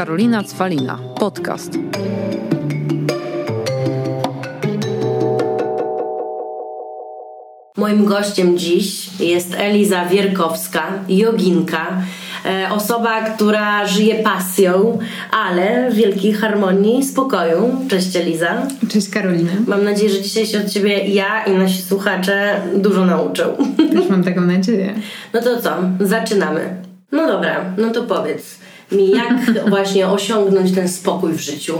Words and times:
Karolina 0.00 0.42
Cwalina. 0.42 0.98
Podcast. 1.18 1.72
Moim 7.76 8.04
gościem 8.04 8.58
dziś 8.58 9.20
jest 9.20 9.54
Eliza 9.54 10.04
Wierkowska, 10.04 10.82
joginka, 11.08 12.02
e, 12.46 12.68
osoba, 12.72 13.22
która 13.22 13.86
żyje 13.86 14.14
pasją, 14.14 14.98
ale 15.30 15.90
w 15.90 15.94
wielkiej 15.94 16.32
harmonii 16.32 16.98
i 16.98 17.04
spokoju. 17.04 17.76
Cześć 17.88 18.16
Eliza. 18.16 18.62
Cześć 18.88 19.10
Karolina. 19.10 19.52
Mam 19.66 19.84
nadzieję, 19.84 20.10
że 20.10 20.22
dzisiaj 20.22 20.46
się 20.46 20.58
od 20.58 20.70
Ciebie 20.70 21.08
ja 21.08 21.44
i 21.44 21.52
nasi 21.52 21.82
słuchacze 21.82 22.60
dużo 22.76 23.04
nauczą. 23.04 23.56
Też 23.92 24.08
mam 24.10 24.24
taką 24.24 24.40
nadzieję. 24.40 24.94
No 25.34 25.42
to 25.42 25.62
co? 25.62 25.70
Zaczynamy. 26.00 26.76
No 27.12 27.26
dobra, 27.26 27.64
no 27.78 27.90
to 27.90 28.02
powiedz 28.02 28.60
mi, 28.92 29.10
jak 29.10 29.68
właśnie 29.68 30.08
osiągnąć 30.08 30.72
ten 30.72 30.88
spokój 30.88 31.32
w 31.32 31.40
życiu? 31.40 31.74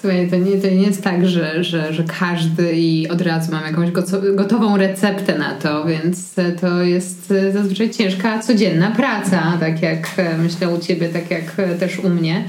Słuchaj, 0.00 0.30
to 0.30 0.36
nie, 0.36 0.56
to 0.56 0.66
nie 0.66 0.82
jest 0.82 1.02
tak, 1.02 1.28
że, 1.28 1.64
że, 1.64 1.92
że 1.92 2.04
każdy 2.20 2.72
i 2.72 3.08
od 3.08 3.20
razu 3.20 3.52
mam 3.52 3.64
jakąś 3.64 3.90
gotową 4.34 4.76
receptę 4.76 5.38
na 5.38 5.54
to, 5.54 5.84
więc 5.84 6.34
to 6.60 6.82
jest 6.82 7.34
zazwyczaj 7.52 7.90
ciężka, 7.90 8.38
codzienna 8.38 8.90
praca, 8.90 9.56
tak 9.60 9.82
jak 9.82 10.08
myślę 10.42 10.68
u 10.68 10.78
Ciebie, 10.78 11.08
tak 11.08 11.30
jak 11.30 11.44
też 11.80 11.98
u 11.98 12.08
mnie. 12.08 12.44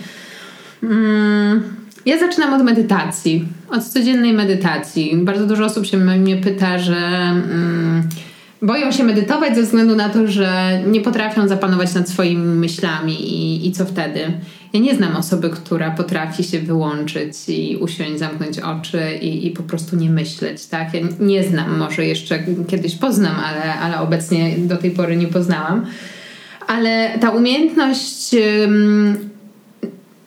Mm, 0.84 1.64
ja 2.06 2.20
zaczynam 2.20 2.54
od 2.54 2.64
medytacji, 2.64 3.48
od 3.70 3.84
codziennej 3.84 4.34
medytacji. 4.34 5.18
Bardzo 5.18 5.46
dużo 5.46 5.66
osób 5.66 5.86
się 5.86 5.98
mnie 5.98 6.38
pyta, 6.38 6.80
że... 6.80 6.98
Boją 8.62 8.92
się 8.92 9.04
medytować 9.04 9.56
ze 9.56 9.62
względu 9.62 9.96
na 9.96 10.10
to, 10.10 10.28
że 10.28 10.80
nie 10.88 11.02
potrafią 11.02 11.48
zapanować 11.48 11.94
nad 11.94 12.10
swoimi 12.10 12.56
myślami 12.56 13.14
i, 13.14 13.68
i 13.68 13.72
co 13.72 13.86
wtedy. 13.86 14.20
Ja 14.74 14.80
nie 14.80 14.96
znam 14.96 15.16
osoby, 15.16 15.50
która 15.50 15.92
potrafi 15.92 16.44
się 16.44 16.60
wyłączyć 16.60 17.34
i 17.48 17.78
usiąść, 17.78 18.20
zamknąć 18.20 18.60
oczy 18.60 19.02
i, 19.22 19.48
i 19.48 19.52
po 19.52 19.64
prostu 19.64 19.96
nie 19.96 20.10
myśleć, 20.10 20.66
tak? 20.66 20.94
Ja 20.94 21.00
nie 21.20 21.44
znam, 21.44 21.78
może 21.78 22.06
jeszcze 22.06 22.44
kiedyś 22.68 22.96
poznam, 22.96 23.36
ale, 23.46 23.74
ale 23.74 24.00
obecnie 24.00 24.56
do 24.58 24.78
tej 24.78 24.92
pory 24.92 25.16
nie 25.16 25.28
poznałam. 25.28 25.86
Ale 26.68 27.18
ta 27.20 27.30
umiejętność 27.30 28.36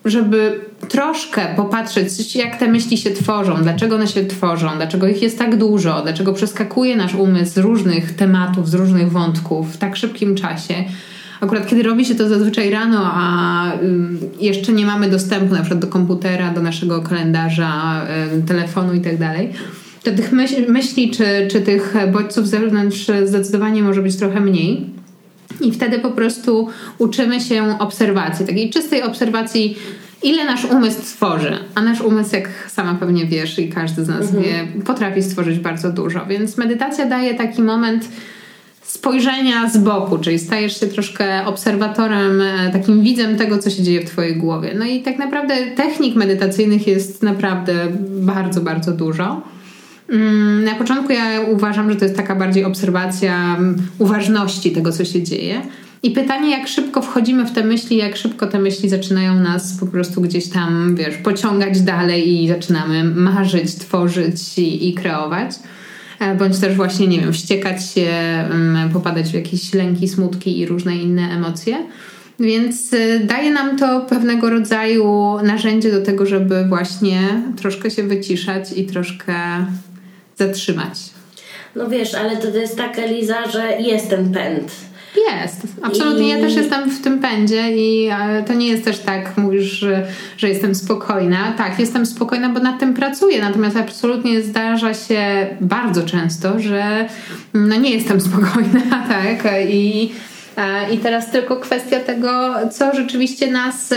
żeby 0.04 0.60
troszkę 0.88 1.54
popatrzeć, 1.56 2.36
jak 2.36 2.56
te 2.56 2.68
myśli 2.68 2.98
się 2.98 3.10
tworzą, 3.10 3.62
dlaczego 3.62 3.96
one 3.96 4.06
się 4.06 4.26
tworzą, 4.26 4.68
dlaczego 4.76 5.08
ich 5.08 5.22
jest 5.22 5.38
tak 5.38 5.56
dużo, 5.56 6.02
dlaczego 6.02 6.32
przeskakuje 6.32 6.96
nasz 6.96 7.14
umysł 7.14 7.52
z 7.52 7.58
różnych 7.58 8.16
tematów, 8.16 8.68
z 8.68 8.74
różnych 8.74 9.10
wątków 9.10 9.74
w 9.74 9.76
tak 9.76 9.96
szybkim 9.96 10.34
czasie. 10.34 10.74
Akurat 11.40 11.66
kiedy 11.66 11.82
robi 11.82 12.04
się 12.04 12.14
to 12.14 12.28
zazwyczaj 12.28 12.70
rano, 12.70 13.10
a 13.14 13.64
jeszcze 14.40 14.72
nie 14.72 14.86
mamy 14.86 15.10
dostępu 15.10 15.54
na 15.54 15.60
przykład 15.60 15.80
do 15.80 15.86
komputera, 15.86 16.50
do 16.50 16.62
naszego 16.62 17.02
kalendarza, 17.02 18.02
telefonu 18.46 18.94
i 18.94 19.00
tak 19.00 19.14
to 20.04 20.10
tych 20.10 20.32
myśli 20.68 21.10
czy, 21.10 21.48
czy 21.50 21.60
tych 21.60 21.94
bodźców 22.12 22.48
zewnątrz 22.48 23.10
zdecydowanie 23.24 23.82
może 23.82 24.02
być 24.02 24.16
trochę 24.16 24.40
mniej. 24.40 25.01
I 25.60 25.72
wtedy 25.72 25.98
po 25.98 26.10
prostu 26.10 26.68
uczymy 26.98 27.40
się 27.40 27.78
obserwacji, 27.78 28.46
takiej 28.46 28.70
czystej 28.70 29.02
obserwacji, 29.02 29.76
ile 30.22 30.44
nasz 30.44 30.64
umysł 30.64 31.00
tworzy. 31.02 31.58
A 31.74 31.82
nasz 31.82 32.00
umysł, 32.00 32.36
jak 32.36 32.48
sama 32.68 32.94
pewnie 32.94 33.26
wiesz 33.26 33.58
i 33.58 33.68
każdy 33.68 34.04
z 34.04 34.08
nas 34.08 34.34
mhm. 34.34 34.42
wie, 34.42 34.82
potrafi 34.82 35.22
stworzyć 35.22 35.58
bardzo 35.58 35.92
dużo. 35.92 36.26
Więc 36.26 36.58
medytacja 36.58 37.06
daje 37.06 37.34
taki 37.34 37.62
moment 37.62 38.08
spojrzenia 38.82 39.68
z 39.70 39.78
boku, 39.78 40.18
czyli 40.18 40.38
stajesz 40.38 40.80
się 40.80 40.86
troszkę 40.86 41.46
obserwatorem, 41.46 42.40
e, 42.40 42.70
takim 42.72 43.02
widzem 43.02 43.36
tego, 43.36 43.58
co 43.58 43.70
się 43.70 43.82
dzieje 43.82 44.00
w 44.00 44.10
Twojej 44.10 44.36
głowie. 44.36 44.72
No 44.78 44.84
i 44.84 45.02
tak 45.02 45.18
naprawdę 45.18 45.54
technik 45.76 46.16
medytacyjnych 46.16 46.86
jest 46.86 47.22
naprawdę 47.22 47.74
bardzo, 48.10 48.60
bardzo 48.60 48.92
dużo. 48.92 49.42
Mm, 50.12 50.64
na 50.64 50.74
początku 50.74 51.12
ja 51.12 51.40
uważam, 51.40 51.90
że 51.90 51.96
to 51.96 52.04
jest 52.04 52.16
taka 52.16 52.34
bardziej 52.34 52.64
obserwacja 52.64 53.56
mm, 53.56 53.76
uważności 53.98 54.70
tego, 54.70 54.92
co 54.92 55.04
się 55.04 55.22
dzieje. 55.22 55.60
I 56.02 56.10
pytanie, 56.10 56.50
jak 56.50 56.68
szybko 56.68 57.02
wchodzimy 57.02 57.46
w 57.46 57.52
te 57.52 57.64
myśli, 57.64 57.96
jak 57.96 58.16
szybko 58.16 58.46
te 58.46 58.58
myśli 58.58 58.88
zaczynają 58.88 59.34
nas 59.34 59.76
po 59.80 59.86
prostu 59.86 60.20
gdzieś 60.20 60.48
tam, 60.48 60.96
wiesz, 60.96 61.16
pociągać 61.16 61.80
dalej 61.80 62.42
i 62.42 62.48
zaczynamy 62.48 63.04
marzyć, 63.04 63.74
tworzyć 63.74 64.58
i, 64.58 64.88
i 64.88 64.94
kreować. 64.94 65.50
E, 66.20 66.34
bądź 66.34 66.58
też 66.58 66.76
właśnie, 66.76 67.06
nie 67.06 67.20
wiem, 67.20 67.32
wściekać 67.32 67.90
się, 67.90 68.08
mm, 68.50 68.90
popadać 68.90 69.30
w 69.30 69.34
jakieś 69.34 69.74
lęki, 69.74 70.08
smutki 70.08 70.58
i 70.58 70.66
różne 70.66 70.96
inne 70.96 71.22
emocje. 71.22 71.76
Więc 72.40 72.92
y, 72.92 73.20
daje 73.24 73.50
nam 73.50 73.78
to 73.78 74.00
pewnego 74.00 74.50
rodzaju 74.50 75.36
narzędzie 75.42 75.92
do 75.92 76.02
tego, 76.02 76.26
żeby 76.26 76.64
właśnie 76.64 77.42
troszkę 77.56 77.90
się 77.90 78.02
wyciszać 78.02 78.72
i 78.76 78.84
troszkę 78.86 79.34
zatrzymać. 80.46 80.98
No 81.76 81.88
wiesz, 81.88 82.14
ale 82.14 82.36
to 82.36 82.48
jest 82.48 82.76
tak, 82.76 82.98
Eliza, 82.98 83.50
że 83.50 83.80
jest 83.80 84.10
ten 84.10 84.32
pęd. 84.32 84.72
Jest, 85.16 85.62
absolutnie. 85.82 86.26
I... 86.26 86.28
Ja 86.28 86.36
też 86.36 86.54
jestem 86.54 86.90
w 86.90 87.02
tym 87.02 87.18
pędzie 87.18 87.76
i 87.76 88.10
to 88.46 88.54
nie 88.54 88.68
jest 88.68 88.84
też 88.84 88.98
tak, 88.98 89.36
mówisz, 89.36 89.64
że, 89.64 90.06
że 90.36 90.48
jestem 90.48 90.74
spokojna. 90.74 91.52
Tak, 91.58 91.78
jestem 91.78 92.06
spokojna, 92.06 92.48
bo 92.48 92.60
nad 92.60 92.80
tym 92.80 92.94
pracuję, 92.94 93.40
natomiast 93.40 93.76
absolutnie 93.76 94.42
zdarza 94.42 94.94
się 94.94 95.46
bardzo 95.60 96.02
często, 96.02 96.60
że 96.60 97.08
no 97.54 97.76
nie 97.76 97.90
jestem 97.90 98.20
spokojna, 98.30 99.06
tak, 99.08 99.52
i, 99.68 100.12
i 100.92 100.98
teraz 100.98 101.30
tylko 101.30 101.56
kwestia 101.56 102.00
tego, 102.00 102.54
co 102.70 102.94
rzeczywiście 102.94 103.50
nas 103.50 103.94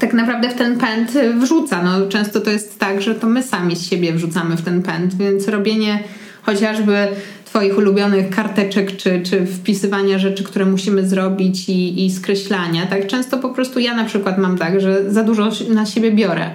tak 0.00 0.14
naprawdę 0.14 0.50
w 0.50 0.54
ten 0.54 0.78
pęd 0.78 1.12
wrzuca. 1.40 1.82
No, 1.82 2.08
często 2.08 2.40
to 2.40 2.50
jest 2.50 2.78
tak, 2.78 3.02
że 3.02 3.14
to 3.14 3.26
my 3.26 3.42
sami 3.42 3.76
z 3.76 3.86
siebie 3.86 4.12
wrzucamy 4.12 4.56
w 4.56 4.62
ten 4.62 4.82
pęd, 4.82 5.14
więc 5.14 5.48
robienie 5.48 6.04
chociażby 6.42 7.08
Twoich 7.44 7.78
ulubionych 7.78 8.30
karteczek, 8.30 8.96
czy, 8.96 9.20
czy 9.22 9.46
wpisywania 9.46 10.18
rzeczy, 10.18 10.44
które 10.44 10.64
musimy 10.64 11.08
zrobić 11.08 11.68
i, 11.68 12.04
i 12.04 12.10
skreślania. 12.10 12.86
Tak 12.86 13.06
często 13.06 13.38
po 13.38 13.48
prostu 13.48 13.80
ja 13.80 13.96
na 13.96 14.04
przykład 14.04 14.38
mam 14.38 14.58
tak, 14.58 14.80
że 14.80 15.12
za 15.12 15.22
dużo 15.22 15.50
na 15.68 15.86
siebie 15.86 16.12
biorę. 16.12 16.50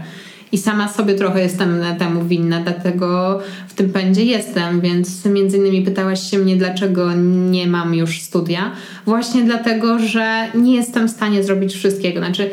I 0.51 0.57
sama 0.57 0.87
sobie 0.87 1.15
trochę 1.15 1.41
jestem 1.41 1.81
temu 1.99 2.23
winna, 2.25 2.59
dlatego 2.59 3.39
w 3.67 3.73
tym 3.73 3.89
pędzie 3.89 4.25
jestem, 4.25 4.81
więc 4.81 5.25
między 5.25 5.57
innymi 5.57 5.81
pytałaś 5.81 6.31
się 6.31 6.37
mnie, 6.37 6.55
dlaczego 6.55 7.13
nie 7.49 7.67
mam 7.67 7.95
już 7.95 8.21
studia. 8.21 8.71
Właśnie 9.05 9.43
dlatego, 9.43 9.99
że 9.99 10.47
nie 10.55 10.75
jestem 10.75 11.07
w 11.07 11.11
stanie 11.11 11.43
zrobić 11.43 11.73
wszystkiego. 11.73 12.19
Znaczy, 12.19 12.49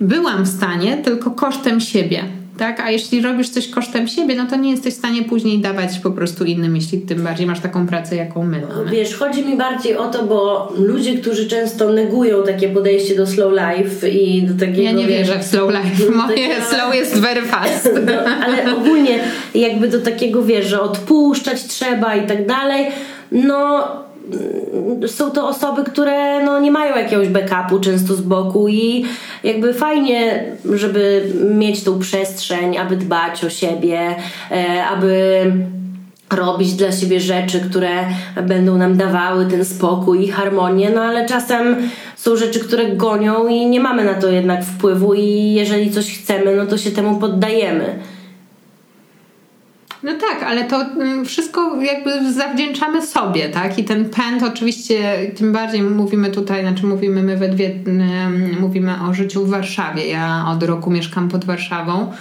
byłam 0.00 0.44
w 0.44 0.48
stanie, 0.48 0.96
tylko 0.96 1.30
kosztem 1.30 1.80
siebie. 1.80 2.24
Tak? 2.58 2.80
A 2.80 2.90
jeśli 2.90 3.22
robisz 3.22 3.48
coś 3.48 3.68
kosztem 3.68 4.08
siebie, 4.08 4.34
no 4.34 4.46
to 4.46 4.56
nie 4.56 4.70
jesteś 4.70 4.94
w 4.94 4.98
stanie 4.98 5.22
później 5.22 5.58
dawać 5.58 5.98
po 5.98 6.10
prostu 6.10 6.44
innym, 6.44 6.76
jeśli 6.76 7.00
tym 7.00 7.22
bardziej 7.22 7.46
masz 7.46 7.60
taką 7.60 7.86
pracę, 7.86 8.16
jaką 8.16 8.44
my 8.44 8.62
mamy. 8.68 8.90
Wiesz, 8.90 9.14
chodzi 9.14 9.46
mi 9.46 9.56
bardziej 9.56 9.96
o 9.96 10.08
to, 10.08 10.24
bo 10.24 10.72
ludzie, 10.78 11.18
którzy 11.18 11.48
często 11.48 11.92
negują 11.92 12.42
takie 12.42 12.68
podejście 12.68 13.16
do 13.16 13.26
slow 13.26 13.52
life 13.52 14.08
i 14.08 14.42
do 14.42 14.66
takiego... 14.66 14.82
Ja 14.82 14.92
nie 14.92 15.06
wierzę 15.06 15.38
w 15.38 15.44
slow 15.44 15.70
life. 15.70 16.10
Moje 16.12 16.48
takiego... 16.48 16.66
slow 16.66 16.94
jest 16.94 17.18
very 17.18 17.42
fast. 17.42 17.90
No, 18.06 18.12
ale 18.44 18.76
ogólnie 18.76 19.18
jakby 19.54 19.88
do 19.88 20.00
takiego, 20.00 20.42
wiesz, 20.42 20.66
że 20.66 20.80
odpuszczać 20.80 21.64
trzeba 21.64 22.16
i 22.16 22.26
tak 22.26 22.46
dalej, 22.46 22.86
no 23.32 23.86
są 25.06 25.30
to 25.30 25.48
osoby, 25.48 25.84
które 25.84 26.44
no, 26.44 26.60
nie 26.60 26.70
mają 26.70 26.96
jakiegoś 26.96 27.28
backupu 27.28 27.80
często 27.80 28.14
z 28.14 28.20
boku 28.20 28.68
i 28.68 29.04
jakby 29.44 29.74
fajnie, 29.74 30.44
żeby 30.74 31.32
mieć 31.54 31.84
tą 31.84 31.98
przestrzeń, 31.98 32.78
aby 32.78 32.96
dbać 32.96 33.44
o 33.44 33.50
siebie, 33.50 34.16
e, 34.50 34.84
aby 34.84 35.44
robić 36.32 36.72
dla 36.72 36.92
siebie 36.92 37.20
rzeczy, 37.20 37.60
które 37.60 37.90
będą 38.42 38.78
nam 38.78 38.96
dawały 38.96 39.46
ten 39.46 39.64
spokój 39.64 40.24
i 40.24 40.28
harmonię, 40.28 40.90
no 40.94 41.02
ale 41.02 41.26
czasem 41.26 41.76
są 42.16 42.36
rzeczy, 42.36 42.60
które 42.60 42.88
gonią 42.88 43.48
i 43.48 43.66
nie 43.66 43.80
mamy 43.80 44.04
na 44.04 44.14
to 44.14 44.28
jednak 44.28 44.64
wpływu 44.64 45.14
i 45.14 45.52
jeżeli 45.52 45.90
coś 45.90 46.18
chcemy, 46.18 46.56
no 46.56 46.66
to 46.66 46.78
się 46.78 46.90
temu 46.90 47.18
poddajemy. 47.18 47.98
No 50.02 50.12
tak, 50.12 50.42
ale 50.42 50.64
to 50.64 50.82
mm, 50.82 51.24
wszystko 51.24 51.82
jakby 51.82 52.32
zawdzięczamy 52.32 53.06
sobie, 53.06 53.48
tak? 53.48 53.78
I 53.78 53.84
ten 53.84 54.10
pęd 54.10 54.42
oczywiście, 54.42 55.18
tym 55.36 55.52
bardziej 55.52 55.82
mówimy 55.82 56.30
tutaj, 56.30 56.62
znaczy 56.62 56.86
mówimy 56.86 57.22
my 57.22 57.36
we 57.36 57.48
dwie, 57.48 57.74
mm, 57.86 58.60
mówimy 58.60 58.94
o 59.10 59.14
życiu 59.14 59.46
w 59.46 59.50
Warszawie. 59.50 60.08
Ja 60.08 60.44
od 60.48 60.62
roku 60.62 60.90
mieszkam 60.90 61.28
pod 61.28 61.44
Warszawą. 61.44 62.12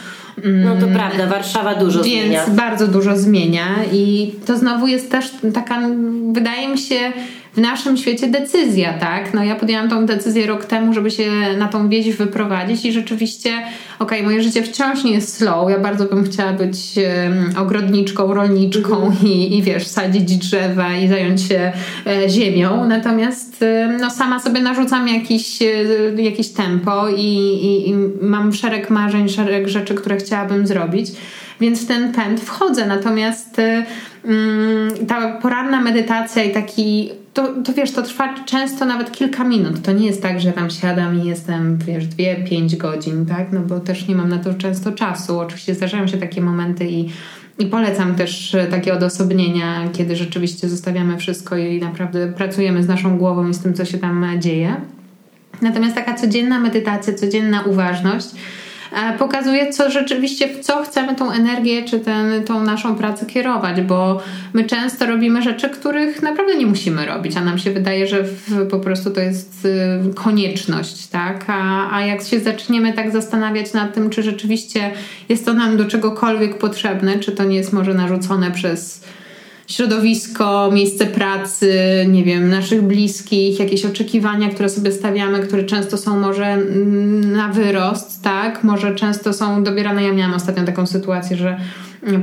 No 0.44 0.76
to 0.76 0.88
prawda, 0.88 1.28
Warszawa 1.28 1.76
dużo 1.76 2.04
Więc 2.04 2.26
zmienia. 2.26 2.46
bardzo 2.50 2.88
dużo 2.88 3.18
zmienia 3.18 3.66
i 3.94 4.32
to 4.46 4.58
znowu 4.58 4.88
jest 4.88 5.12
też 5.12 5.32
taka, 5.54 5.80
wydaje 6.32 6.68
mi 6.68 6.78
się, 6.78 6.96
w 7.54 7.58
naszym 7.58 7.98
świecie 7.98 8.28
decyzja, 8.28 8.94
tak? 8.94 9.34
No 9.34 9.44
ja 9.44 9.56
podjęłam 9.56 9.90
tą 9.90 10.06
decyzję 10.06 10.48
rok 10.48 10.66
temu, 10.66 10.94
żeby 10.94 11.12
się 11.12 11.32
na 11.58 11.68
tą 11.68 11.90
wieś 11.90 12.16
wyprowadzić 12.16 12.86
i 12.86 12.92
rzeczywiście, 12.92 13.52
okej, 14.00 14.24
moje 14.24 14.44
życie 14.44 14.64
wciąż 14.64 15.04
nie 15.04 15.12
jest 15.12 15.38
slow. 15.38 15.72
Ja 15.72 15.80
bardzo 15.80 16.06
bym 16.06 16.24
chciała 16.24 16.54
być 16.54 16.78
um, 16.98 17.58
ogrodniczką, 17.58 18.34
rolniczką 18.34 19.12
i, 19.24 19.58
i 19.58 19.64
wiesz, 19.64 19.88
sadzić 19.88 20.38
drzewa 20.38 20.96
i 20.96 21.08
zająć 21.08 21.42
się 21.42 21.72
e, 22.08 22.30
ziemią. 22.30 22.88
Natomiast 22.88 23.64
e, 23.64 23.98
no 24.02 24.10
sama 24.10 24.40
sobie 24.40 24.62
narzucam 24.62 25.08
jakiś, 25.08 25.62
e, 25.62 26.22
jakiś 26.22 26.50
tempo 26.50 27.10
i, 27.10 27.24
i, 27.24 27.90
i 27.90 27.94
mam 28.22 28.54
szereg 28.54 28.90
marzeń, 28.90 29.30
szereg 29.30 29.68
rzeczy, 29.68 29.96
które 29.96 30.18
chciałabym 30.18 30.68
zrobić 30.68 31.12
więc 31.60 31.84
w 31.84 31.88
ten 31.88 32.14
pęd 32.14 32.42
wchodzę. 32.42 32.86
Natomiast 32.86 33.60
y, 33.60 33.84
mm, 34.26 35.08
ta 35.08 35.32
poranna 35.32 35.82
medytacja 35.82 36.44
i 36.44 36.52
taki, 36.52 37.10
to, 37.40 37.64
to 37.64 37.74
wiesz, 37.74 37.92
to 37.92 38.02
trwa 38.02 38.44
często 38.46 38.86
nawet 38.86 39.12
kilka 39.12 39.44
minut. 39.44 39.82
To 39.82 39.92
nie 39.92 40.06
jest 40.08 40.22
tak, 40.22 40.40
że 40.40 40.52
tam 40.52 40.70
siadam 40.70 41.24
i 41.24 41.28
jestem, 41.28 41.78
wiesz, 41.78 42.08
dwie, 42.08 42.36
pięć 42.36 42.76
godzin, 42.76 43.26
tak? 43.26 43.52
No 43.52 43.60
bo 43.60 43.80
też 43.80 44.08
nie 44.08 44.16
mam 44.16 44.30
na 44.30 44.38
to 44.38 44.54
często 44.54 44.92
czasu. 44.92 45.40
Oczywiście 45.40 45.76
zdarzają 45.76 46.08
się 46.08 46.18
takie 46.18 46.42
momenty 46.42 46.90
i 46.90 47.10
i 47.60 47.66
polecam 47.66 48.16
też 48.16 48.56
takie 48.72 48.94
odosobnienia, 48.94 49.90
kiedy 49.94 50.16
rzeczywiście 50.16 50.70
zostawiamy 50.70 51.18
wszystko 51.18 51.58
i 51.58 51.80
naprawdę 51.80 52.34
pracujemy 52.34 52.84
z 52.84 52.88
naszą 52.88 53.18
głową 53.18 53.50
i 53.50 53.54
z 53.54 53.60
tym, 53.60 53.74
co 53.74 53.86
się 53.86 53.98
tam 53.98 54.26
dzieje. 54.38 54.76
Natomiast 55.62 55.96
taka 55.96 56.14
codzienna 56.14 56.60
medytacja, 56.60 57.14
codzienna 57.14 57.62
uważność 57.62 58.28
pokazuje, 59.20 59.74
co 59.74 59.92
rzeczywiście, 59.92 60.48
w 60.48 60.60
co 60.60 60.84
chcemy 60.84 61.16
tą 61.16 61.32
energię 61.32 61.84
czy 61.84 62.00
ten, 62.00 62.44
tą 62.44 62.64
naszą 62.64 62.96
pracę 62.96 63.26
kierować, 63.26 63.82
bo 63.82 64.22
my 64.54 64.64
często 64.64 65.06
robimy 65.06 65.42
rzeczy, 65.42 65.70
których 65.70 66.22
naprawdę 66.22 66.56
nie 66.56 66.66
musimy 66.66 67.06
robić, 67.06 67.38
a 67.38 67.42
nam 67.42 67.58
się 67.58 67.72
wydaje, 67.72 68.08
że 68.08 68.24
w, 68.24 68.68
po 68.68 68.80
prostu 68.80 69.12
to 69.12 69.22
jest 69.22 69.66
y, 69.66 70.14
konieczność, 70.14 71.08
tak? 71.08 71.46
A, 71.48 71.96
a 71.96 72.02
jak 72.02 72.22
się 72.22 72.40
zaczniemy 72.40 72.94
tak 72.94 73.12
zastanawiać 73.12 73.74
nad 73.74 73.94
tym, 73.94 74.10
czy 74.10 74.24
rzeczywiście 74.24 74.92
jest 75.30 75.46
to 75.46 75.54
nam 75.54 75.78
do 75.78 75.86
czegokolwiek 75.86 76.58
potrzebne, 76.58 77.20
czy 77.20 77.32
to 77.32 77.44
nie 77.44 77.58
jest 77.58 77.74
może 77.74 77.94
narzucone 77.94 78.52
przez 78.52 79.04
środowisko, 79.70 80.72
miejsce 80.74 81.06
pracy, 81.06 81.74
nie 82.08 82.24
wiem, 82.24 82.50
naszych 82.50 82.82
bliskich, 82.82 83.60
jakieś 83.60 83.86
oczekiwania, 83.86 84.50
które 84.50 84.70
sobie 84.70 84.92
stawiamy, 84.92 85.40
które 85.40 85.64
często 85.64 85.98
są 85.98 86.20
może 86.20 86.46
mm, 86.46 87.32
na 87.32 87.48
wyrost, 87.48 88.24
tak? 88.24 88.64
Może 88.64 88.96
często 88.96 89.34
są 89.34 89.64
dobierane. 89.64 90.04
Ja 90.04 90.14
miałam 90.14 90.34
ostatnio 90.34 90.64
taką 90.64 90.88
sytuację, 90.88 91.38
że 91.38 91.58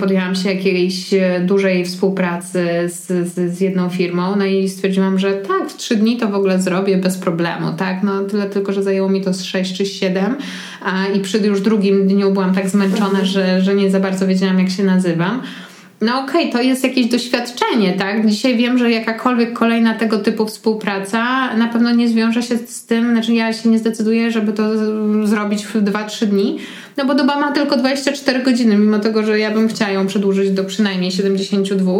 podjęłam 0.00 0.34
się 0.34 0.52
jakiejś 0.52 1.10
dużej 1.44 1.84
współpracy 1.84 2.64
z, 2.86 3.06
z, 3.06 3.56
z, 3.56 3.60
jedną 3.60 3.90
firmą, 3.90 4.36
no 4.36 4.44
i 4.44 4.68
stwierdziłam, 4.68 5.18
że 5.18 5.32
tak, 5.32 5.70
w 5.70 5.76
trzy 5.76 5.96
dni 5.96 6.16
to 6.16 6.28
w 6.28 6.34
ogóle 6.34 6.62
zrobię 6.62 6.96
bez 6.96 7.18
problemu, 7.18 7.72
tak? 7.76 8.02
No 8.02 8.24
tyle 8.24 8.50
tylko, 8.50 8.72
że 8.72 8.82
zajęło 8.82 9.08
mi 9.08 9.20
to 9.22 9.32
z 9.32 9.42
sześć 9.42 9.76
czy 9.76 9.86
siedem 9.86 10.36
a, 10.84 11.06
i 11.06 11.20
przy 11.20 11.38
już 11.38 11.60
drugim 11.60 12.08
dniu 12.08 12.32
byłam 12.32 12.54
tak 12.54 12.68
zmęczona, 12.68 13.24
że, 13.24 13.62
że 13.62 13.74
nie 13.74 13.90
za 13.90 14.00
bardzo 14.00 14.26
wiedziałam, 14.26 14.58
jak 14.58 14.70
się 14.70 14.84
nazywam 14.84 15.42
no 16.00 16.20
okej, 16.20 16.48
okay, 16.48 16.52
to 16.52 16.62
jest 16.62 16.84
jakieś 16.84 17.06
doświadczenie, 17.06 17.92
tak? 17.92 18.26
Dzisiaj 18.26 18.56
wiem, 18.56 18.78
że 18.78 18.90
jakakolwiek 18.90 19.52
kolejna 19.52 19.94
tego 19.94 20.18
typu 20.18 20.46
współpraca 20.46 21.54
na 21.56 21.68
pewno 21.68 21.90
nie 21.90 22.08
zwiąże 22.08 22.42
się 22.42 22.56
z 22.56 22.86
tym, 22.86 23.10
znaczy 23.10 23.34
ja 23.34 23.52
się 23.52 23.68
nie 23.68 23.78
zdecyduję, 23.78 24.30
żeby 24.30 24.52
to 24.52 24.62
zrobić 25.26 25.66
w 25.66 25.74
2-3 25.74 26.26
dni, 26.26 26.58
no 26.96 27.04
bo 27.04 27.14
doba 27.14 27.40
ma 27.40 27.52
tylko 27.52 27.76
24 27.76 28.42
godziny, 28.42 28.76
mimo 28.76 28.98
tego, 28.98 29.22
że 29.22 29.38
ja 29.38 29.50
bym 29.50 29.68
chciała 29.68 29.90
ją 29.90 30.06
przedłużyć 30.06 30.50
do 30.50 30.64
przynajmniej 30.64 31.10
72. 31.12 31.92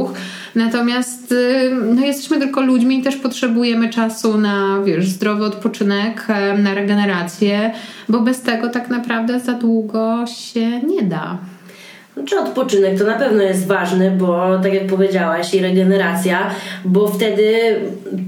Natomiast 0.55 1.33
y, 1.33 1.71
no, 1.95 2.07
jesteśmy 2.07 2.39
tylko 2.39 2.61
ludźmi 2.61 2.99
i 2.99 3.03
też 3.03 3.17
potrzebujemy 3.17 3.91
czasu 3.91 4.39
na, 4.39 4.83
wiesz, 4.85 5.09
zdrowy 5.09 5.45
odpoczynek, 5.45 6.27
na 6.59 6.75
regenerację, 6.75 7.73
bo 8.09 8.21
bez 8.21 8.41
tego 8.41 8.69
tak 8.69 8.91
naprawdę 8.91 9.41
za 9.41 9.53
długo 9.53 10.25
się 10.27 10.81
nie 10.81 11.03
da. 11.03 11.39
Czy 12.25 12.39
odpoczynek 12.39 12.99
to 12.99 13.05
na 13.05 13.19
pewno 13.19 13.43
jest 13.43 13.67
ważny, 13.67 14.11
bo 14.11 14.59
tak 14.63 14.75
jak 14.75 14.87
powiedziałaś, 14.87 15.55
i 15.55 15.61
regeneracja, 15.61 16.51
bo 16.85 17.09
wtedy 17.09 17.77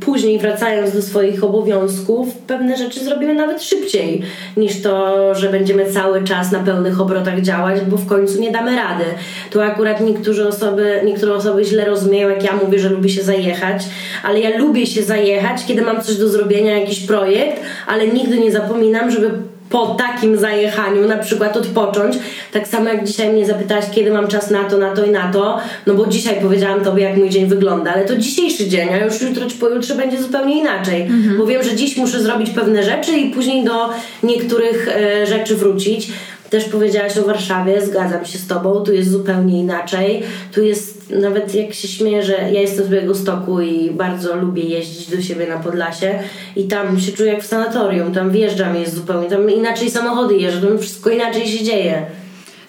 później 0.01 0.39
wracając 0.39 0.93
do 0.93 1.03
swoich 1.03 1.45
obowiązków, 1.45 2.35
pewne 2.35 2.77
rzeczy 2.77 3.05
zrobimy 3.05 3.35
nawet 3.35 3.63
szybciej 3.63 4.23
niż 4.57 4.83
to, 4.83 5.35
że 5.35 5.49
będziemy 5.49 5.93
cały 5.93 6.25
czas 6.25 6.53
na 6.53 6.59
pełnych 6.59 7.01
obrotach 7.01 7.41
działać, 7.41 7.81
bo 7.81 7.97
w 7.97 8.07
końcu 8.07 8.41
nie 8.41 8.51
damy 8.51 8.77
rady. 8.77 9.05
Tu 9.51 9.61
akurat 9.61 10.01
niektóre 10.01 10.49
osoby, 10.49 11.01
niektóre 11.05 11.35
osoby 11.35 11.65
źle 11.65 11.85
rozumieją, 11.85 12.29
jak 12.29 12.45
ja 12.45 12.53
mówię, 12.65 12.79
że 12.79 12.89
lubię 12.89 13.09
się 13.09 13.23
zajechać, 13.23 13.83
ale 14.23 14.41
ja 14.41 14.59
lubię 14.59 14.87
się 14.87 15.03
zajechać, 15.03 15.67
kiedy 15.67 15.83
mam 15.83 16.03
coś 16.03 16.17
do 16.17 16.29
zrobienia, 16.29 16.79
jakiś 16.79 17.01
projekt, 17.01 17.63
ale 17.87 18.09
nigdy 18.09 18.39
nie 18.39 18.53
zapominam, 18.53 19.11
żeby 19.11 19.31
po 19.71 19.87
takim 19.87 20.39
zajechaniu 20.39 21.09
na 21.09 21.19
przykład 21.19 21.57
odpocząć. 21.57 22.17
Tak 22.53 22.69
samo 22.69 22.89
jak 22.89 23.05
dzisiaj 23.05 23.33
mnie 23.33 23.47
zapytałaś, 23.47 23.85
kiedy 23.95 24.11
mam 24.11 24.29
czas 24.29 24.51
na 24.51 24.65
to, 24.65 24.79
na 24.79 24.95
to 24.95 25.05
i 25.05 25.11
na 25.11 25.33
to, 25.33 25.59
no 25.87 25.95
bo 25.95 26.07
dzisiaj 26.07 26.37
powiedziałam 26.43 26.85
Tobie, 26.85 27.03
jak 27.03 27.17
mój 27.17 27.31
dzień 27.31 27.47
wygląda, 27.47 27.93
ale 27.93 28.05
to 28.05 28.17
dzisiejszy 28.17 28.69
dzień, 28.69 28.89
a 28.89 29.05
już 29.05 29.23
jutro 29.23 29.51
czy 29.51 29.57
pojutrze 29.57 29.95
będzie 29.95 30.23
zupełnie 30.23 30.59
inaczej, 30.59 31.03
mhm. 31.03 31.39
bo 31.39 31.47
wiem, 31.47 31.63
że 31.63 31.77
dziś 31.77 31.97
muszę 31.97 32.23
zrobić 32.23 32.51
pewne 32.51 32.83
rzeczy 32.83 33.13
i 33.13 33.31
później 33.31 33.65
do 33.65 33.89
niektórych 34.23 34.89
e, 34.89 35.27
rzeczy 35.27 35.57
wrócić. 35.57 36.09
Też 36.51 36.65
powiedziałaś 36.65 37.19
o 37.19 37.23
Warszawie, 37.23 37.87
zgadzam 37.87 38.25
się 38.25 38.39
z 38.39 38.47
Tobą, 38.47 38.81
tu 38.81 38.93
jest 38.93 39.11
zupełnie 39.11 39.61
inaczej. 39.61 40.23
Tu 40.55 40.63
jest, 40.63 41.11
nawet 41.11 41.55
jak 41.55 41.75
się 41.75 41.89
śmieję, 41.89 42.23
że 42.23 42.33
ja 42.33 42.61
jestem 42.61 42.87
z 42.87 42.89
Białego 42.89 43.15
Stoku 43.15 43.61
i 43.61 43.91
bardzo 43.91 44.37
lubię 44.37 44.63
jeździć 44.63 45.11
do 45.11 45.23
siebie 45.23 45.47
na 45.47 45.59
Podlasie 45.59 46.19
i 46.57 46.65
tam 46.65 47.01
się 47.01 47.13
czuję 47.13 47.33
jak 47.33 47.43
w 47.43 47.47
sanatorium, 47.47 48.15
tam 48.15 48.31
wjeżdżam 48.31 48.77
jest 48.77 48.95
zupełnie, 48.95 49.29
tam 49.29 49.51
inaczej 49.51 49.91
samochody 49.91 50.37
jeżdżą, 50.37 50.79
wszystko 50.79 51.11
inaczej 51.11 51.47
się 51.47 51.65
dzieje. 51.65 52.07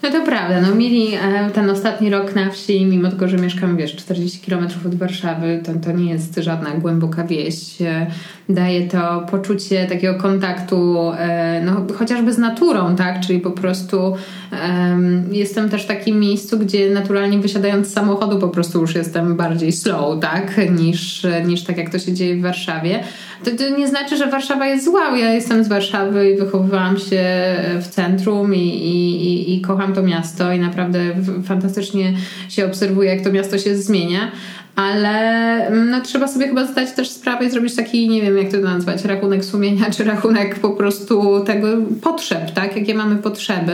No 0.04 0.12
to 0.12 0.26
prawda, 0.26 0.62
no 0.62 0.76
mieli 0.76 1.16
e, 1.16 1.50
ten 1.54 1.70
ostatni 1.70 2.10
rok 2.10 2.36
na 2.36 2.50
wsi, 2.50 2.86
mimo 2.86 3.10
tego, 3.10 3.28
że 3.28 3.38
mieszkam, 3.38 3.78
wiesz, 3.78 3.96
40 3.96 4.40
km 4.40 4.68
od 4.86 4.96
Warszawy, 4.96 5.62
to, 5.66 5.72
to 5.86 5.92
nie 5.92 6.12
jest 6.12 6.36
żadna 6.36 6.70
głęboka 6.72 7.24
wieś. 7.24 7.82
E, 7.82 8.08
daje 8.50 8.88
to 8.88 9.26
poczucie 9.32 9.88
takiego 9.88 10.14
kontaktu, 10.14 11.12
e, 11.18 11.62
no 11.66 11.96
chociażby 11.96 12.34
z 12.34 12.38
naturą, 12.38 12.96
tak, 12.96 13.20
czyli 13.20 13.40
po 13.40 13.52
prostu 13.52 14.16
jestem 15.32 15.70
też 15.70 15.84
w 15.84 15.88
takim 15.88 16.20
miejscu, 16.20 16.60
gdzie 16.60 16.90
naturalnie 16.90 17.40
wysiadając 17.40 17.88
z 17.88 17.94
samochodu 17.94 18.40
po 18.40 18.48
prostu 18.48 18.82
już 18.82 18.96
jestem 18.96 19.36
bardziej 19.36 19.72
slow, 19.72 20.20
tak, 20.20 20.72
niż, 20.80 21.28
niż 21.46 21.64
tak 21.64 21.78
jak 21.78 21.90
to 21.90 22.00
się 22.00 22.14
dzieje 22.14 22.36
w 22.36 22.42
Warszawie. 22.42 23.04
To, 23.44 23.52
to 23.52 23.78
nie 23.78 23.88
znaczy, 23.88 24.18
że 24.18 24.28
Warszawa 24.28 24.68
jest 24.68 24.86
zła. 24.86 25.18
Ja 25.18 25.34
jestem 25.34 25.64
z 25.64 25.68
Warszawy 25.68 26.32
i 26.32 26.38
wychowywałam 26.38 26.98
się 26.98 27.24
w 27.82 27.88
centrum 27.88 28.56
i, 28.56 28.60
i, 28.60 29.56
i 29.56 29.62
kocham 29.62 29.89
to 29.94 30.04
miasto 30.04 30.54
i 30.54 30.60
naprawdę 30.60 31.00
fantastycznie 31.46 32.14
się 32.50 32.66
obserwuje, 32.66 33.10
jak 33.10 33.24
to 33.24 33.32
miasto 33.32 33.58
się 33.58 33.78
zmienia 33.78 34.32
ale 34.80 35.10
mm, 35.68 35.90
no, 35.90 36.02
trzeba 36.02 36.28
sobie 36.28 36.48
chyba 36.48 36.66
zdać 36.66 36.92
też 36.92 37.10
sprawę 37.10 37.46
i 37.46 37.50
zrobić 37.50 37.76
taki, 37.76 38.10
nie 38.10 38.22
wiem 38.22 38.38
jak 38.38 38.52
to 38.52 38.58
nazwać, 38.58 39.06
rachunek 39.06 39.46
sumienia, 39.46 39.90
czy 39.92 40.04
rachunek 40.04 40.60
po 40.60 40.70
prostu 40.70 41.44
tego 41.46 41.68
potrzeb, 42.02 42.52
tak? 42.52 42.76
Jakie 42.76 42.96
mamy 42.96 43.16
potrzeby. 43.16 43.74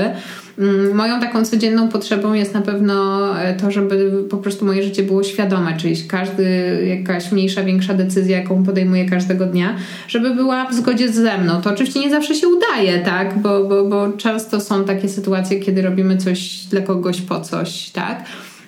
Mm, 0.60 0.96
moją 0.96 1.20
taką 1.20 1.46
codzienną 1.46 1.88
potrzebą 1.90 2.34
jest 2.34 2.54
na 2.54 2.62
pewno 2.62 3.30
e, 3.42 3.54
to, 3.54 3.72
żeby 3.72 4.24
po 4.30 4.38
prostu 4.38 4.66
moje 4.66 4.84
życie 4.84 5.04
było 5.04 5.24
świadome, 5.24 5.78
czyli 5.78 5.96
każdy, 6.08 6.46
jakaś 6.98 7.32
mniejsza, 7.32 7.64
większa 7.64 7.94
decyzja, 7.94 8.38
jaką 8.38 8.64
podejmuję 8.64 9.10
każdego 9.10 9.46
dnia, 9.46 9.76
żeby 10.08 10.36
była 10.36 10.66
w 10.66 10.74
zgodzie 10.74 11.10
ze 11.10 11.38
mną. 11.38 11.62
To 11.62 11.70
oczywiście 11.70 12.00
nie 12.00 12.10
zawsze 12.10 12.36
się 12.36 12.48
udaje, 12.48 13.00
tak? 13.00 13.40
Bo, 13.42 13.64
bo, 13.64 13.86
bo 13.86 14.12
często 14.12 14.62
są 14.62 14.84
takie 14.84 15.10
sytuacje, 15.10 15.60
kiedy 15.60 15.82
robimy 15.82 16.18
coś 16.18 16.66
dla 16.66 16.82
kogoś 16.82 17.22
po 17.22 17.42
coś, 17.42 17.90
tak? 17.90 18.26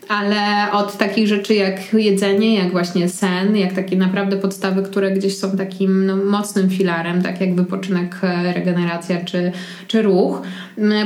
Ale 0.10 0.72
od 0.72 0.98
takich 0.98 1.28
rzeczy 1.28 1.54
jak 1.54 1.94
jedzenie, 1.94 2.56
jak 2.56 2.72
właśnie 2.72 3.10
sen, 3.10 3.58
jak 3.58 3.74
takie 3.74 3.98
naprawdę 3.98 4.38
podstawy, 4.38 4.84
które 4.84 5.12
gdzieś 5.12 5.38
są 5.38 5.58
takim 5.58 6.06
no, 6.06 6.16
mocnym 6.16 6.70
filarem, 6.70 7.22
tak 7.22 7.42
jak 7.42 7.56
wypoczynek, 7.56 8.16
e, 8.24 8.54
regeneracja 8.54 9.26
czy, 9.26 9.52
czy 9.88 10.02
ruch, 10.02 10.42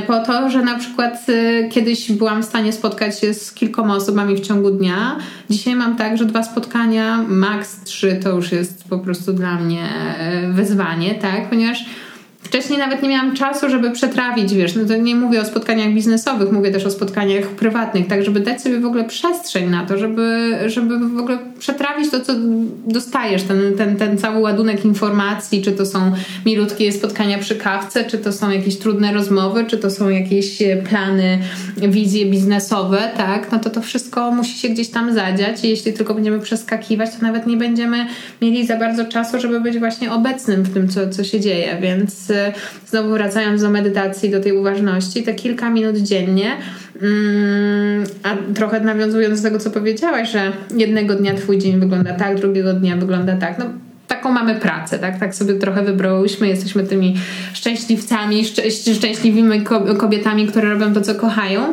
po 0.06 0.20
to, 0.20 0.50
że 0.50 0.62
na 0.62 0.78
przykład 0.78 1.26
e, 1.28 1.68
kiedyś 1.68 2.12
byłam 2.12 2.42
w 2.42 2.46
stanie 2.46 2.72
spotkać 2.72 3.20
się 3.20 3.34
z 3.34 3.52
kilkoma 3.52 3.96
osobami 3.96 4.36
w 4.36 4.40
ciągu 4.40 4.70
dnia. 4.70 5.16
Dzisiaj 5.50 5.74
mam 5.74 5.96
tak, 5.96 6.18
że 6.18 6.24
dwa 6.24 6.42
spotkania, 6.42 7.24
maks 7.28 7.84
trzy 7.84 8.20
to 8.22 8.30
już 8.30 8.52
jest 8.52 8.84
po 8.88 8.98
prostu 8.98 9.32
dla 9.32 9.54
mnie 9.54 9.84
e, 10.18 10.52
wyzwanie, 10.52 11.14
tak, 11.14 11.50
ponieważ 11.50 11.84
Wcześniej 12.42 12.78
nawet 12.78 13.02
nie 13.02 13.08
miałam 13.08 13.36
czasu, 13.36 13.70
żeby 13.70 13.90
przetrawić, 13.90 14.54
wiesz, 14.54 14.74
no 14.74 14.84
to 14.84 14.96
nie 14.96 15.14
mówię 15.14 15.40
o 15.40 15.44
spotkaniach 15.44 15.92
biznesowych, 15.94 16.52
mówię 16.52 16.70
też 16.70 16.86
o 16.86 16.90
spotkaniach 16.90 17.46
prywatnych, 17.46 18.06
tak, 18.06 18.24
żeby 18.24 18.40
dać 18.40 18.62
sobie 18.62 18.80
w 18.80 18.86
ogóle 18.86 19.04
przestrzeń 19.04 19.70
na 19.70 19.86
to, 19.86 19.98
żeby, 19.98 20.58
żeby 20.66 20.98
w 20.98 21.18
ogóle 21.18 21.38
przetrawić 21.58 22.10
to, 22.10 22.20
co 22.20 22.32
dostajesz, 22.86 23.42
ten, 23.42 23.58
ten, 23.76 23.96
ten 23.96 24.18
cały 24.18 24.40
ładunek 24.40 24.84
informacji, 24.84 25.62
czy 25.62 25.72
to 25.72 25.86
są 25.86 26.12
milutkie 26.46 26.92
spotkania 26.92 27.38
przy 27.38 27.56
kawce, 27.56 28.04
czy 28.04 28.18
to 28.18 28.32
są 28.32 28.50
jakieś 28.50 28.78
trudne 28.78 29.12
rozmowy, 29.12 29.64
czy 29.64 29.78
to 29.78 29.90
są 29.90 30.08
jakieś 30.08 30.58
plany, 30.88 31.38
wizje 31.76 32.26
biznesowe, 32.26 33.10
tak, 33.16 33.52
no 33.52 33.58
to 33.58 33.70
to 33.70 33.82
wszystko 33.82 34.30
musi 34.30 34.58
się 34.58 34.68
gdzieś 34.68 34.88
tam 34.88 35.14
zadziać 35.14 35.64
i 35.64 35.68
jeśli 35.68 35.92
tylko 35.92 36.14
będziemy 36.14 36.40
przeskakiwać, 36.40 37.10
to 37.10 37.22
nawet 37.22 37.46
nie 37.46 37.56
będziemy 37.56 38.06
mieli 38.42 38.66
za 38.66 38.76
bardzo 38.76 39.04
czasu, 39.04 39.40
żeby 39.40 39.60
być 39.60 39.78
właśnie 39.78 40.12
obecnym 40.12 40.62
w 40.62 40.74
tym, 40.74 40.88
co, 40.88 41.08
co 41.08 41.24
się 41.24 41.40
dzieje, 41.40 41.78
więc 41.82 42.31
znowu 42.86 43.10
wracając 43.10 43.62
do 43.62 43.70
medytacji, 43.70 44.30
do 44.30 44.40
tej 44.40 44.52
uważności, 44.52 45.22
te 45.22 45.34
kilka 45.34 45.70
minut 45.70 45.96
dziennie, 45.96 46.56
mm, 47.02 48.04
a 48.22 48.54
trochę 48.54 48.80
nawiązując 48.80 49.42
do 49.42 49.48
tego, 49.48 49.58
co 49.58 49.70
powiedziałaś, 49.70 50.32
że 50.32 50.52
jednego 50.76 51.14
dnia 51.14 51.34
twój 51.34 51.58
dzień 51.58 51.80
wygląda 51.80 52.14
tak, 52.14 52.36
drugiego 52.40 52.72
dnia 52.72 52.96
wygląda 52.96 53.36
tak, 53.36 53.58
no 53.58 53.64
taką 54.08 54.32
mamy 54.32 54.54
pracę, 54.54 54.98
tak? 54.98 55.18
Tak 55.18 55.34
sobie 55.34 55.54
trochę 55.54 55.82
wybrałyśmy, 55.82 56.48
jesteśmy 56.48 56.84
tymi 56.84 57.16
szczęśliwcami, 57.52 58.44
szczęśliwymi 58.94 59.62
kobietami, 59.98 60.46
które 60.46 60.68
robią 60.70 60.94
to, 60.94 61.00
co 61.00 61.14
kochają. 61.14 61.72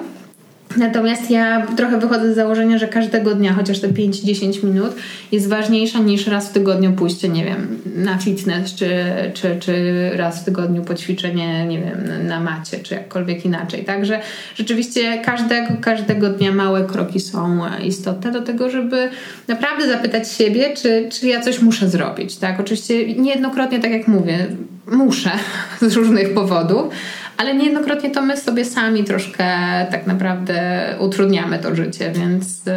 Natomiast 0.77 1.31
ja 1.31 1.67
trochę 1.77 1.99
wychodzę 1.99 2.33
z 2.33 2.35
założenia, 2.35 2.77
że 2.77 2.87
każdego 2.87 3.35
dnia, 3.35 3.53
chociaż 3.53 3.79
te 3.79 3.87
5-10 3.87 4.63
minut, 4.63 4.95
jest 5.31 5.49
ważniejsza 5.49 5.99
niż 5.99 6.27
raz 6.27 6.49
w 6.49 6.53
tygodniu 6.53 6.91
pójście, 6.91 7.29
nie 7.29 7.45
wiem, 7.45 7.79
na 7.95 8.17
fitness, 8.17 8.75
czy, 8.75 8.89
czy, 9.33 9.57
czy 9.59 9.93
raz 10.13 10.41
w 10.41 10.45
tygodniu 10.45 10.83
poćwiczenie, 10.83 11.65
nie 11.65 11.79
wiem, 11.79 12.27
na 12.27 12.39
macie, 12.39 12.79
czy 12.79 12.95
jakkolwiek 12.95 13.45
inaczej. 13.45 13.85
Także 13.85 14.19
rzeczywiście 14.55 15.21
każdego, 15.21 15.67
każdego 15.81 16.29
dnia 16.29 16.51
małe 16.51 16.83
kroki 16.83 17.19
są 17.19 17.61
istotne 17.83 18.31
do 18.31 18.41
tego, 18.41 18.69
żeby 18.69 19.09
naprawdę 19.47 19.87
zapytać 19.87 20.31
siebie, 20.31 20.73
czy, 20.73 21.09
czy 21.11 21.27
ja 21.27 21.41
coś 21.41 21.61
muszę 21.61 21.89
zrobić. 21.89 22.37
Tak, 22.37 22.59
oczywiście 22.59 23.13
niejednokrotnie, 23.15 23.79
tak 23.79 23.91
jak 23.91 24.07
mówię, 24.07 24.47
muszę 24.87 25.31
z 25.89 25.93
różnych 25.93 26.33
powodów, 26.33 26.93
ale 27.39 27.55
niejednokrotnie 27.55 28.11
to 28.11 28.21
my 28.21 28.37
sobie 28.37 28.65
sami 28.65 29.03
troszkę 29.03 29.45
tak 29.91 30.07
naprawdę 30.07 30.61
utrudniamy 30.99 31.59
to 31.59 31.75
życie, 31.75 32.11
więc 32.11 32.67
y, 32.67 32.71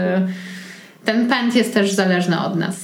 ten 1.04 1.28
pęd 1.28 1.56
jest 1.56 1.74
też 1.74 1.92
zależny 1.92 2.40
od 2.40 2.56
nas. 2.56 2.76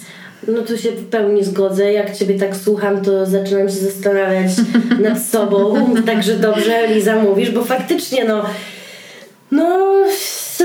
No 0.48 0.62
tu 0.62 0.78
się 0.78 0.90
w 0.90 1.08
pełni 1.08 1.44
zgodzę. 1.44 1.92
Jak 1.92 2.16
Ciebie 2.16 2.38
tak 2.38 2.56
słucham, 2.56 3.00
to 3.02 3.26
zaczynam 3.26 3.68
się 3.68 3.74
zastanawiać 3.74 4.50
nad 5.08 5.22
sobą. 5.22 5.86
Także 6.06 6.34
dobrze, 6.34 6.88
Liza, 6.94 7.16
mówisz, 7.16 7.50
bo 7.50 7.64
faktycznie 7.64 8.24
no, 8.24 8.44
no 9.50 9.88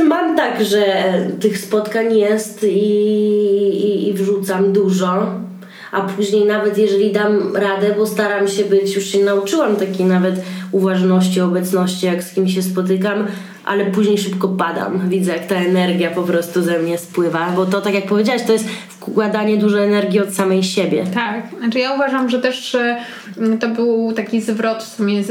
mam 0.03 0.35
tak, 0.35 0.65
że 0.65 1.03
tych 1.39 1.57
spotkań 1.57 2.17
jest 2.17 2.63
i, 2.63 2.67
i, 2.67 4.09
i 4.09 4.13
wrzucam 4.13 4.73
dużo 4.73 5.42
a 5.93 6.01
później 6.01 6.45
nawet 6.45 6.77
jeżeli 6.77 7.11
dam 7.11 7.55
radę, 7.55 7.95
bo 7.97 8.07
staram 8.07 8.47
się 8.47 8.65
być, 8.65 8.95
już 8.95 9.05
się 9.05 9.23
nauczyłam 9.23 9.75
takiej 9.75 10.05
nawet 10.05 10.35
uważności, 10.71 11.41
obecności, 11.41 12.05
jak 12.05 12.23
z 12.23 12.33
kim 12.33 12.49
się 12.49 12.63
spotykam, 12.63 13.27
ale 13.65 13.85
później 13.85 14.17
szybko 14.17 14.47
padam. 14.47 15.09
Widzę, 15.09 15.33
jak 15.33 15.45
ta 15.45 15.55
energia 15.55 16.11
po 16.11 16.23
prostu 16.23 16.61
ze 16.61 16.79
mnie 16.79 16.97
spływa, 16.97 17.51
bo 17.55 17.65
to, 17.65 17.81
tak 17.81 17.93
jak 17.93 18.05
powiedziałaś, 18.05 18.41
to 18.47 18.53
jest 18.53 18.69
wkładanie 18.89 19.57
dużo 19.57 19.79
energii 19.79 20.19
od 20.19 20.33
samej 20.33 20.63
siebie. 20.63 21.05
Tak, 21.13 21.43
znaczy 21.59 21.79
ja 21.79 21.93
uważam, 21.93 22.29
że 22.29 22.39
też 22.39 22.77
to 23.59 23.69
był 23.69 24.13
taki 24.13 24.41
zwrot 24.41 24.83
w, 24.83 24.87
sumie 24.87 25.23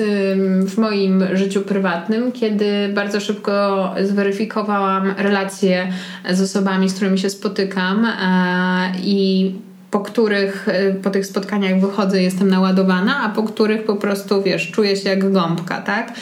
w 0.66 0.78
moim 0.78 1.24
życiu 1.32 1.60
prywatnym, 1.60 2.32
kiedy 2.32 2.88
bardzo 2.94 3.20
szybko 3.20 3.94
zweryfikowałam 4.02 5.14
relacje 5.18 5.92
z 6.30 6.40
osobami, 6.40 6.88
z 6.88 6.94
którymi 6.94 7.18
się 7.18 7.30
spotykam 7.30 8.04
e, 8.04 8.92
i 9.04 9.52
po 9.92 10.00
których 10.00 10.68
y, 10.68 10.94
po 11.02 11.10
tych 11.10 11.26
spotkaniach 11.26 11.80
wychodzę, 11.80 12.22
jestem 12.22 12.48
naładowana, 12.48 13.20
a 13.22 13.28
po 13.28 13.42
których 13.42 13.84
po 13.84 13.96
prostu, 13.96 14.42
wiesz, 14.42 14.70
czuję 14.70 14.96
się 14.96 15.08
jak 15.08 15.32
gąbka, 15.32 15.80
tak? 15.80 16.12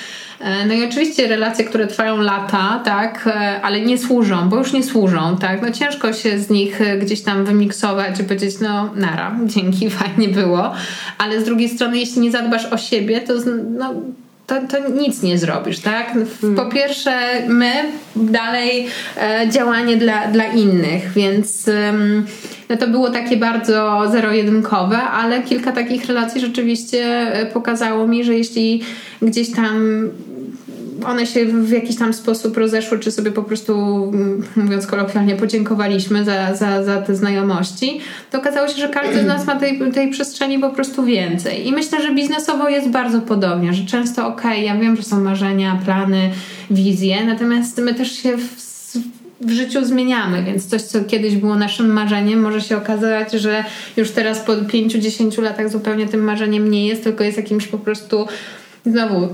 E, 0.41 0.67
no 0.67 0.75
i 0.75 0.85
oczywiście 0.85 1.29
relacje, 1.29 1.65
które 1.65 1.87
trwają 1.87 2.17
lata, 2.17 2.81
tak, 2.85 3.27
e, 3.27 3.63
ale 3.63 3.81
nie 3.81 3.99
służą, 3.99 4.49
bo 4.49 4.57
już 4.57 4.73
nie 4.73 4.83
służą, 4.83 5.37
tak, 5.37 5.63
no 5.63 5.71
ciężko 5.71 6.13
się 6.13 6.39
z 6.39 6.51
nich 6.51 6.81
e, 6.81 6.99
gdzieś 6.99 7.23
tam 7.23 7.45
wymiksować 7.45 8.21
i 8.21 8.25
powiedzieć, 8.25 8.61
no 8.61 8.95
nara, 8.95 9.37
dzięki, 9.55 9.91
fajnie 9.91 10.29
było, 10.29 10.73
ale 11.19 11.41
z 11.41 11.45
drugiej 11.45 11.69
strony, 11.69 11.99
jeśli 11.99 12.21
nie 12.21 12.31
zadbasz 12.31 12.67
o 12.67 12.79
siebie, 12.79 13.21
to 13.21 13.33
no, 13.79 13.95
to, 14.51 14.67
to 14.69 14.89
nic 14.89 15.23
nie 15.23 15.39
zrobisz, 15.39 15.79
tak? 15.81 16.13
Hmm. 16.41 16.57
Po 16.57 16.67
pierwsze, 16.67 17.13
my, 17.49 17.73
dalej 18.17 18.87
e, 19.17 19.49
działanie 19.49 19.97
dla, 19.97 20.27
dla 20.27 20.45
innych, 20.45 21.13
więc 21.13 21.69
ym, 21.69 22.27
no 22.69 22.77
to 22.77 22.89
było 22.89 23.11
takie 23.11 23.37
bardzo 23.37 24.03
zero-jedynkowe, 24.13 24.99
ale 24.99 25.43
kilka 25.43 25.73
takich 25.73 26.07
relacji 26.07 26.41
rzeczywiście 26.41 27.33
pokazało 27.53 28.07
mi, 28.07 28.25
że 28.25 28.35
jeśli 28.35 28.83
gdzieś 29.23 29.53
tam 29.53 30.09
one 31.07 31.27
się 31.27 31.47
w 31.47 31.71
jakiś 31.71 31.97
tam 31.97 32.15
sposób 32.15 32.57
rozeszły, 32.57 32.99
czy 32.99 33.11
sobie 33.11 33.31
po 33.31 33.43
prostu, 33.43 34.05
mm, 34.15 34.43
mówiąc 34.57 34.87
kolokwialnie, 34.87 35.37
podziękowaliśmy 35.37 36.25
za, 36.25 36.55
za, 36.55 36.85
za 36.85 37.03
te 37.03 37.17
znajomości, 37.17 38.01
to 38.31 38.39
okazało 38.39 38.69
się, 38.69 38.81
że 38.81 38.89
każdy 38.89 39.23
z 39.23 39.27
nas 39.27 39.47
ma 39.47 39.57
tej, 39.57 39.93
tej 39.93 40.11
przestrzeni 40.11 40.59
po 40.59 40.71
prostu 40.71 41.05
więcej. 41.05 41.69
I 41.69 41.73
myślę, 41.73 42.03
że 42.03 42.15
biznesowo 42.15 42.69
jest 42.69 42.89
bardzo 42.89 43.21
podobnie, 43.21 43.73
że 43.73 43.85
często 43.85 44.27
okej, 44.27 44.51
okay, 44.51 44.65
ja 44.65 44.77
wiem, 44.77 44.97
że 44.97 45.03
są 45.03 45.21
marzenia, 45.21 45.81
plany, 45.85 46.31
wizje, 46.71 47.25
natomiast 47.25 47.79
my 47.79 47.95
też 47.95 48.13
się 48.13 48.37
w 48.37 48.71
w 49.41 49.51
życiu 49.51 49.85
zmieniamy, 49.85 50.43
więc 50.43 50.67
coś, 50.67 50.83
co 50.83 51.05
kiedyś 51.05 51.37
było 51.37 51.57
naszym 51.57 51.93
marzeniem, 51.93 52.41
może 52.41 52.61
się 52.61 52.77
okazać, 52.77 53.33
że 53.33 53.65
już 53.97 54.11
teraz 54.11 54.41
po 54.41 54.53
5-10 54.53 55.43
latach 55.43 55.71
zupełnie 55.71 56.07
tym 56.07 56.21
marzeniem 56.21 56.71
nie 56.71 56.87
jest, 56.87 57.05
tylko 57.05 57.25
jest 57.25 57.37
jakimś 57.37 57.67
po 57.67 57.79
prostu 57.79 58.27
znowu 58.87 59.29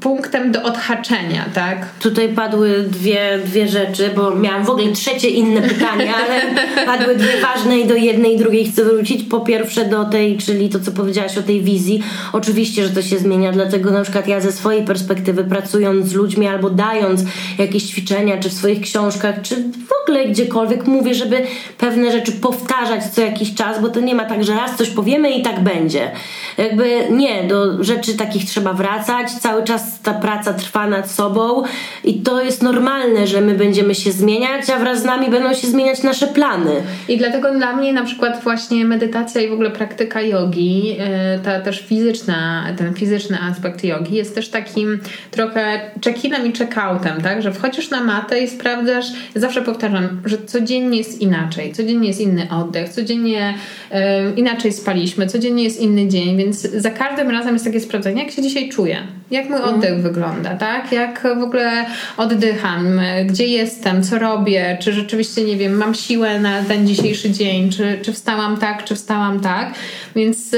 punktem 0.00 0.52
do 0.52 0.62
odhaczenia, 0.62 1.44
tak? 1.54 1.86
Tutaj 2.00 2.28
padły 2.28 2.82
dwie, 2.82 3.38
dwie 3.44 3.68
rzeczy, 3.68 4.10
bo 4.16 4.34
miałam 4.34 4.64
w 4.64 4.70
ogóle 4.70 4.92
trzecie 4.92 5.28
inne 5.28 5.62
pytanie, 5.62 6.12
ale 6.14 6.40
padły 6.86 7.14
dwie 7.14 7.40
ważne 7.40 7.78
i 7.78 7.86
do 7.86 7.94
jednej 7.94 8.34
i 8.34 8.38
drugiej 8.38 8.64
chcę 8.64 8.84
wrócić. 8.84 9.22
Po 9.22 9.40
pierwsze 9.40 9.84
do 9.84 10.04
tej, 10.04 10.38
czyli 10.38 10.68
to, 10.68 10.80
co 10.80 10.92
powiedziałaś 10.92 11.38
o 11.38 11.42
tej 11.42 11.62
wizji. 11.62 12.02
Oczywiście, 12.32 12.84
że 12.84 12.90
to 12.90 13.02
się 13.02 13.18
zmienia, 13.18 13.52
dlatego 13.52 13.90
na 13.90 14.02
przykład 14.02 14.28
ja 14.28 14.40
ze 14.40 14.52
swojej 14.52 14.84
perspektywy 14.84 15.44
pracując 15.44 16.06
z 16.06 16.14
ludźmi 16.14 16.46
albo 16.46 16.70
dając 16.70 17.20
jakieś 17.58 17.82
ćwiczenia, 17.82 18.38
czy 18.38 18.48
w 18.48 18.52
swoich 18.52 18.80
książkach, 18.80 19.34
czy 19.42 19.56
w 19.56 20.02
ogóle 20.02 20.26
gdziekolwiek 20.26 20.86
mówię, 20.86 21.14
żeby 21.14 21.42
pewne 21.78 22.12
rzeczy 22.12 22.32
powtarzać 22.32 23.04
co 23.04 23.20
jakiś 23.20 23.54
czas, 23.54 23.80
bo 23.80 23.88
to 23.88 24.00
nie 24.00 24.14
ma 24.14 24.24
tak, 24.24 24.44
że 24.44 24.54
raz 24.54 24.76
coś 24.76 24.90
powiemy 24.90 25.30
i 25.30 25.42
tak 25.42 25.60
będzie. 25.60 26.10
Jakby 26.58 27.00
nie, 27.10 27.44
do 27.44 27.84
rzeczy 27.84 28.16
takich 28.16 28.44
trzeba 28.44 28.72
wracać, 28.72 29.26
cały 29.46 29.64
czas 29.64 30.00
ta 30.00 30.14
praca 30.14 30.52
trwa 30.52 30.86
nad 30.86 31.10
sobą 31.10 31.62
i 32.04 32.14
to 32.14 32.42
jest 32.42 32.62
normalne, 32.62 33.26
że 33.26 33.40
my 33.40 33.54
będziemy 33.54 33.94
się 33.94 34.12
zmieniać, 34.12 34.70
a 34.70 34.78
wraz 34.78 35.02
z 35.02 35.04
nami 35.04 35.30
będą 35.30 35.54
się 35.54 35.66
zmieniać 35.66 36.02
nasze 36.02 36.26
plany. 36.26 36.70
I 37.08 37.18
dlatego 37.18 37.52
dla 37.52 37.76
mnie 37.76 37.92
na 37.92 38.04
przykład 38.04 38.42
właśnie 38.42 38.84
medytacja 38.84 39.40
i 39.40 39.48
w 39.48 39.52
ogóle 39.52 39.70
praktyka 39.70 40.22
jogi, 40.22 40.96
e, 40.98 41.38
ta 41.38 41.60
też 41.60 41.86
fizyczna, 41.86 42.66
ten 42.76 42.94
fizyczny 42.94 43.38
aspekt 43.42 43.84
jogi 43.84 44.14
jest 44.14 44.34
też 44.34 44.48
takim 44.48 45.00
trochę 45.30 45.90
check-inem 46.04 46.46
i 46.46 46.52
check-outem, 46.52 47.22
tak? 47.22 47.42
Że 47.42 47.52
wchodzisz 47.52 47.90
na 47.90 48.04
matę 48.04 48.40
i 48.40 48.48
sprawdzasz, 48.48 49.06
zawsze 49.34 49.62
powtarzam, 49.62 50.20
że 50.24 50.38
codziennie 50.38 50.98
jest 50.98 51.20
inaczej, 51.20 51.72
codziennie 51.72 52.08
jest 52.08 52.20
inny 52.20 52.48
oddech, 52.50 52.88
codziennie 52.88 53.54
e, 53.90 54.30
inaczej 54.30 54.72
spaliśmy, 54.72 55.26
codziennie 55.26 55.64
jest 55.64 55.80
inny 55.80 56.08
dzień, 56.08 56.36
więc 56.36 56.60
za 56.60 56.90
każdym 56.90 57.30
razem 57.30 57.52
jest 57.52 57.64
takie 57.64 57.80
sprawdzenie, 57.80 58.22
jak 58.22 58.32
się 58.32 58.42
dzisiaj 58.42 58.68
czuję 58.68 58.96
jak 59.36 59.50
mój 59.50 59.60
oddech 59.60 59.90
mm. 59.90 60.02
wygląda, 60.02 60.54
tak? 60.54 60.92
Jak 60.92 61.22
w 61.38 61.42
ogóle 61.42 61.86
oddycham, 62.16 63.00
gdzie 63.26 63.46
jestem, 63.46 64.02
co 64.02 64.18
robię, 64.18 64.76
czy 64.80 64.92
rzeczywiście, 64.92 65.44
nie 65.44 65.56
wiem, 65.56 65.76
mam 65.76 65.94
siłę 65.94 66.40
na 66.40 66.62
ten 66.62 66.86
dzisiejszy 66.86 67.30
dzień, 67.30 67.70
czy, 67.70 67.98
czy 68.02 68.12
wstałam 68.12 68.56
tak, 68.56 68.84
czy 68.84 68.94
wstałam 68.94 69.40
tak. 69.40 69.74
Więc 70.16 70.56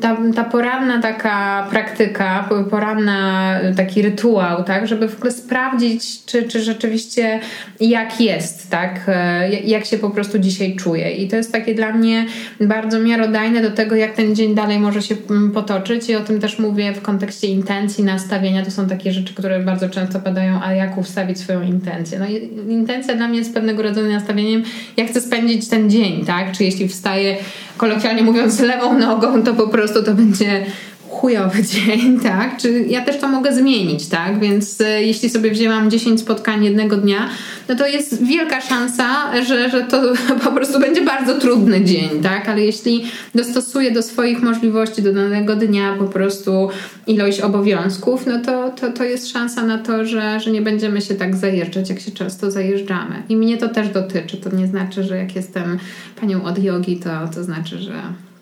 ta, 0.00 0.16
ta 0.34 0.44
poranna 0.44 1.02
taka 1.02 1.66
praktyka, 1.70 2.48
poranna 2.70 3.50
taki 3.76 4.02
rytuał, 4.02 4.64
tak? 4.64 4.88
Żeby 4.88 5.08
w 5.08 5.16
ogóle 5.16 5.32
sprawdzić, 5.32 6.24
czy, 6.24 6.42
czy 6.42 6.60
rzeczywiście 6.62 7.40
jak 7.80 8.20
jest, 8.20 8.70
tak? 8.70 9.00
E, 9.08 9.50
jak 9.50 9.84
się 9.84 9.98
po 9.98 10.10
prostu 10.10 10.38
dzisiaj 10.38 10.76
czuję. 10.76 11.10
I 11.10 11.28
to 11.28 11.36
jest 11.36 11.52
takie 11.52 11.74
dla 11.74 11.92
mnie 11.92 12.26
bardzo 12.60 13.00
miarodajne 13.00 13.62
do 13.62 13.70
tego, 13.70 13.96
jak 13.96 14.12
ten 14.12 14.34
dzień 14.34 14.54
dalej 14.54 14.78
może 14.78 15.02
się 15.02 15.16
potoczyć 15.54 16.08
i 16.08 16.16
o 16.16 16.20
tym 16.20 16.40
też 16.40 16.58
mówię 16.58 16.92
w 16.92 17.02
kontekście 17.02 17.46
intencji, 17.46 18.04
nastawienia 18.12 18.64
to 18.64 18.70
są 18.70 18.88
takie 18.88 19.12
rzeczy, 19.12 19.34
które 19.34 19.60
bardzo 19.60 19.88
często 19.88 20.20
padają, 20.20 20.60
a 20.62 20.72
jak 20.72 20.98
ustawić 20.98 21.38
swoją 21.38 21.62
intencję? 21.62 22.18
No 22.18 22.26
intencja 22.68 23.14
dla 23.14 23.28
mnie 23.28 23.38
jest 23.38 23.54
pewnego 23.54 23.82
rodzaju 23.82 24.12
nastawieniem, 24.12 24.62
jak 24.96 25.08
chcę 25.08 25.20
spędzić 25.20 25.68
ten 25.68 25.90
dzień, 25.90 26.24
tak? 26.24 26.52
Czy 26.52 26.64
jeśli 26.64 26.88
wstaję, 26.88 27.36
kolokwialnie 27.76 28.22
mówiąc, 28.22 28.60
lewą 28.60 28.98
nogą, 28.98 29.42
to 29.42 29.54
po 29.54 29.68
prostu 29.68 30.02
to 30.02 30.14
będzie 30.14 30.66
chujowy 31.10 31.62
dzień, 31.72 32.20
tak? 32.20 32.56
Czy 32.56 32.84
ja 32.88 33.04
też 33.04 33.18
to 33.18 33.28
mogę 33.28 33.54
zmienić, 33.54 34.06
tak? 34.06 34.40
Więc 34.40 34.80
e, 34.80 35.02
jeśli 35.02 35.30
sobie 35.30 35.50
wzięłam 35.50 35.90
10 35.90 36.20
spotkań 36.20 36.64
jednego 36.64 36.96
dnia, 36.96 37.28
no 37.68 37.74
to 37.76 37.86
jest 37.86 38.24
wielka 38.24 38.60
szansa, 38.60 39.06
że, 39.46 39.70
że 39.70 39.82
to 39.82 40.02
po 40.44 40.52
prostu 40.52 40.80
będzie 40.80 41.02
bardzo 41.02 41.34
trudny 41.34 41.84
dzień, 41.84 42.22
tak? 42.22 42.48
Ale 42.48 42.60
jeśli 42.60 43.04
dostosuję 43.34 43.90
do 43.90 44.02
swoich 44.02 44.42
możliwości 44.42 45.02
do 45.02 45.12
danego 45.12 45.56
dnia 45.56 45.94
po 45.98 46.04
prostu 46.04 46.68
ilość 47.06 47.40
obowiązków, 47.40 48.26
no 48.26 48.40
to, 48.40 48.70
to, 48.70 48.92
to 48.92 49.04
jest 49.04 49.28
szansa 49.28 49.62
na 49.62 49.78
to, 49.78 50.04
że, 50.04 50.40
że 50.40 50.50
nie 50.50 50.62
będziemy 50.62 51.00
się 51.00 51.14
tak 51.14 51.36
zajeżdżać, 51.36 51.90
jak 51.90 52.00
się 52.00 52.10
często 52.10 52.50
zajeżdżamy. 52.50 53.22
I 53.28 53.36
mnie 53.36 53.56
to 53.56 53.68
też 53.68 53.88
dotyczy. 53.88 54.36
To 54.36 54.56
nie 54.56 54.66
znaczy, 54.66 55.02
że 55.02 55.16
jak 55.16 55.36
jestem 55.36 55.78
panią 56.20 56.44
od 56.44 56.62
jogi, 56.62 56.96
to, 56.96 57.10
to 57.34 57.44
znaczy, 57.44 57.78
że 57.78 57.92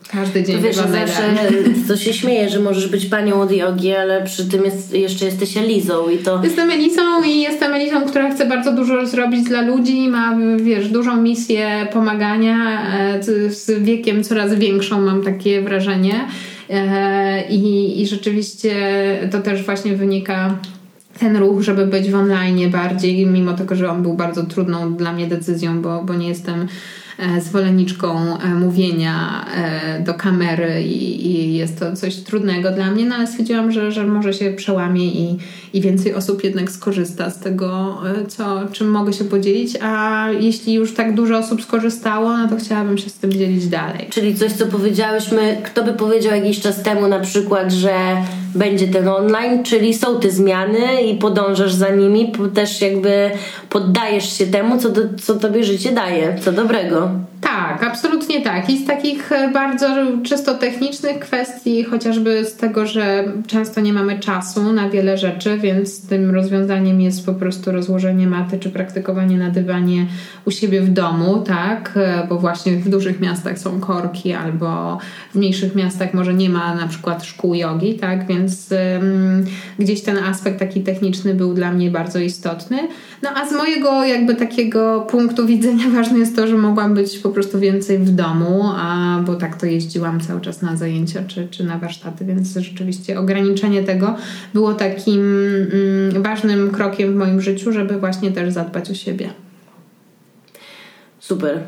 każdy 0.08 0.42
dzień 0.42 0.56
To 0.56 0.62
wiesz, 0.62 0.76
zawsze 0.76 1.22
to 1.88 1.96
się 1.96 2.12
śmieje, 2.12 2.48
że 2.48 2.60
możesz 2.60 2.88
być 2.88 3.06
panią 3.06 3.40
od 3.40 3.52
jogi, 3.52 3.94
ale 3.94 4.24
przy 4.24 4.46
tym 4.50 4.64
jest, 4.64 4.94
jeszcze 4.94 5.24
jesteś 5.24 5.56
Elizą 5.56 6.08
i 6.08 6.18
to... 6.18 6.40
Jestem 6.44 6.70
Elisą 6.70 7.02
i 7.26 7.40
jestem 7.40 7.72
Elisą, 7.72 8.04
która 8.08 8.30
chce 8.30 8.46
bardzo 8.46 8.72
dużo 8.72 9.06
zrobić 9.06 9.44
dla 9.44 9.62
ludzi, 9.62 10.08
ma, 10.08 10.36
wiesz, 10.56 10.88
dużą 10.88 11.22
misję 11.22 11.86
pomagania, 11.92 12.82
e, 12.98 13.22
z 13.50 13.82
wiekiem 13.82 14.24
coraz 14.24 14.54
większą 14.54 15.00
mam 15.00 15.22
takie 15.22 15.62
wrażenie. 15.62 16.14
E, 16.70 17.48
i, 17.48 18.02
i 18.02 18.06
rzeczywiście 18.06 18.74
to 19.30 19.40
też 19.40 19.62
właśnie 19.62 19.96
wynika 19.96 20.58
ten 21.18 21.36
ruch, 21.36 21.62
żeby 21.62 21.86
być 21.86 22.10
w 22.10 22.14
online 22.14 22.70
bardziej, 22.70 23.26
mimo 23.26 23.52
tego, 23.52 23.74
że 23.74 23.90
on 23.90 24.02
był 24.02 24.14
bardzo 24.14 24.42
trudną 24.42 24.94
dla 24.94 25.12
mnie 25.12 25.26
decyzją, 25.26 25.82
bo, 25.82 26.04
bo 26.04 26.14
nie 26.14 26.28
jestem 26.28 26.68
zwolenniczką 27.40 28.38
e, 28.38 28.48
mówienia 28.48 29.46
e, 29.56 30.00
do 30.00 30.14
kamery 30.14 30.82
i, 30.82 31.26
i 31.26 31.54
jest 31.54 31.78
to 31.78 31.96
coś 31.96 32.16
trudnego 32.16 32.70
dla 32.70 32.90
mnie, 32.90 33.06
no 33.06 33.14
ale 33.14 33.26
stwierdziłam, 33.26 33.72
że, 33.72 33.92
że 33.92 34.06
może 34.06 34.32
się 34.32 34.50
przełamie 34.50 35.06
i, 35.06 35.38
i 35.72 35.80
więcej 35.80 36.14
osób 36.14 36.44
jednak 36.44 36.70
skorzysta 36.70 37.30
z 37.30 37.38
tego, 37.38 37.98
e, 38.22 38.26
co, 38.26 38.60
czym 38.72 38.90
mogę 38.90 39.12
się 39.12 39.24
podzielić, 39.24 39.78
a 39.82 40.26
jeśli 40.40 40.74
już 40.74 40.94
tak 40.94 41.14
dużo 41.14 41.38
osób 41.38 41.62
skorzystało, 41.62 42.36
no 42.36 42.48
to 42.48 42.56
chciałabym 42.56 42.98
się 42.98 43.10
z 43.10 43.14
tym 43.14 43.32
dzielić 43.32 43.68
dalej. 43.68 44.06
Czyli 44.10 44.34
coś, 44.34 44.52
co 44.52 44.66
powiedziałyśmy, 44.66 45.56
kto 45.64 45.84
by 45.84 45.92
powiedział 45.92 46.34
jakiś 46.34 46.60
czas 46.60 46.82
temu 46.82 47.08
na 47.08 47.20
przykład, 47.20 47.72
że 47.72 47.92
będzie 48.54 48.88
ten 48.88 49.08
online, 49.08 49.62
czyli 49.64 49.94
są 49.94 50.20
te 50.20 50.30
zmiany 50.30 51.02
i 51.02 51.18
podążasz 51.18 51.72
za 51.72 51.88
nimi, 51.88 52.32
też 52.54 52.80
jakby 52.80 53.30
poddajesz 53.70 54.38
się 54.38 54.46
temu, 54.46 54.78
co, 54.78 54.88
do, 54.88 55.00
co 55.22 55.34
tobie 55.34 55.64
życie 55.64 55.92
daje, 55.92 56.36
co 56.44 56.52
dobrego. 56.52 57.05
Tak, 57.80 57.88
absolutnie 57.90 58.42
tak. 58.42 58.70
I 58.70 58.78
z 58.78 58.86
takich 58.86 59.32
e, 59.32 59.50
bardzo 59.52 59.86
czysto 60.22 60.54
technicznych 60.54 61.18
kwestii, 61.18 61.84
chociażby 61.84 62.44
z 62.44 62.56
tego, 62.56 62.86
że 62.86 63.24
często 63.46 63.80
nie 63.80 63.92
mamy 63.92 64.18
czasu 64.18 64.72
na 64.72 64.90
wiele 64.90 65.18
rzeczy, 65.18 65.58
więc 65.58 66.08
tym 66.08 66.30
rozwiązaniem 66.30 67.00
jest 67.00 67.26
po 67.26 67.34
prostu 67.34 67.72
rozłożenie 67.72 68.26
maty 68.26 68.58
czy 68.58 68.70
praktykowanie 68.70 69.38
na 69.38 69.50
dywanie 69.50 70.06
u 70.44 70.50
siebie 70.50 70.80
w 70.80 70.92
domu, 70.92 71.42
tak? 71.46 71.92
E, 71.96 72.26
Bo 72.28 72.38
właśnie 72.38 72.72
w 72.72 72.88
dużych 72.88 73.20
miastach 73.20 73.58
są 73.58 73.80
korki 73.80 74.32
albo 74.32 74.98
w 75.32 75.34
mniejszych 75.34 75.74
miastach 75.74 76.14
może 76.14 76.34
nie 76.34 76.50
ma 76.50 76.74
na 76.74 76.88
przykład 76.88 77.24
szkół 77.24 77.54
jogi, 77.54 77.94
tak? 77.94 78.26
Więc 78.26 78.72
ym, 78.72 79.44
gdzieś 79.78 80.02
ten 80.02 80.18
aspekt 80.18 80.58
taki 80.58 80.80
techniczny 80.80 81.34
był 81.34 81.54
dla 81.54 81.72
mnie 81.72 81.90
bardzo 81.90 82.18
istotny. 82.18 82.78
No 83.22 83.30
a 83.34 83.48
z 83.48 83.52
mojego 83.52 84.04
jakby 84.04 84.34
takiego 84.34 85.06
punktu 85.10 85.46
widzenia 85.46 85.84
ważne 85.96 86.18
jest 86.18 86.36
to, 86.36 86.46
że 86.46 86.56
mogłam 86.56 86.94
być 86.94 87.18
po 87.18 87.28
prostu 87.30 87.58
więcej 87.72 87.98
w 87.98 88.10
domu, 88.10 88.62
a, 88.76 89.20
bo 89.26 89.34
tak 89.34 89.56
to 89.60 89.66
jeździłam 89.66 90.20
cały 90.20 90.40
czas 90.40 90.62
na 90.62 90.76
zajęcia 90.76 91.22
czy, 91.26 91.48
czy 91.50 91.64
na 91.64 91.78
warsztaty, 91.78 92.24
więc 92.24 92.56
rzeczywiście 92.56 93.18
ograniczenie 93.18 93.82
tego 93.82 94.16
było 94.54 94.74
takim 94.74 95.20
mm, 95.22 96.22
ważnym 96.22 96.70
krokiem 96.70 97.12
w 97.12 97.16
moim 97.16 97.40
życiu, 97.40 97.72
żeby 97.72 97.98
właśnie 97.98 98.30
też 98.30 98.52
zadbać 98.52 98.90
o 98.90 98.94
siebie. 98.94 99.30
Super. 101.18 101.60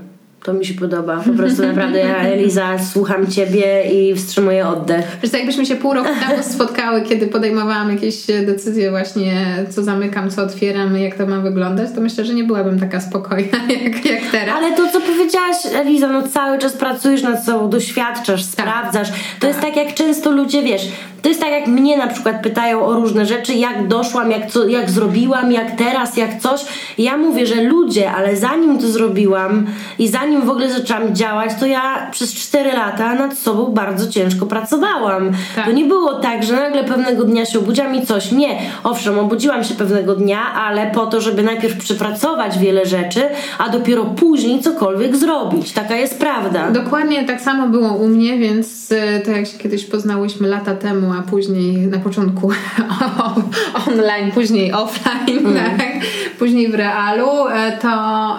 To 0.45 0.53
mi 0.53 0.67
się 0.67 0.75
podoba. 0.75 1.23
Po 1.27 1.33
prostu 1.33 1.63
naprawdę 1.63 1.99
ja, 1.99 2.17
Eliza, 2.17 2.79
słucham 2.93 3.27
ciebie 3.27 3.83
i 3.93 4.15
wstrzymuję 4.15 4.69
oddech. 4.69 5.19
Wiesz, 5.23 5.33
jakbyśmy 5.33 5.67
się 5.67 5.77
pół 5.77 5.95
roku 5.95 6.09
temu 6.29 6.43
spotkały, 6.43 7.03
kiedy 7.03 7.27
podejmowałam 7.27 7.91
jakieś 7.91 8.27
decyzje 8.27 8.91
właśnie, 8.91 9.47
co 9.71 9.83
zamykam, 9.83 10.31
co 10.31 10.43
otwieram, 10.43 10.97
jak 10.97 11.15
to 11.15 11.27
ma 11.27 11.41
wyglądać, 11.41 11.89
to 11.95 12.01
myślę, 12.01 12.25
że 12.25 12.35
nie 12.35 12.45
byłabym 12.45 12.81
taka 12.81 13.01
spokojna 13.01 13.59
jak, 13.85 14.07
jak 14.07 14.31
teraz. 14.33 14.55
Ale 14.57 14.77
to, 14.77 14.88
co 15.01 15.13
powiedziałaś, 15.13 15.57
Eliza, 15.75 16.09
no 16.09 16.23
cały 16.23 16.59
czas 16.59 16.73
pracujesz 16.73 17.23
nad 17.23 17.45
sobą, 17.45 17.71
doświadczasz, 17.71 18.45
sprawdzasz. 18.45 19.09
To 19.41 19.47
jest 19.47 19.61
tak, 19.61 19.77
jak 19.77 19.95
często 19.95 20.31
ludzie, 20.31 20.63
wiesz, 20.63 20.83
to 21.23 21.29
jest 21.29 21.41
tak, 21.41 21.51
jak 21.51 21.67
mnie 21.67 21.97
na 21.97 22.07
przykład 22.07 22.43
pytają 22.43 22.87
o 22.87 22.95
różne 22.95 23.27
rzeczy, 23.27 23.55
jak 23.55 23.89
doszłam, 23.89 24.31
jak, 24.31 24.51
co, 24.51 24.67
jak 24.67 24.91
zrobiłam, 24.91 25.53
jak 25.53 25.77
teraz, 25.77 26.17
jak 26.17 26.41
coś. 26.41 26.65
Ja 26.99 27.17
mówię, 27.17 27.47
że 27.47 27.63
ludzie, 27.63 28.13
ale 28.13 28.37
zanim 28.37 28.79
to 28.79 28.89
zrobiłam 28.89 29.67
i 29.99 30.09
zanim 30.09 30.41
w 30.43 30.51
ogóle 30.51 30.73
zaczęłam 30.73 31.15
działać, 31.15 31.51
to 31.61 31.67
ja 31.67 32.09
przez 32.11 32.35
4 32.35 32.73
lata 32.73 33.15
nad 33.15 33.39
sobą 33.39 33.65
bardzo 33.67 34.09
ciężko 34.09 34.47
pracowałam. 34.47 35.33
Tak. 35.57 35.65
To 35.65 35.73
nie 35.73 35.85
było 35.85 36.15
tak, 36.15 36.45
że 36.45 36.53
nagle 36.57 36.85
pewnego 36.85 37.25
dnia 37.25 37.47
się 37.47 37.59
obudziłam 37.59 37.95
i 37.95 38.07
coś. 38.07 38.33
Nie. 38.33 38.59
Owszem, 38.85 39.19
obudziłam 39.19 39.65
się 39.65 39.75
pewnego 39.75 40.15
dnia, 40.15 40.41
ale 40.55 40.91
po 40.91 41.07
to, 41.07 41.21
żeby 41.21 41.43
najpierw 41.43 41.79
przepracować 41.79 42.59
wiele 42.59 42.87
rzeczy, 42.87 43.23
a 43.59 43.69
dopiero 43.69 44.05
później 44.05 44.61
cokolwiek 44.61 44.98
zrobić. 45.17 45.73
Taka 45.73 45.97
jest 45.97 46.19
prawda. 46.19 46.71
Dokładnie 46.71 47.25
tak 47.25 47.41
samo 47.41 47.69
było 47.69 47.93
u 47.93 48.09
mnie, 48.09 48.39
więc 48.39 48.93
e, 48.93 49.21
to 49.21 49.31
jak 49.31 49.47
się 49.47 49.59
kiedyś 49.59 49.85
poznałyśmy 49.85 50.49
lata 50.49 50.75
temu, 50.75 51.13
a 51.13 51.23
później 51.23 51.77
na 51.77 51.99
początku 51.99 52.51
online, 53.89 54.33
później 54.33 54.73
offline, 54.73 55.55
tak? 55.79 55.89
później 56.39 56.69
w 56.69 56.75
realu, 56.75 57.49
e, 57.49 57.79
to, 57.83 57.89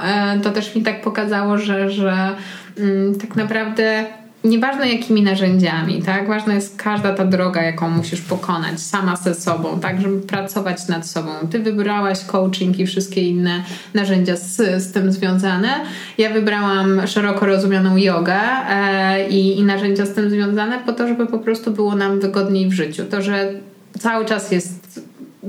e, 0.03 0.39
to 0.39 0.49
też 0.49 0.75
mi 0.75 0.81
tak 0.81 1.01
pokazało, 1.01 1.57
że, 1.57 1.91
że 1.91 2.35
mm, 2.79 3.19
tak 3.19 3.35
naprawdę 3.35 4.05
Nieważne 4.43 4.93
jakimi 4.93 5.21
narzędziami, 5.21 6.02
tak? 6.02 6.28
Ważna 6.28 6.54
jest 6.54 6.78
każda 6.78 7.13
ta 7.13 7.25
droga, 7.25 7.63
jaką 7.63 7.89
musisz 7.89 8.21
pokonać 8.21 8.80
sama 8.80 9.15
ze 9.15 9.36
sobą, 9.36 9.80
tak? 9.80 10.02
Żeby 10.02 10.21
pracować 10.21 10.88
nad 10.88 11.08
sobą. 11.08 11.30
Ty 11.52 11.60
wybrałaś 11.60 12.25
coaching 12.25 12.80
i 12.80 12.88
wszystkie 12.88 13.21
inne 13.21 13.63
narzędzia 13.93 14.36
z, 14.36 14.84
z 14.84 14.91
tym 14.91 15.12
związane. 15.12 15.69
Ja 16.17 16.30
wybrałam 16.30 17.08
szeroko 17.08 17.45
rozumianą 17.45 17.97
jogę 17.97 18.39
e, 18.69 19.30
i, 19.30 19.60
i 19.60 19.63
narzędzia 19.63 20.06
z 20.06 20.13
tym 20.13 20.30
związane 20.30 20.80
po 20.86 20.93
to, 20.93 21.08
żeby 21.08 21.28
po 21.28 21.39
prostu 21.39 21.71
było 21.71 21.95
nam 21.95 22.19
wygodniej 22.19 22.69
w 22.69 22.73
życiu. 22.73 23.04
To, 23.06 23.21
że 23.21 23.54
cały 23.99 24.25
czas 24.25 24.52
jest 24.52 24.78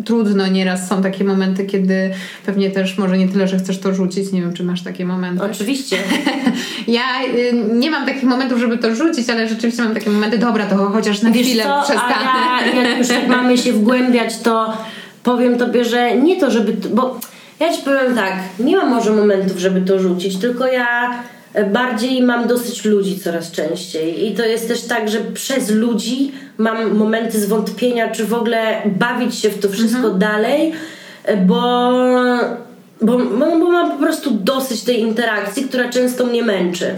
trudno, 0.04 0.46
nieraz 0.46 0.88
są 0.88 1.02
takie 1.02 1.24
momenty, 1.24 1.64
kiedy 1.64 2.10
pewnie 2.46 2.70
też 2.70 2.98
może 2.98 3.18
nie 3.18 3.28
tyle, 3.28 3.48
że 3.48 3.58
chcesz 3.58 3.78
to 3.78 3.94
rzucić, 3.94 4.32
nie 4.32 4.40
wiem, 4.40 4.52
czy 4.52 4.64
masz 4.64 4.82
takie 4.82 5.04
momenty. 5.04 5.44
Oczywiście. 5.44 5.96
Ja 6.88 7.02
y, 7.34 7.52
nie 7.74 7.90
mam 7.90 8.06
takich 8.06 8.22
momentów, 8.22 8.58
żeby 8.58 8.78
to 8.78 8.94
rzucić, 8.94 9.30
ale 9.30 9.48
rzeczywiście 9.48 9.82
mam 9.82 9.94
takie 9.94 10.10
momenty, 10.10 10.38
dobra, 10.38 10.66
to 10.66 10.76
chociaż 10.76 11.22
na 11.22 11.30
Wiesz 11.30 11.46
chwilę 11.46 11.64
co, 11.64 11.82
przestanę. 11.82 12.14
a 12.14 12.66
ja, 12.66 12.88
jak 12.88 12.98
już 12.98 13.08
tak 13.08 13.28
mamy 13.36 13.58
się 13.58 13.72
wgłębiać, 13.72 14.38
to 14.38 14.72
powiem 15.22 15.58
tobie, 15.58 15.84
że 15.84 16.16
nie 16.16 16.40
to, 16.40 16.50
żeby... 16.50 16.88
Bo 16.94 17.20
ja 17.60 17.72
ci 17.72 17.82
powiem 17.82 18.14
tak, 18.14 18.32
nie 18.58 18.76
mam 18.76 18.90
może 18.90 19.12
momentów, 19.12 19.58
żeby 19.58 19.80
to 19.80 19.98
rzucić, 19.98 20.36
tylko 20.36 20.66
ja 20.66 21.10
bardziej 21.72 22.22
mam 22.22 22.48
dosyć 22.48 22.84
ludzi 22.84 23.20
coraz 23.20 23.50
częściej 23.50 24.26
i 24.26 24.34
to 24.34 24.44
jest 24.44 24.68
też 24.68 24.82
tak, 24.82 25.08
że 25.08 25.18
przez 25.20 25.70
ludzi 25.70 26.32
mam 26.58 26.94
momenty 26.96 27.40
zwątpienia, 27.40 28.10
czy 28.10 28.24
w 28.24 28.34
ogóle 28.34 28.82
bawić 28.86 29.34
się 29.34 29.50
w 29.50 29.60
to 29.60 29.68
wszystko 29.68 30.10
dalej, 30.10 30.72
bo... 31.46 31.90
Bo, 33.02 33.18
bo, 33.18 33.58
bo 33.58 33.70
mam 33.70 33.90
po 33.90 33.98
prostu 33.98 34.30
dosyć 34.30 34.82
tej 34.82 35.00
interakcji, 35.00 35.64
która 35.64 35.88
często 35.88 36.26
mnie 36.26 36.42
męczy. 36.42 36.94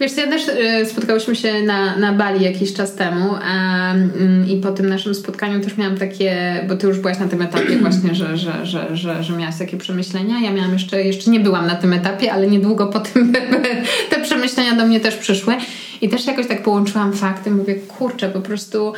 Wiesz, 0.00 0.16
ja 0.16 0.26
też 0.26 0.48
y, 0.48 0.86
spotkałyśmy 0.86 1.36
się 1.36 1.62
na, 1.62 1.96
na 1.96 2.12
Bali 2.12 2.44
jakiś 2.44 2.74
czas 2.74 2.94
temu 2.94 3.34
a, 3.42 3.92
mm, 3.92 4.48
i 4.48 4.56
po 4.56 4.72
tym 4.72 4.88
naszym 4.88 5.14
spotkaniu 5.14 5.60
też 5.60 5.76
miałam 5.76 5.98
takie, 5.98 6.60
bo 6.68 6.76
ty 6.76 6.86
już 6.86 6.98
byłaś 6.98 7.18
na 7.18 7.28
tym 7.28 7.42
etapie 7.42 7.78
właśnie, 7.82 8.14
że, 8.14 8.36
że, 8.36 8.66
że, 8.66 8.96
że, 8.96 9.22
że 9.22 9.36
miałaś 9.36 9.58
takie 9.58 9.76
przemyślenia. 9.76 10.40
Ja 10.40 10.52
miałam 10.52 10.72
jeszcze, 10.72 11.02
jeszcze 11.02 11.30
nie 11.30 11.40
byłam 11.40 11.66
na 11.66 11.74
tym 11.74 11.92
etapie, 11.92 12.32
ale 12.32 12.46
niedługo 12.46 12.86
po 12.86 13.00
tym 13.00 13.32
te 14.10 14.22
przemyślenia 14.22 14.76
do 14.76 14.86
mnie 14.86 15.00
też 15.00 15.16
przyszły 15.16 15.54
i 16.00 16.08
też 16.08 16.26
jakoś 16.26 16.46
tak 16.46 16.62
połączyłam 16.62 17.12
fakty, 17.12 17.50
mówię, 17.50 17.74
kurczę, 17.74 18.28
po 18.28 18.40
prostu 18.40 18.92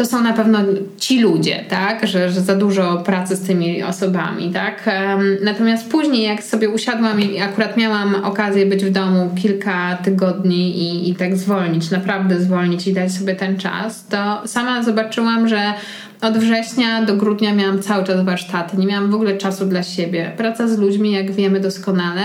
to 0.00 0.06
są 0.06 0.22
na 0.22 0.32
pewno 0.32 0.58
ci 0.98 1.20
ludzie, 1.20 1.64
tak? 1.68 2.06
Że, 2.06 2.30
że 2.30 2.40
za 2.40 2.54
dużo 2.54 2.96
pracy 2.96 3.36
z 3.36 3.46
tymi 3.46 3.82
osobami, 3.82 4.50
tak? 4.52 4.90
Natomiast 5.44 5.90
później, 5.90 6.22
jak 6.22 6.42
sobie 6.42 6.68
usiadłam 6.68 7.20
i 7.20 7.40
akurat 7.40 7.76
miałam 7.76 8.14
okazję 8.24 8.66
być 8.66 8.84
w 8.84 8.90
domu 8.90 9.30
kilka 9.42 9.96
tygodni 9.96 10.78
i, 10.78 11.10
i 11.10 11.14
tak 11.14 11.36
zwolnić, 11.36 11.90
naprawdę 11.90 12.40
zwolnić 12.40 12.86
i 12.86 12.92
dać 12.92 13.12
sobie 13.12 13.34
ten 13.34 13.58
czas, 13.58 14.06
to 14.06 14.42
sama 14.48 14.82
zobaczyłam, 14.82 15.48
że 15.48 15.62
od 16.22 16.38
września 16.38 17.02
do 17.02 17.16
grudnia 17.16 17.54
miałam 17.54 17.82
cały 17.82 18.04
czas 18.04 18.24
warsztaty, 18.24 18.76
nie 18.76 18.86
miałam 18.86 19.10
w 19.10 19.14
ogóle 19.14 19.36
czasu 19.36 19.66
dla 19.66 19.82
siebie. 19.82 20.32
Praca 20.36 20.68
z 20.68 20.78
ludźmi, 20.78 21.12
jak 21.12 21.32
wiemy 21.32 21.60
doskonale, 21.60 22.22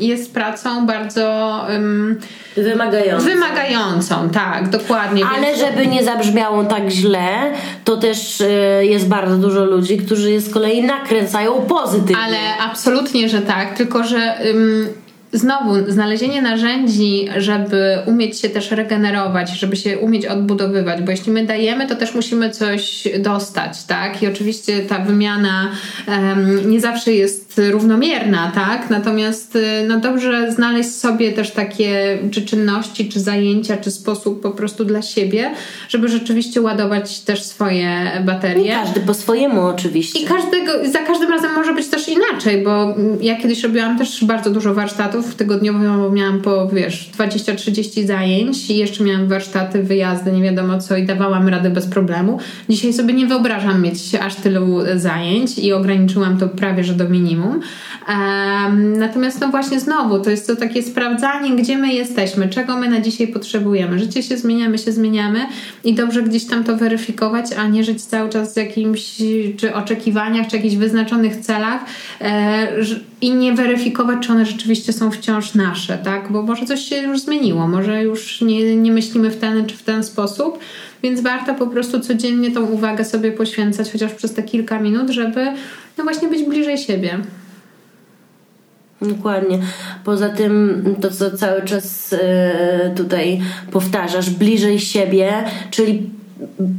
jest 0.00 0.34
pracą 0.34 0.86
bardzo 0.86 1.60
wymagającą. 2.56 3.26
Wymagającą, 3.26 4.30
tak, 4.30 4.68
dokładnie. 4.68 5.24
Ale 5.36 5.46
więc... 5.46 5.58
żeby 5.58 5.86
nie 5.86 6.04
zabrzmiało 6.04 6.64
tak 6.64 6.90
źle, 6.90 7.28
to 7.84 7.96
też 7.96 8.40
y, 8.40 8.46
jest 8.82 9.08
bardzo 9.08 9.36
dużo 9.36 9.64
ludzi, 9.64 9.98
którzy 9.98 10.40
z 10.40 10.52
kolei 10.52 10.82
nakręcają 10.82 11.52
pozytywnie. 11.52 12.16
Ale 12.24 12.38
absolutnie, 12.70 13.28
że 13.28 13.42
tak, 13.42 13.76
tylko 13.76 14.04
że 14.04 14.36
znowu 15.32 15.90
znalezienie 15.92 16.42
narzędzi, 16.42 17.28
żeby 17.36 17.98
umieć 18.06 18.40
się 18.40 18.48
też 18.48 18.70
regenerować, 18.70 19.50
żeby 19.50 19.76
się 19.76 19.98
umieć 19.98 20.26
odbudowywać, 20.26 21.02
bo 21.02 21.10
jeśli 21.10 21.32
my 21.32 21.46
dajemy, 21.46 21.86
to 21.86 21.94
też 21.94 22.14
musimy 22.14 22.50
coś 22.50 23.08
dostać, 23.18 23.84
tak? 23.84 24.22
I 24.22 24.26
oczywiście 24.26 24.80
ta 24.80 24.98
wymiana 24.98 25.70
um, 26.08 26.70
nie 26.70 26.80
zawsze 26.80 27.12
jest 27.12 27.45
równomierna, 27.58 28.52
tak? 28.54 28.90
Natomiast 28.90 29.56
y, 29.56 29.62
no 29.88 30.00
dobrze 30.00 30.52
znaleźć 30.52 30.90
sobie 30.90 31.32
też 31.32 31.50
takie 31.50 32.18
czy 32.30 32.42
czynności, 32.42 33.08
czy 33.08 33.20
zajęcia, 33.20 33.76
czy 33.76 33.90
sposób 33.90 34.42
po 34.42 34.50
prostu 34.50 34.84
dla 34.84 35.02
siebie, 35.02 35.50
żeby 35.88 36.08
rzeczywiście 36.08 36.60
ładować 36.60 37.20
też 37.20 37.42
swoje 37.42 38.10
baterie. 38.24 38.72
Każdy 38.74 39.00
po 39.00 39.14
swojemu 39.14 39.60
oczywiście. 39.60 40.20
I 40.20 40.24
każdego, 40.24 40.72
za 40.92 40.98
każdym 40.98 41.30
razem 41.30 41.54
może 41.54 41.74
być 41.74 41.86
też 41.86 42.08
inaczej, 42.08 42.64
bo 42.64 42.94
ja 43.20 43.36
kiedyś 43.36 43.62
robiłam 43.62 43.98
też 43.98 44.24
bardzo 44.24 44.50
dużo 44.50 44.74
warsztatów 44.74 45.34
tygodniowo 45.34 46.10
miałam 46.10 46.40
po, 46.40 46.68
wiesz, 46.68 47.10
20-30 47.18 48.06
zajęć 48.06 48.70
i 48.70 48.76
jeszcze 48.76 49.04
miałam 49.04 49.28
warsztaty, 49.28 49.82
wyjazdy, 49.82 50.32
nie 50.32 50.42
wiadomo 50.42 50.78
co 50.78 50.96
i 50.96 51.06
dawałam 51.06 51.48
radę 51.48 51.70
bez 51.70 51.86
problemu. 51.86 52.38
Dzisiaj 52.68 52.92
sobie 52.92 53.14
nie 53.14 53.26
wyobrażam 53.26 53.82
mieć 53.82 54.14
aż 54.14 54.34
tylu 54.34 54.78
zajęć 54.96 55.58
i 55.58 55.72
ograniczyłam 55.72 56.38
to 56.38 56.48
prawie, 56.48 56.84
że 56.84 56.92
do 56.92 57.08
minimum. 57.08 57.45
Um, 57.48 58.98
natomiast 58.98 59.40
no 59.40 59.48
właśnie 59.48 59.80
znowu, 59.80 60.20
to 60.20 60.30
jest 60.30 60.46
to 60.46 60.56
takie 60.56 60.82
sprawdzanie, 60.82 61.56
gdzie 61.56 61.78
my 61.78 61.92
jesteśmy, 61.92 62.48
czego 62.48 62.76
my 62.76 62.88
na 62.88 63.00
dzisiaj 63.00 63.28
potrzebujemy. 63.28 63.98
Życie 63.98 64.22
się 64.22 64.36
zmienia, 64.36 64.68
my 64.68 64.78
się 64.78 64.92
zmieniamy 64.92 65.46
i 65.84 65.94
dobrze 65.94 66.22
gdzieś 66.22 66.44
tam 66.44 66.64
to 66.64 66.76
weryfikować, 66.76 67.46
a 67.58 67.66
nie 67.66 67.84
żyć 67.84 68.04
cały 68.04 68.28
czas 68.28 68.54
w 68.54 68.56
jakimś 68.56 69.16
czy 69.56 69.74
oczekiwaniach, 69.74 70.46
czy 70.48 70.56
jakichś 70.56 70.74
wyznaczonych 70.74 71.36
celach 71.36 71.84
e, 72.20 72.68
i 73.20 73.34
nie 73.34 73.52
weryfikować, 73.52 74.26
czy 74.26 74.32
one 74.32 74.46
rzeczywiście 74.46 74.92
są 74.92 75.10
wciąż 75.10 75.54
nasze, 75.54 75.98
tak? 75.98 76.32
Bo 76.32 76.42
może 76.42 76.66
coś 76.66 76.80
się 76.80 76.96
już 76.96 77.20
zmieniło, 77.20 77.68
może 77.68 78.02
już 78.02 78.40
nie, 78.40 78.76
nie 78.76 78.92
myślimy 78.92 79.30
w 79.30 79.36
ten 79.36 79.66
czy 79.66 79.76
w 79.76 79.82
ten 79.82 80.04
sposób, 80.04 80.58
więc 81.02 81.20
warto 81.20 81.54
po 81.54 81.66
prostu 81.66 82.00
codziennie 82.00 82.50
tą 82.50 82.64
uwagę 82.64 83.04
sobie 83.04 83.32
poświęcać, 83.32 83.92
chociaż 83.92 84.12
przez 84.12 84.34
te 84.34 84.42
kilka 84.42 84.80
minut, 84.80 85.10
żeby 85.10 85.46
no 85.98 86.04
właśnie 86.04 86.28
być 86.28 86.44
bliżej 86.44 86.78
siebie. 86.78 87.18
Dokładnie. 89.02 89.58
Poza 90.04 90.28
tym 90.28 90.84
to, 91.00 91.10
co 91.10 91.36
cały 91.36 91.62
czas 91.62 92.12
e, 92.12 92.94
tutaj 92.96 93.40
powtarzasz, 93.72 94.30
bliżej 94.30 94.80
siebie, 94.80 95.44
czyli 95.70 96.10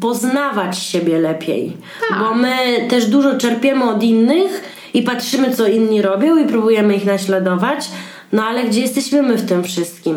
poznawać 0.02 0.80
siebie 0.80 1.20
lepiej. 1.20 1.78
Tak. 2.10 2.20
Bo 2.20 2.34
my 2.34 2.56
też 2.90 3.06
dużo 3.06 3.38
czerpiemy 3.38 3.90
od 3.90 4.04
innych 4.04 4.64
i 4.94 5.02
patrzymy, 5.02 5.56
co 5.56 5.68
inni 5.68 6.02
robią 6.02 6.38
i 6.38 6.48
próbujemy 6.48 6.96
ich 6.96 7.06
naśladować, 7.06 7.90
no 8.32 8.44
ale 8.44 8.64
gdzie 8.64 8.82
jesteśmy 8.82 9.22
my 9.22 9.38
w 9.38 9.46
tym 9.46 9.64
wszystkim? 9.64 10.16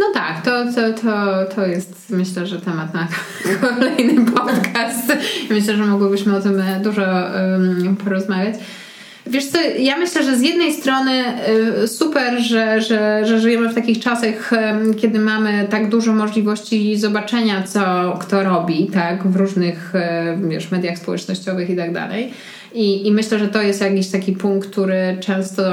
No 0.00 0.06
tak, 0.14 0.44
to, 0.44 0.50
to, 0.74 1.02
to, 1.02 1.44
to 1.54 1.66
jest 1.66 2.10
myślę, 2.10 2.46
że 2.46 2.60
temat 2.60 2.94
na 2.94 3.08
kolejny 3.68 4.24
podcast. 4.24 5.12
Myślę, 5.50 5.76
że 5.76 5.86
mogłybyśmy 5.86 6.36
o 6.36 6.40
tym 6.40 6.62
dużo 6.82 7.02
um, 7.02 7.96
porozmawiać. 8.04 8.54
Wiesz 9.26 9.46
co, 9.46 9.58
ja 9.78 9.98
myślę, 9.98 10.24
że 10.24 10.36
z 10.36 10.42
jednej 10.42 10.72
strony 10.72 11.24
y, 11.82 11.88
super, 11.88 12.42
że, 12.42 12.80
że, 12.80 13.26
że 13.26 13.40
żyjemy 13.40 13.68
w 13.68 13.74
takich 13.74 14.00
czasach, 14.00 14.50
kiedy 15.00 15.18
mamy 15.18 15.66
tak 15.70 15.88
dużo 15.88 16.12
możliwości 16.12 16.96
zobaczenia, 16.96 17.62
co 17.62 17.80
kto 18.20 18.42
robi, 18.42 18.86
tak, 18.86 19.26
w 19.26 19.36
różnych 19.36 19.92
wiesz, 20.48 20.70
mediach 20.70 20.98
społecznościowych 20.98 21.70
i 21.70 21.76
tak 21.76 21.92
dalej. 21.92 22.32
I, 22.74 23.06
I 23.06 23.12
myślę, 23.12 23.38
że 23.38 23.48
to 23.48 23.62
jest 23.62 23.80
jakiś 23.80 24.10
taki 24.10 24.32
punkt, 24.32 24.70
który 24.70 25.16
często 25.20 25.64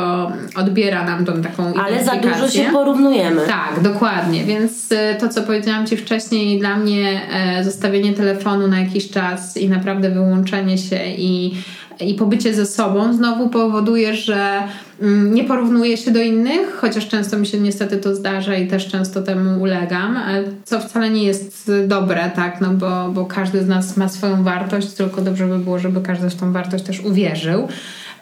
odbiera 0.56 1.04
nam 1.04 1.26
tą 1.26 1.42
taką 1.42 1.74
Ale 1.74 2.06
za 2.06 2.16
dużo 2.16 2.50
się 2.50 2.64
porównujemy. 2.72 3.42
Tak, 3.48 3.80
dokładnie. 3.84 4.44
Więc 4.44 4.92
y, 4.92 4.98
to, 5.20 5.30
co 5.30 5.42
powiedziałam 5.42 5.88
Ci 5.88 5.98
wcześniej, 5.98 6.60
dla 6.60 6.78
mnie 6.78 7.22
e, 7.34 7.64
zostawienie 7.64 8.14
telefonu 8.14 8.68
na 8.68 8.80
jakiś 8.80 9.10
czas 9.10 9.58
i 9.58 9.70
naprawdę 9.70 10.10
wyłączenie 10.10 10.78
się 10.78 11.00
i 11.18 11.56
i 12.00 12.14
pobycie 12.14 12.54
ze 12.54 12.66
sobą 12.66 13.14
znowu 13.14 13.50
powoduje, 13.50 14.16
że 14.16 14.64
mm, 15.02 15.34
nie 15.34 15.44
porównuję 15.44 15.98
się 15.98 16.12
do 16.12 16.22
innych, 16.22 16.78
chociaż 16.82 17.08
często 17.08 17.38
mi 17.38 17.48
się 17.48 17.60
niestety 17.60 17.98
to 17.98 18.16
zdarza 18.16 18.56
i 18.56 18.68
też 18.68 18.88
często 18.88 19.22
temu 19.22 19.62
ulegam, 19.62 20.20
co 20.66 20.80
wcale 20.80 21.10
nie 21.10 21.24
jest 21.24 21.72
dobre, 21.88 22.32
tak, 22.36 22.62
no 22.62 22.70
bo, 22.70 23.10
bo 23.10 23.26
każdy 23.26 23.64
z 23.64 23.68
nas 23.68 23.98
ma 23.98 24.10
swoją 24.10 24.44
wartość, 24.44 24.94
tylko 24.94 25.22
dobrze 25.22 25.48
by 25.48 25.60
było, 25.60 25.80
żeby 25.80 26.02
każdy 26.02 26.30
w 26.30 26.36
tą 26.36 26.54
wartość 26.54 26.84
też 26.84 27.00
uwierzył. 27.00 27.68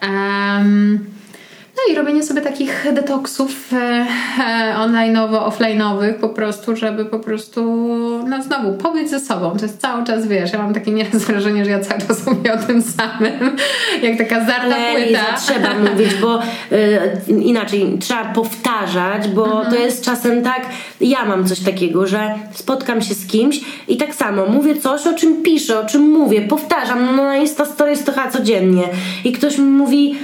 Um, 0.01 0.99
no 1.77 1.93
i 1.93 1.95
robienie 1.95 2.23
sobie 2.23 2.41
takich 2.41 2.85
detoksów 2.93 3.73
e, 3.73 4.05
e, 4.39 4.75
online'owo, 4.77 5.49
offline'owych 5.49 6.13
po 6.13 6.29
prostu, 6.29 6.75
żeby 6.75 7.05
po 7.05 7.19
prostu, 7.19 7.61
no 8.27 8.43
znowu, 8.43 8.73
pobyć 8.73 9.09
ze 9.09 9.19
sobą. 9.19 9.57
To 9.57 9.65
jest 9.65 9.81
cały 9.81 10.03
czas, 10.03 10.27
wiesz, 10.27 10.53
ja 10.53 10.59
mam 10.59 10.73
takie 10.73 10.91
nieraz 10.91 11.23
wrażenie, 11.25 11.65
że 11.65 11.71
ja 11.71 11.79
cały 11.79 12.01
czas 12.01 12.27
mówię 12.27 12.53
o 12.53 12.57
tym 12.57 12.81
samym, 12.81 13.55
jak 14.03 14.17
taka 14.17 14.45
zarta 14.45 14.75
Ale 14.75 15.05
płyta. 15.05 15.19
trzeba 15.45 15.73
mówić, 15.73 16.15
bo 16.15 16.39
y, 16.71 17.31
inaczej, 17.31 17.97
trzeba 17.99 18.25
powtarzać, 18.25 19.27
bo 19.27 19.45
mhm. 19.45 19.73
to 19.73 19.75
jest 19.75 20.05
czasem 20.05 20.43
tak, 20.43 20.65
ja 21.01 21.25
mam 21.25 21.47
coś 21.47 21.59
takiego, 21.59 22.07
że 22.07 22.35
spotkam 22.53 23.01
się 23.01 23.13
z 23.13 23.27
kimś 23.27 23.59
i 23.87 23.97
tak 23.97 24.15
samo 24.15 24.45
mówię 24.45 24.75
coś, 24.75 25.07
o 25.07 25.13
czym 25.13 25.43
piszę, 25.43 25.79
o 25.79 25.85
czym 25.85 26.01
mówię, 26.11 26.41
powtarzam, 26.41 27.05
no 27.05 27.23
na 27.23 27.37
Insta 27.37 27.65
Stories 27.65 28.03
to 28.03 28.11
codziennie 28.31 28.83
i 29.23 29.31
ktoś 29.31 29.57
mi 29.57 29.65
mówi 29.65 30.15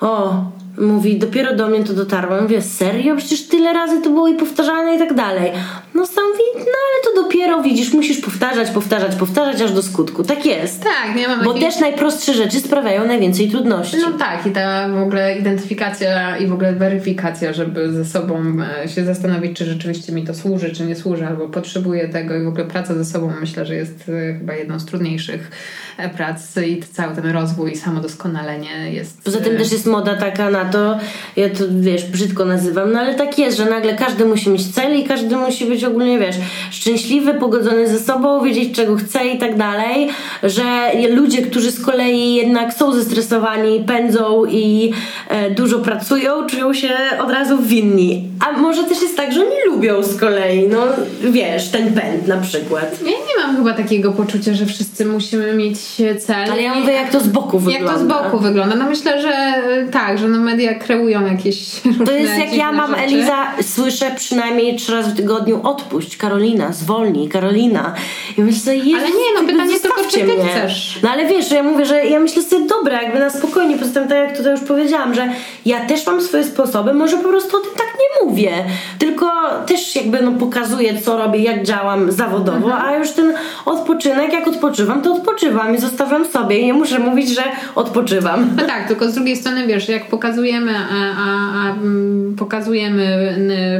o, 0.00 0.34
mówi, 0.78 1.18
dopiero 1.18 1.56
do 1.56 1.68
mnie 1.68 1.84
to 1.84 1.92
dotarło. 1.92 2.36
Ja 2.36 2.42
mówię, 2.42 2.62
serio? 2.62 3.16
Przecież 3.16 3.42
tyle 3.48 3.72
razy 3.72 4.02
to 4.02 4.10
było 4.10 4.28
i 4.28 4.34
powtarzane 4.34 4.94
i 4.96 4.98
tak 4.98 5.14
dalej. 5.14 5.52
No 5.94 6.06
sam 6.06 6.24
mówi, 6.24 6.42
no 6.54 6.60
ale 6.60 7.14
to 7.14 7.22
dopiero 7.22 7.62
widzisz, 7.62 7.92
musisz 7.92 8.20
powtarzać, 8.20 8.70
powtarzać, 8.70 9.16
powtarzać 9.16 9.62
aż 9.62 9.72
do 9.72 9.82
skutku. 9.82 10.24
Tak 10.24 10.46
jest. 10.46 10.82
Tak, 10.82 11.16
nie 11.16 11.28
mam 11.28 11.44
Bo 11.44 11.54
też 11.54 11.80
najprostsze 11.80 12.34
rzeczy 12.34 12.60
sprawiają 12.60 13.06
najwięcej 13.06 13.50
trudności. 13.50 13.96
No 14.00 14.18
tak, 14.18 14.46
i 14.46 14.50
ta 14.50 14.88
w 14.88 15.02
ogóle 15.02 15.38
identyfikacja 15.38 16.36
i 16.38 16.46
w 16.46 16.52
ogóle 16.52 16.72
weryfikacja, 16.72 17.52
żeby 17.52 17.92
ze 17.92 18.04
sobą 18.04 18.42
e, 18.82 18.88
się 18.88 19.04
zastanowić, 19.04 19.58
czy 19.58 19.64
rzeczywiście 19.64 20.12
mi 20.12 20.24
to 20.24 20.34
służy, 20.34 20.70
czy 20.70 20.84
nie 20.84 20.96
służy, 20.96 21.26
albo 21.26 21.48
potrzebuję 21.48 22.08
tego 22.08 22.36
i 22.36 22.44
w 22.44 22.48
ogóle 22.48 22.64
praca 22.64 22.94
ze 22.94 23.04
sobą 23.04 23.32
myślę, 23.40 23.66
że 23.66 23.74
jest 23.74 24.08
e, 24.08 24.38
chyba 24.38 24.54
jedną 24.54 24.78
z 24.78 24.84
trudniejszych 24.84 25.50
e, 25.98 26.08
prac 26.08 26.56
i 26.56 26.82
cały 26.82 27.14
ten 27.14 27.30
rozwój 27.30 27.72
i 27.72 27.76
samodoskonalenie 27.76 28.92
jest... 28.92 29.22
Poza 29.24 29.40
tym 29.40 29.56
też 29.56 29.72
jest 29.72 29.86
moda 29.86 30.16
taka 30.16 30.50
na 30.50 30.63
to, 30.64 30.98
ja 31.36 31.48
to 31.48 31.64
wiesz, 31.70 32.04
brzydko 32.04 32.44
nazywam, 32.44 32.92
no 32.92 33.00
ale 33.00 33.14
tak 33.14 33.38
jest, 33.38 33.56
że 33.56 33.64
nagle 33.64 33.94
każdy 33.94 34.24
musi 34.24 34.50
mieć 34.50 34.74
cel 34.74 35.00
i 35.00 35.04
każdy 35.04 35.36
musi 35.36 35.66
być 35.66 35.84
ogólnie, 35.84 36.18
wiesz, 36.18 36.36
szczęśliwy, 36.70 37.34
pogodzony 37.34 37.88
ze 37.88 37.98
sobą, 37.98 38.44
wiedzieć 38.44 38.76
czego 38.76 38.96
chce 38.96 39.26
i 39.26 39.38
tak 39.38 39.56
dalej, 39.56 40.08
że 40.42 40.62
ludzie, 41.10 41.42
którzy 41.42 41.70
z 41.70 41.84
kolei 41.84 42.34
jednak 42.34 42.74
są 42.74 42.92
zestresowani, 42.92 43.84
pędzą 43.86 44.44
i 44.44 44.92
e, 45.28 45.50
dużo 45.50 45.78
pracują, 45.78 46.46
czują 46.46 46.74
się 46.74 46.88
od 47.20 47.30
razu 47.30 47.58
winni. 47.58 48.28
A 48.40 48.52
może 48.58 48.84
też 48.84 49.02
jest 49.02 49.16
tak, 49.16 49.32
że 49.32 49.40
oni 49.40 49.74
lubią 49.74 50.02
z 50.02 50.20
kolei, 50.20 50.68
no 50.68 50.82
wiesz, 51.30 51.68
ten 51.68 51.92
pęd 51.92 52.26
na 52.26 52.36
przykład. 52.36 52.98
Ja 53.02 53.10
nie 53.10 53.46
mam 53.46 53.56
chyba 53.56 53.72
takiego 53.72 54.12
poczucia, 54.12 54.54
że 54.54 54.66
wszyscy 54.66 55.04
musimy 55.04 55.52
mieć 55.52 55.78
cel. 56.18 56.52
Ale 56.52 56.62
ja 56.62 56.74
mówię, 56.74 56.92
jak 56.92 57.10
to 57.10 57.20
z 57.20 57.28
boku 57.28 57.58
wygląda. 57.58 57.92
Jak 57.92 57.98
to 57.98 58.04
z 58.04 58.08
boku 58.08 58.38
wygląda. 58.38 58.76
No 58.76 58.84
myślę, 58.84 59.22
że 59.22 59.28
e, 59.28 59.88
tak, 59.90 60.18
że 60.18 60.28
no 60.28 60.38
media 60.54 60.74
kreują 60.74 61.26
jakieś 61.26 61.80
To 62.06 62.12
jest 62.12 62.38
jak 62.38 62.54
ja 62.54 62.72
mam, 62.72 62.90
rzeczy. 62.90 63.02
Eliza, 63.02 63.46
słyszę 63.62 64.10
przynajmniej 64.16 64.76
trzy 64.76 64.92
razy 64.92 65.10
w 65.10 65.16
tygodniu 65.16 65.60
odpuść, 65.62 66.16
Karolina, 66.16 66.72
zwolnij, 66.72 67.28
Karolina. 67.28 67.94
I 68.38 68.42
myślę 68.42 68.60
sobie, 68.60 68.96
Ale 68.96 69.08
nie, 69.08 69.40
no 69.40 69.46
pytanie 69.46 69.80
tylko, 69.80 70.04
czy 70.10 70.18
ty 70.18 70.24
mnie. 70.24 70.48
chcesz. 70.48 70.98
No 71.02 71.10
ale 71.10 71.26
wiesz, 71.26 71.50
ja 71.50 71.62
mówię, 71.62 71.86
że 71.86 72.04
ja 72.04 72.20
myślę 72.20 72.42
sobie, 72.42 72.66
dobra, 72.66 73.02
jakby 73.02 73.18
na 73.18 73.30
spokojnie, 73.30 73.78
poza 73.78 73.92
tym 73.92 74.08
tak 74.08 74.18
jak 74.18 74.36
tutaj 74.36 74.52
już 74.52 74.60
powiedziałam, 74.60 75.14
że 75.14 75.28
ja 75.66 75.86
też 75.86 76.06
mam 76.06 76.22
swoje 76.22 76.44
sposoby, 76.44 76.94
może 76.94 77.16
po 77.16 77.28
prostu 77.28 77.56
o 77.56 77.60
tym 77.60 77.72
tak 77.76 77.86
nie 77.86 78.26
mówię, 78.26 78.50
tylko 78.98 79.30
też 79.66 79.96
jakby 79.96 80.22
no 80.22 80.32
pokazuję, 80.32 81.00
co 81.00 81.16
robię, 81.16 81.38
jak 81.38 81.64
działam 81.64 82.12
zawodowo, 82.12 82.66
mhm. 82.66 82.82
a 82.86 82.96
już 82.96 83.10
ten 83.10 83.34
odpoczynek, 83.66 84.32
jak 84.32 84.48
odpoczywam, 84.48 85.02
to 85.02 85.14
odpoczywam 85.14 85.74
i 85.74 85.78
zostawiam 85.78 86.24
sobie 86.24 86.58
i 86.58 86.66
nie 86.66 86.74
muszę 86.74 86.98
mówić, 86.98 87.34
że 87.34 87.42
odpoczywam. 87.74 88.50
No 88.56 88.66
tak, 88.66 88.88
tylko 88.88 89.08
z 89.08 89.14
drugiej 89.14 89.36
strony, 89.36 89.66
wiesz, 89.66 89.88
jak 89.88 90.08
pokazujemy, 90.44 90.78
a, 90.90 91.16
a, 91.16 91.52
a 91.62 91.72
mm, 91.72 92.36
pokazujemy 92.36 93.34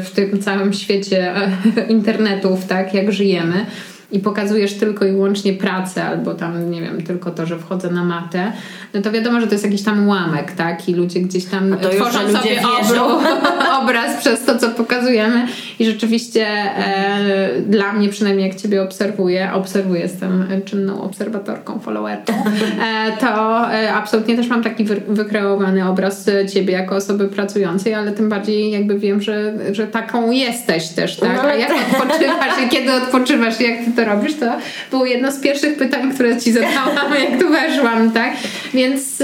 w 0.05 0.11
tym 0.11 0.43
całym 0.43 0.73
świecie 0.73 1.37
e, 1.37 1.51
internetów, 1.89 2.67
tak, 2.67 2.95
jak 2.95 3.13
żyjemy, 3.13 3.67
i 4.15 4.19
pokazujesz 4.19 4.75
tylko 4.75 5.07
i 5.07 5.13
wyłącznie 5.13 5.53
pracę, 5.53 6.05
albo 6.05 6.35
tam, 6.35 6.71
nie 6.71 6.83
wiem, 6.83 7.03
tylko 7.03 7.31
to, 7.31 7.47
że 7.47 7.59
wchodzę 7.59 7.91
na 7.91 8.05
matę, 8.05 8.53
no 8.95 9.03
to 9.03 9.13
wiadomo, 9.13 9.41
że 9.41 9.47
to 9.47 9.53
jest 9.53 9.65
jakiś 9.65 9.83
tam 9.83 10.07
ułamek, 10.07 10.53
tak? 10.53 10.89
I 10.89 10.95
ludzie 10.95 11.21
gdzieś 11.21 11.45
tam 11.45 11.77
tworzą 11.79 12.19
sobie 12.19 12.61
obru, 12.81 13.05
obraz 13.83 14.21
przez 14.21 14.45
to, 14.45 14.59
co 14.59 14.69
pokazujemy. 14.69 15.47
I 15.79 15.85
rzeczywiście 15.85 16.47
e, 16.47 17.49
dla 17.67 17.93
mnie, 17.93 18.09
przynajmniej 18.09 18.49
jak 18.49 18.57
Ciebie 18.57 18.83
obserwuję, 18.83 19.51
obserwuję, 19.53 20.01
jestem 20.01 20.47
czynną 20.65 21.03
obserwatorką, 21.03 21.79
followerką, 21.79 22.33
e, 22.33 23.17
to 23.21 23.73
e, 23.73 23.95
absolutnie 23.95 24.37
też 24.37 24.49
mam 24.49 24.63
taki 24.63 24.85
wy, 24.85 25.01
wykreowany 25.09 25.89
obraz 25.89 26.31
Ciebie 26.53 26.73
jako 26.73 26.97
osoby 26.97 27.29
pracującej, 27.29 27.95
ale 27.95 28.13
tym 28.13 28.29
bardziej 28.29 28.71
jakby 28.71 28.99
wiem, 28.99 29.21
że, 29.21 29.53
że 29.73 29.87
taką 29.87 30.31
jesteś 30.31 30.89
też, 30.89 31.17
tak? 31.17 31.45
A 31.45 31.55
jak 31.55 31.71
odpoczywasz 31.71 32.63
i 32.67 32.69
kiedy 32.69 32.93
odpoczywasz 32.93 33.61
jak 33.61 33.85
Ty 33.85 33.93
to 33.93 34.04
robisz, 34.05 34.35
to 34.35 34.47
było 34.91 35.07
jedno 35.07 35.33
z 35.33 35.41
pierwszych 35.41 35.77
pytań, 35.77 36.15
które 36.15 36.41
Ci 36.41 36.53
zadałam, 36.53 37.15
jak 37.31 37.41
tu 37.41 37.49
weszłam, 37.49 38.11
tak? 38.11 38.33
Więc 38.75 39.23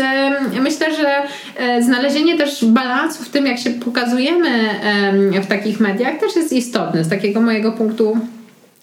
myślę, 0.60 0.94
że 0.96 1.22
e, 1.56 1.82
znalezienie 1.82 2.38
też 2.38 2.64
balansu 2.64 3.24
w 3.24 3.28
tym, 3.28 3.46
jak 3.46 3.58
się 3.58 3.70
pokazujemy 3.70 4.50
w 5.42 5.46
takich 5.46 5.80
mediach, 5.80 6.18
też 6.18 6.36
jest 6.36 6.52
istotne 6.52 7.04
z 7.04 7.08
takiego 7.08 7.40
mojego 7.40 7.72
punktu 7.72 8.18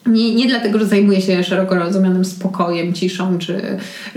nie, 0.08 0.36
nie 0.36 0.48
dlatego, 0.48 0.80
że 0.80 0.86
zajmuję 0.86 1.22
się 1.22 1.44
szeroko 1.44 1.76
rozumianym 1.76 2.26
spokojem, 2.26 2.94
ciszą 2.94 3.38
czy, 3.38 3.62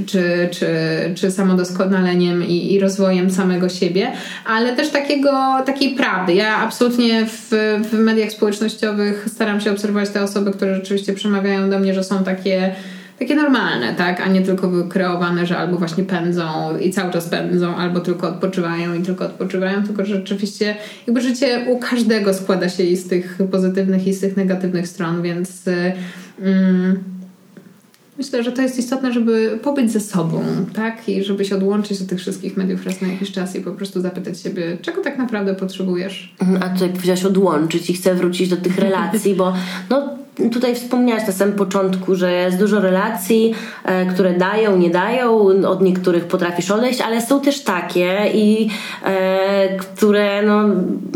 czy, 0.06 0.48
czy, 0.52 0.66
czy 1.14 1.30
samodoskonaleniem 1.30 2.44
i, 2.44 2.72
i 2.72 2.80
rozwojem 2.80 3.30
samego 3.30 3.68
siebie, 3.68 4.12
ale 4.46 4.76
też 4.76 4.88
takiego, 4.88 5.30
takiej 5.66 5.94
prawdy. 5.94 6.34
Ja 6.34 6.56
absolutnie 6.56 7.26
w, 7.26 7.48
w 7.90 7.92
mediach 7.92 8.30
społecznościowych 8.30 9.26
staram 9.32 9.60
się 9.60 9.72
obserwować 9.72 10.10
te 10.10 10.22
osoby, 10.22 10.50
które 10.50 10.74
rzeczywiście 10.74 11.12
przemawiają 11.12 11.70
do 11.70 11.78
mnie, 11.78 11.94
że 11.94 12.04
są 12.04 12.24
takie 12.24 12.74
takie 13.20 13.34
normalne, 13.34 13.94
tak, 13.94 14.20
a 14.20 14.28
nie 14.28 14.42
tylko 14.42 14.70
wykreowane, 14.70 15.46
że 15.46 15.58
albo 15.58 15.76
właśnie 15.76 16.04
pędzą 16.04 16.78
i 16.78 16.90
cały 16.90 17.12
czas 17.12 17.28
pędzą, 17.28 17.76
albo 17.76 18.00
tylko 18.00 18.28
odpoczywają 18.28 18.94
i 18.94 19.02
tylko 19.02 19.26
odpoczywają, 19.26 19.82
tylko 19.82 20.04
że 20.04 20.16
rzeczywiście 20.16 20.76
jakby 21.06 21.20
życie 21.20 21.66
u 21.68 21.78
każdego 21.78 22.34
składa 22.34 22.68
się 22.68 22.82
i 22.82 22.96
z 22.96 23.08
tych 23.08 23.38
pozytywnych 23.50 24.06
i 24.06 24.12
z 24.12 24.20
tych 24.20 24.36
negatywnych 24.36 24.88
stron, 24.88 25.22
więc 25.22 25.64
mm, 26.42 26.98
myślę, 28.18 28.42
że 28.42 28.52
to 28.52 28.62
jest 28.62 28.78
istotne, 28.78 29.12
żeby 29.12 29.58
pobyć 29.62 29.92
ze 29.92 30.00
sobą, 30.00 30.42
tak, 30.74 31.08
i 31.08 31.24
żeby 31.24 31.44
się 31.44 31.56
odłączyć 31.56 32.02
od 32.02 32.06
tych 32.06 32.18
wszystkich 32.18 32.56
mediów 32.56 32.86
raz 32.86 33.00
na 33.00 33.08
jakiś 33.08 33.32
czas 33.32 33.56
i 33.56 33.60
po 33.60 33.72
prostu 33.72 34.00
zapytać 34.00 34.40
siebie, 34.40 34.78
czego 34.82 35.02
tak 35.02 35.18
naprawdę 35.18 35.54
potrzebujesz. 35.54 36.34
A 36.60 36.68
tutaj 36.68 36.88
powiedziałaś 36.88 37.24
odłączyć 37.24 37.90
i 37.90 37.94
chcę 37.94 38.14
wrócić 38.14 38.48
do 38.48 38.56
tych 38.56 38.78
relacji, 38.78 39.34
bo 39.34 39.52
no 39.90 40.20
tutaj 40.52 40.74
wspomniałaś 40.74 41.26
na 41.26 41.32
samym 41.32 41.54
początku, 41.54 42.14
że 42.14 42.32
jest 42.32 42.58
dużo 42.58 42.80
relacji, 42.80 43.54
e, 43.84 44.06
które 44.06 44.34
dają, 44.34 44.76
nie 44.76 44.90
dają, 44.90 45.46
od 45.68 45.82
niektórych 45.82 46.24
potrafisz 46.24 46.70
odejść, 46.70 47.00
ale 47.00 47.22
są 47.22 47.40
też 47.40 47.64
takie 47.64 48.30
i 48.34 48.68
e, 49.04 49.76
które 49.76 50.42
no, 50.42 50.62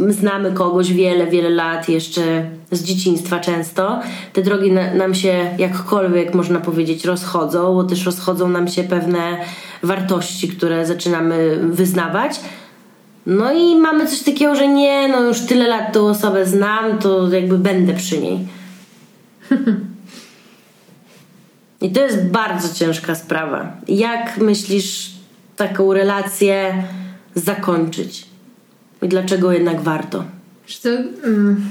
znamy 0.08 0.52
kogoś 0.52 0.92
wiele, 0.92 1.26
wiele 1.26 1.50
lat 1.50 1.88
jeszcze 1.88 2.44
z 2.70 2.82
dzieciństwa 2.84 3.40
często. 3.40 4.00
Te 4.32 4.42
drogi 4.42 4.72
na, 4.72 4.94
nam 4.94 5.14
się 5.14 5.50
jakkolwiek 5.58 6.34
można 6.34 6.60
powiedzieć 6.60 7.04
rozchodzą, 7.04 7.74
bo 7.74 7.84
też 7.84 8.06
rozchodzą 8.06 8.48
nam 8.48 8.68
się 8.68 8.84
pewne 8.84 9.38
wartości, 9.82 10.48
które 10.48 10.87
zaczynamy 10.87 11.58
wyznawać. 11.62 12.40
No 13.26 13.52
i 13.52 13.76
mamy 13.76 14.06
coś 14.06 14.22
takiego, 14.22 14.54
że 14.54 14.68
nie, 14.68 15.08
no 15.08 15.20
już 15.20 15.40
tyle 15.40 15.68
lat 15.68 15.92
tą 15.92 16.08
osobę 16.08 16.46
znam, 16.46 16.98
to 16.98 17.28
jakby 17.28 17.58
będę 17.58 17.94
przy 17.94 18.18
niej. 18.18 18.38
I 21.81 21.90
to 21.90 22.01
jest 22.01 22.27
bardzo 22.27 22.75
ciężka 22.75 23.14
sprawa. 23.14 23.77
Jak 23.88 24.38
myślisz 24.38 25.11
taką 25.57 25.93
relację 25.93 26.85
zakończyć? 27.35 28.27
I 29.03 29.09
dlaczego 29.09 29.53
jednak 29.53 29.81
warto? 29.81 30.25
To, 30.83 30.88
mm, 31.25 31.64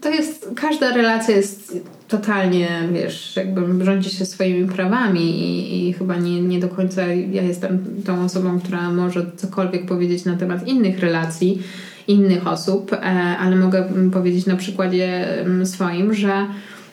to 0.00 0.08
jest, 0.10 0.50
każda 0.56 0.92
relacja 0.92 1.36
jest 1.36 1.78
totalnie, 2.08 2.68
wiesz, 2.92 3.36
jakby 3.36 3.84
rządzi 3.84 4.10
się 4.10 4.26
swoimi 4.26 4.68
prawami 4.68 5.20
i, 5.20 5.88
i 5.88 5.92
chyba 5.92 6.16
nie, 6.16 6.42
nie 6.42 6.60
do 6.60 6.68
końca 6.68 7.06
ja 7.06 7.42
jestem 7.42 8.02
tą 8.04 8.24
osobą, 8.24 8.60
która 8.60 8.90
może 8.90 9.30
cokolwiek 9.36 9.86
powiedzieć 9.86 10.24
na 10.24 10.36
temat 10.36 10.68
innych 10.68 10.98
relacji 10.98 11.62
innych 12.08 12.46
osób, 12.46 12.92
e, 12.92 12.96
ale 13.38 13.56
mogę 13.56 13.84
powiedzieć 14.12 14.46
na 14.46 14.56
przykładzie 14.56 15.26
swoim, 15.64 16.14
że 16.14 16.46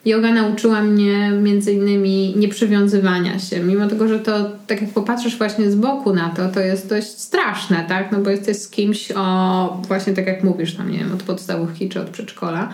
yoga 0.06 0.34
nauczyła 0.34 0.82
mnie 0.82 1.32
między 1.42 1.74
innymi 1.74 2.34
nieprzywiązywania 2.38 3.40
się, 3.40 3.60
mimo 3.60 3.88
tego, 3.88 4.08
że 4.08 4.20
to 4.20 4.52
tak 4.68 4.82
jak 4.82 4.90
popatrzysz 4.90 5.38
właśnie 5.38 5.72
z 5.72 5.76
boku 5.76 6.14
na 6.14 6.30
to, 6.30 6.50
to 6.50 6.60
jest 6.60 6.90
dość 6.90 7.08
straszne, 7.08 7.86
tak? 7.88 8.12
No 8.12 8.20
bo 8.20 8.30
jesteś 8.30 8.58
z 8.58 8.70
kimś 8.70 9.12
o 9.16 9.82
właśnie 9.88 10.14
tak 10.14 10.28
jak 10.28 10.44
mówisz 10.44 10.76
tam, 10.76 10.92
nie 10.92 11.00
wiem, 11.00 11.14
od 11.14 11.24
podstawówki 11.24 11.90
czy 11.90 12.02
od 12.02 12.10
przedszkola 12.10 12.70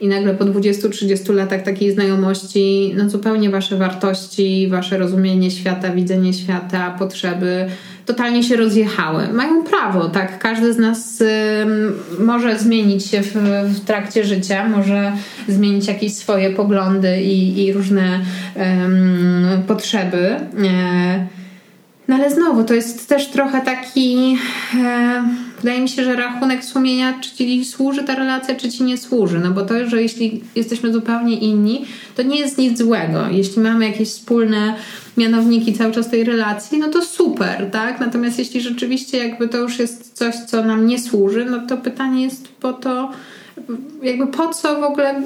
i 0.00 0.08
nagle 0.08 0.34
po 0.34 0.44
20-30 0.44 1.34
latach 1.34 1.62
takiej 1.62 1.92
znajomości, 1.92 2.94
no 2.96 3.10
zupełnie 3.10 3.50
wasze 3.50 3.76
wartości, 3.76 4.68
wasze 4.70 4.98
rozumienie 4.98 5.50
świata, 5.50 5.90
widzenie 5.90 6.32
świata, 6.32 6.96
potrzeby 6.98 7.66
totalnie 8.06 8.42
się 8.42 8.56
rozjechały. 8.56 9.28
Mają 9.28 9.64
prawo, 9.64 10.08
tak? 10.08 10.38
Każdy 10.38 10.72
z 10.72 10.78
nas 10.78 11.20
y, 11.20 11.26
może 12.18 12.58
zmienić 12.58 13.06
się 13.06 13.22
w, 13.22 13.34
w, 13.64 13.80
trakcie 13.84 14.24
życia, 14.24 14.68
może 14.68 15.12
zmienić 15.48 15.88
jakieś 15.88 16.14
swoje 16.14 16.50
poglądy 16.50 17.22
i, 17.22 17.64
i 17.64 17.72
różne 17.72 18.20
y, 18.56 18.60
potrzeby. 19.66 20.26
Y, 20.26 21.26
no 22.08 22.14
ale 22.14 22.30
znowu, 22.30 22.64
to 22.64 22.74
jest 22.74 23.08
też 23.08 23.28
trochę 23.28 23.60
taki. 23.60 24.38
Wydaje 25.58 25.80
mi 25.80 25.88
się, 25.88 26.04
że 26.04 26.16
rachunek 26.16 26.64
sumienia, 26.64 27.18
czy 27.20 27.36
ci 27.36 27.64
służy 27.64 28.04
ta 28.04 28.14
relacja, 28.14 28.54
czy 28.54 28.70
ci 28.70 28.84
nie 28.84 28.98
służy. 28.98 29.38
No 29.38 29.50
bo 29.50 29.62
to, 29.62 29.88
że 29.88 30.02
jeśli 30.02 30.42
jesteśmy 30.54 30.92
zupełnie 30.92 31.36
inni, 31.36 31.84
to 32.16 32.22
nie 32.22 32.38
jest 32.38 32.58
nic 32.58 32.78
złego. 32.78 33.28
Jeśli 33.30 33.62
mamy 33.62 33.86
jakieś 33.86 34.08
wspólne 34.08 34.74
mianowniki 35.16 35.72
cały 35.72 35.92
czas 35.92 36.10
tej 36.10 36.24
relacji, 36.24 36.78
no 36.78 36.88
to 36.88 37.02
super, 37.02 37.70
tak? 37.70 38.00
Natomiast 38.00 38.38
jeśli 38.38 38.60
rzeczywiście 38.60 39.18
jakby 39.18 39.48
to 39.48 39.58
już 39.58 39.78
jest 39.78 40.12
coś, 40.12 40.34
co 40.34 40.64
nam 40.64 40.86
nie 40.86 40.98
służy, 40.98 41.44
no 41.44 41.66
to 41.66 41.76
pytanie 41.76 42.22
jest 42.22 42.48
po 42.48 42.72
to, 42.72 43.10
jakby 44.02 44.26
po 44.26 44.48
co 44.48 44.80
w 44.80 44.84
ogóle 44.84 45.22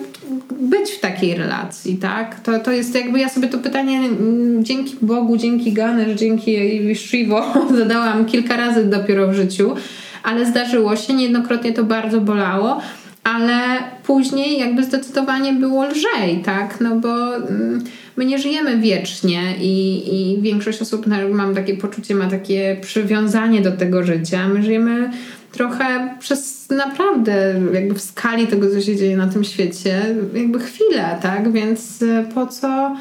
być 0.60 0.90
w 0.90 1.00
takiej 1.00 1.34
relacji, 1.34 1.96
tak? 1.96 2.40
To, 2.40 2.58
to 2.58 2.72
jest 2.72 2.94
jakby 2.94 3.18
ja 3.18 3.28
sobie 3.28 3.48
to 3.48 3.58
pytanie 3.58 3.98
mm, 3.98 4.64
dzięki 4.64 4.96
Bogu, 5.02 5.36
dzięki 5.36 5.72
Ganesh, 5.72 6.18
dzięki 6.18 6.56
Shivo 6.94 7.54
zadałam 7.78 8.26
kilka 8.26 8.56
razy 8.56 8.84
dopiero 8.84 9.28
w 9.28 9.34
życiu, 9.34 9.74
ale 10.22 10.46
zdarzyło 10.46 10.96
się, 10.96 11.14
niejednokrotnie 11.14 11.72
to 11.72 11.84
bardzo 11.84 12.20
bolało, 12.20 12.80
ale 13.24 13.60
później 14.02 14.58
jakby 14.58 14.84
zdecydowanie 14.84 15.52
było 15.52 15.86
lżej, 15.86 16.42
tak? 16.44 16.80
No 16.80 16.96
bo 16.96 17.36
mm, 17.36 17.84
my 18.16 18.24
nie 18.24 18.38
żyjemy 18.38 18.78
wiecznie 18.78 19.42
i, 19.60 20.02
i 20.14 20.42
większość 20.42 20.82
osób, 20.82 21.06
mam 21.30 21.54
takie 21.54 21.76
poczucie, 21.76 22.14
ma 22.14 22.26
takie 22.26 22.76
przywiązanie 22.80 23.60
do 23.60 23.72
tego 23.72 24.02
życia. 24.02 24.48
My 24.48 24.62
żyjemy 24.62 25.10
trochę 25.52 26.14
przez 26.20 26.68
naprawdę 26.70 27.60
jakby 27.72 27.94
w 27.94 28.00
skali 28.00 28.46
tego, 28.46 28.70
co 28.70 28.80
się 28.80 28.96
dzieje 28.96 29.16
na 29.16 29.26
tym 29.26 29.44
świecie, 29.44 30.02
jakby 30.34 30.60
chwilę, 30.60 31.18
tak? 31.22 31.52
Więc 31.52 32.02
e, 32.02 32.24
po 32.34 32.46
co... 32.46 32.96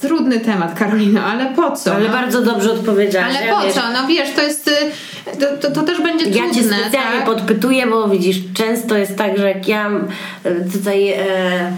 Trudny 0.00 0.40
temat, 0.40 0.78
Karolina, 0.78 1.26
ale 1.26 1.46
po 1.46 1.70
co? 1.70 1.94
Ale 1.94 2.06
no? 2.06 2.12
bardzo 2.12 2.42
dobrze 2.42 2.72
odpowiedziałaś. 2.72 3.36
Ale 3.36 3.48
po 3.48 3.72
co? 3.72 3.80
No 3.92 4.06
wiesz, 4.08 4.28
to 4.36 4.42
jest 4.42 4.70
to, 5.24 5.46
to, 5.60 5.70
to, 5.70 5.82
też 5.82 6.02
będzie 6.02 6.24
trudne. 6.24 6.46
Ja 6.46 6.54
cię 6.54 6.62
specjalnie 6.62 7.18
tak? 7.18 7.24
podpytuję, 7.24 7.86
bo 7.86 8.08
widzisz, 8.08 8.36
często 8.54 8.96
jest 8.96 9.16
tak, 9.16 9.38
że 9.38 9.48
jak 9.48 9.68
ja 9.68 9.90
e, 10.44 10.54
tutaj 10.72 11.12
e, 11.12 11.16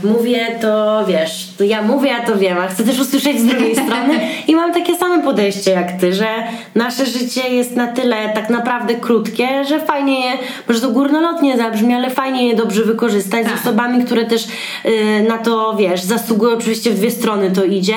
mówię, 0.05 0.59
to 0.61 1.05
wiesz, 1.09 1.49
to 1.59 1.65
ja 1.65 1.83
mówię, 1.83 2.17
a 2.17 2.27
to 2.27 2.39
wiem, 2.39 2.59
a 2.59 2.67
chcę 2.67 2.85
też 2.85 3.01
usłyszeć 3.01 3.41
z 3.41 3.47
drugiej 3.47 3.77
strony 3.87 4.21
i 4.49 4.57
mam 4.57 4.73
takie 4.73 4.97
same 4.97 5.23
podejście 5.23 5.71
jak 5.71 6.01
ty, 6.01 6.13
że 6.13 6.27
nasze 6.75 7.07
życie 7.07 7.49
jest 7.49 7.77
na 7.77 7.87
tyle 7.87 8.33
tak 8.35 8.51
naprawdę 8.51 8.95
krótkie, 8.95 9.65
że 9.65 9.81
fajnie 9.81 10.21
je, 10.21 10.33
może 10.69 10.81
to 10.81 10.91
górnolotnie 10.91 11.57
zabrzmi, 11.57 11.95
ale 11.95 12.11
fajnie 12.11 12.49
je 12.49 12.57
dobrze 12.57 12.85
wykorzystać 12.85 13.47
tak. 13.47 13.59
z 13.59 13.61
osobami, 13.61 14.05
które 14.05 14.25
też 14.25 14.47
y, 14.85 15.27
na 15.29 15.39
to, 15.39 15.77
wiesz, 15.77 16.03
zasługują, 16.03 16.57
oczywiście 16.57 16.91
w 16.91 16.95
dwie 16.95 17.11
strony 17.11 17.51
to 17.51 17.65
idzie 17.65 17.97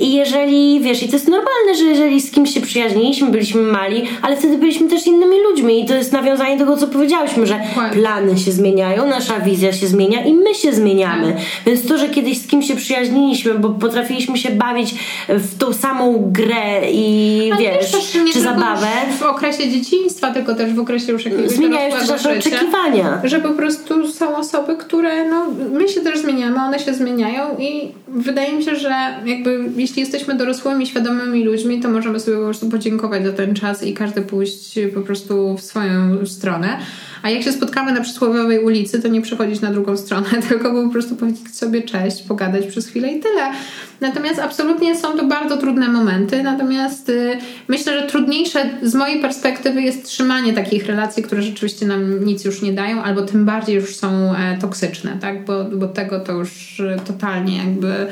i 0.00 0.12
jeżeli, 0.14 0.80
wiesz, 0.80 1.02
i 1.02 1.08
to 1.08 1.12
jest 1.12 1.28
normalne, 1.28 1.74
że 1.78 1.84
jeżeli 1.84 2.20
z 2.20 2.30
kimś 2.30 2.54
się 2.54 2.60
przyjaźniliśmy, 2.60 3.30
byliśmy 3.30 3.62
mali, 3.62 4.02
ale 4.22 4.36
wtedy 4.36 4.58
byliśmy 4.58 4.88
też 4.88 5.06
innymi 5.06 5.36
ludźmi 5.50 5.84
i 5.84 5.86
to 5.86 5.94
jest 5.94 6.12
nawiązanie 6.12 6.58
tego, 6.58 6.76
co 6.76 6.86
powiedziałyśmy, 6.86 7.46
że 7.46 7.60
plany 7.92 8.38
się 8.38 8.52
zmieniają, 8.52 9.06
nasza 9.06 9.40
wizja 9.40 9.72
się 9.72 9.86
zmienia 9.86 10.24
i 10.24 10.32
my 10.32 10.54
się 10.54 10.72
zmieniamy. 10.72 11.32
Tak. 11.32 11.42
Więc 11.66 11.88
to, 11.88 11.98
że 11.98 12.08
kiedyś 12.08 12.38
z 12.38 12.46
kim 12.46 12.62
się 12.62 12.76
przyjaźniliśmy, 12.76 13.54
bo 13.54 13.70
potrafiliśmy 13.70 14.38
się 14.38 14.50
bawić 14.50 14.94
w 15.28 15.58
tą 15.58 15.72
samą 15.72 16.28
grę 16.32 16.90
i 16.92 17.50
Ale 17.52 17.62
wiesz, 17.62 17.92
też 17.92 18.14
nie 18.14 18.32
czy 18.32 18.40
zabawę, 18.40 18.86
W 19.18 19.22
okresie 19.22 19.70
dzieciństwa, 19.70 20.32
tylko 20.32 20.54
też 20.54 20.72
w 20.72 20.80
okresie 20.80 21.12
już 21.12 21.24
jakiegoś 21.24 21.50
zmieniają 21.50 22.00
się 22.00 22.12
nasze 22.12 22.38
oczekiwania. 22.38 23.20
Że 23.24 23.40
po 23.40 23.50
prostu 23.50 24.08
są 24.08 24.36
osoby, 24.36 24.76
które, 24.76 25.30
no, 25.30 25.46
my 25.72 25.88
się 25.88 26.00
też 26.00 26.18
zmieniamy, 26.18 26.56
one 26.60 26.78
się 26.78 26.94
zmieniają 26.94 27.42
i 27.58 27.92
wydaje 28.08 28.52
mi 28.52 28.64
się, 28.64 28.76
że 28.76 28.94
jakby 29.24 29.45
jeśli 29.76 30.00
jesteśmy 30.00 30.34
dorosłymi, 30.34 30.86
świadomymi 30.86 31.44
ludźmi, 31.44 31.80
to 31.80 31.88
możemy 31.88 32.20
sobie 32.20 32.36
po 32.36 32.44
prostu 32.44 32.68
podziękować 32.68 33.24
za 33.24 33.32
ten 33.32 33.54
czas 33.54 33.82
i 33.82 33.94
każdy 33.94 34.22
pójść 34.22 34.78
po 34.94 35.00
prostu 35.00 35.56
w 35.56 35.60
swoją 35.60 36.26
stronę. 36.26 36.78
A 37.22 37.30
jak 37.30 37.42
się 37.42 37.52
spotkamy 37.52 37.92
na 37.92 38.00
przysłowiowej 38.00 38.58
ulicy, 38.58 39.02
to 39.02 39.08
nie 39.08 39.22
przechodzić 39.22 39.60
na 39.60 39.72
drugą 39.72 39.96
stronę, 39.96 40.28
tylko 40.48 40.84
po 40.84 40.88
prostu 40.88 41.16
powiedzieć 41.16 41.56
sobie 41.56 41.82
cześć, 41.82 42.22
pogadać 42.22 42.66
przez 42.66 42.86
chwilę 42.86 43.12
i 43.12 43.20
tyle. 43.20 43.52
Natomiast 44.00 44.38
absolutnie 44.38 44.96
są 44.96 45.16
to 45.16 45.26
bardzo 45.26 45.56
trudne 45.56 45.88
momenty, 45.88 46.42
natomiast 46.42 47.08
y, 47.08 47.38
myślę, 47.68 48.00
że 48.00 48.06
trudniejsze 48.06 48.70
z 48.82 48.94
mojej 48.94 49.20
perspektywy 49.20 49.82
jest 49.82 50.04
trzymanie 50.04 50.52
takich 50.52 50.86
relacji, 50.86 51.22
które 51.22 51.42
rzeczywiście 51.42 51.86
nam 51.86 52.24
nic 52.24 52.44
już 52.44 52.62
nie 52.62 52.72
dają, 52.72 53.02
albo 53.02 53.22
tym 53.22 53.44
bardziej 53.44 53.74
już 53.74 53.96
są 53.96 54.36
e, 54.36 54.58
toksyczne, 54.58 55.18
tak? 55.20 55.44
Bo, 55.44 55.64
bo 55.64 55.88
tego 55.88 56.20
to 56.20 56.32
już 56.32 56.80
y, 56.80 56.96
totalnie 57.06 57.56
jakby 57.56 58.06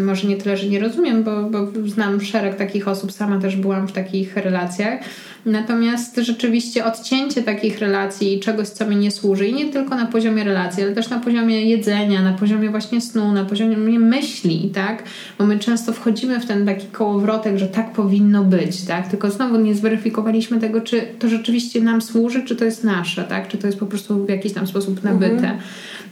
może 0.00 0.28
nie 0.28 0.36
tyle, 0.36 0.56
że 0.56 0.66
nie 0.66 0.80
rozumiem, 0.80 1.24
bo, 1.24 1.42
bo 1.42 1.58
znam 1.86 2.20
szereg 2.20 2.56
takich 2.56 2.88
osób, 2.88 3.12
sama 3.12 3.40
też 3.40 3.56
byłam 3.56 3.88
w 3.88 3.92
takich 3.92 4.36
relacjach. 4.36 5.00
Natomiast 5.46 6.16
rzeczywiście 6.16 6.84
odcięcie 6.84 7.42
takich 7.42 7.78
relacji 7.78 8.36
i 8.36 8.40
czegoś, 8.40 8.68
co 8.68 8.86
mi 8.86 8.96
nie 8.96 9.10
służy, 9.10 9.48
i 9.48 9.54
nie 9.54 9.72
tylko 9.72 9.96
na 9.96 10.06
poziomie 10.06 10.44
relacji, 10.44 10.82
ale 10.82 10.92
też 10.92 11.08
na 11.08 11.18
poziomie 11.18 11.70
jedzenia, 11.70 12.22
na 12.22 12.32
poziomie 12.32 12.70
właśnie 12.70 13.00
snu, 13.00 13.32
na 13.32 13.44
poziomie 13.44 13.98
myśli, 13.98 14.33
tak? 14.74 15.02
Bo 15.38 15.46
my 15.46 15.58
często 15.58 15.92
wchodzimy 15.92 16.40
w 16.40 16.46
ten 16.46 16.66
taki 16.66 16.86
kołowrotek, 16.86 17.58
że 17.58 17.66
tak 17.68 17.92
powinno 17.92 18.44
być, 18.44 18.82
tak? 18.84 19.08
Tylko 19.08 19.30
znowu 19.30 19.56
nie 19.60 19.74
zweryfikowaliśmy 19.74 20.60
tego, 20.60 20.80
czy 20.80 21.02
to 21.18 21.28
rzeczywiście 21.28 21.80
nam 21.80 22.02
służy, 22.02 22.42
czy 22.42 22.56
to 22.56 22.64
jest 22.64 22.84
nasze, 22.84 23.24
tak? 23.24 23.48
Czy 23.48 23.58
to 23.58 23.66
jest 23.66 23.78
po 23.78 23.86
prostu 23.86 24.24
w 24.26 24.28
jakiś 24.28 24.52
tam 24.52 24.66
sposób 24.66 25.04
nabyte. 25.04 25.58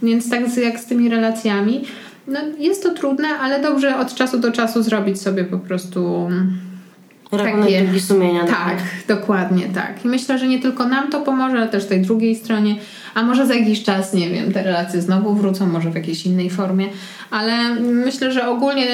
Więc 0.03 0.31
tak 0.31 0.49
z- 0.49 0.57
jak 0.57 0.81
z 0.81 0.87
tymi 0.87 1.09
relacjami, 1.09 1.85
no 2.29 2.39
jest 2.59 2.83
to 2.83 2.95
trudne, 2.95 3.29
ale 3.29 3.63
dobrze 3.63 3.99
od 3.99 4.15
czasu 4.15 4.39
do 4.39 4.51
czasu 4.53 4.83
zrobić 4.83 5.21
sobie 5.21 5.45
po 5.45 5.59
prostu 5.59 6.29
Rachunek 7.33 7.87
takie- 7.87 8.01
sumienia. 8.01 8.45
tak, 8.45 8.77
dokładnie 9.09 9.65
tak. 9.75 10.05
I 10.05 10.09
myślę, 10.09 10.39
że 10.39 10.47
nie 10.47 10.61
tylko 10.61 10.89
nam 10.89 11.11
to 11.11 11.21
pomoże, 11.21 11.57
ale 11.57 11.69
też 11.69 11.87
tej 11.87 12.01
drugiej 12.01 12.37
stronie. 12.37 12.77
A 13.15 13.23
może 13.23 13.47
za 13.47 13.55
jakiś 13.55 13.83
czas, 13.83 14.15
nie 14.15 14.31
wiem, 14.31 14.53
te 14.53 14.63
relacje 14.63 15.03
znowu 15.03 15.35
wrócą, 15.35 15.67
może 15.67 15.91
w 15.91 15.95
jakiejś 15.95 16.27
innej 16.27 16.51
formie. 16.51 16.87
Ale 17.31 17.75
myślę, 17.81 18.33
że 18.33 18.49
ogólnie 18.49 18.87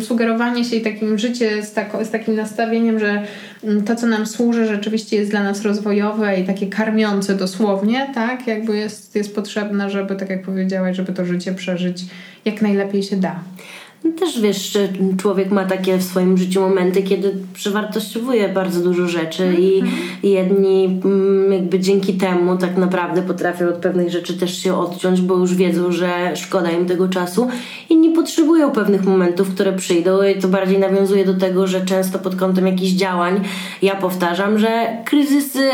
sugerowanie 0.00 0.64
się 0.64 0.76
i 0.76 0.80
takim 0.80 1.18
życie 1.18 1.62
z, 1.62 1.72
tako, 1.72 2.04
z 2.04 2.10
takim 2.10 2.34
nastawieniem, 2.34 2.98
że 2.98 3.22
mm, 3.64 3.84
to, 3.84 3.96
co 3.96 4.06
nam 4.06 4.26
służy, 4.26 4.66
rzeczywiście 4.66 5.16
jest 5.16 5.30
dla 5.30 5.42
nas 5.42 5.62
rozwojowe 5.62 6.40
i 6.40 6.44
takie 6.44 6.66
karmiące 6.66 7.34
dosłownie, 7.34 8.10
tak? 8.14 8.46
Jakby 8.46 8.76
jest, 8.76 9.16
jest 9.16 9.34
potrzebne, 9.34 9.90
żeby, 9.90 10.16
tak 10.16 10.30
jak 10.30 10.42
powiedziałaś, 10.42 10.96
żeby 10.96 11.12
to 11.12 11.24
życie 11.24 11.54
przeżyć 11.54 12.04
jak 12.44 12.62
najlepiej 12.62 13.02
się 13.02 13.16
da. 13.16 13.40
Też 14.18 14.40
wiesz, 14.40 14.72
że 14.72 14.88
człowiek 15.18 15.50
ma 15.50 15.64
takie 15.64 15.96
w 15.96 16.02
swoim 16.02 16.38
życiu 16.38 16.60
momenty, 16.60 17.02
kiedy 17.02 17.34
przewartościowuje 17.54 18.48
bardzo 18.48 18.80
dużo 18.80 19.08
rzeczy 19.08 19.54
i 19.58 19.82
i 20.22 20.30
jedni 20.30 21.00
mm, 21.04 21.52
jakby 21.52 21.80
dzięki 21.80 22.14
temu 22.14 22.56
tak 22.56 22.76
naprawdę 22.76 23.22
potrafią 23.22 23.68
od 23.68 23.74
pewnych 23.74 24.10
rzeczy 24.10 24.34
też 24.34 24.58
się 24.62 24.78
odciąć, 24.78 25.20
bo 25.20 25.36
już 25.36 25.54
wiedzą, 25.54 25.92
że 25.92 26.36
szkoda 26.36 26.70
im 26.70 26.86
tego 26.86 27.08
czasu. 27.08 27.48
Inni 27.90 28.10
potrzebują 28.10 28.70
pewnych 28.70 29.04
momentów, 29.04 29.54
które 29.54 29.72
przyjdą 29.72 30.22
i 30.22 30.40
to 30.40 30.48
bardziej 30.48 30.78
nawiązuje 30.78 31.24
do 31.24 31.34
tego, 31.34 31.66
że 31.66 31.80
często 31.80 32.18
pod 32.18 32.36
kątem 32.36 32.66
jakichś 32.66 32.92
działań 32.92 33.40
ja 33.82 33.94
powtarzam, 33.94 34.58
że 34.58 34.86
kryzysy, 35.04 35.70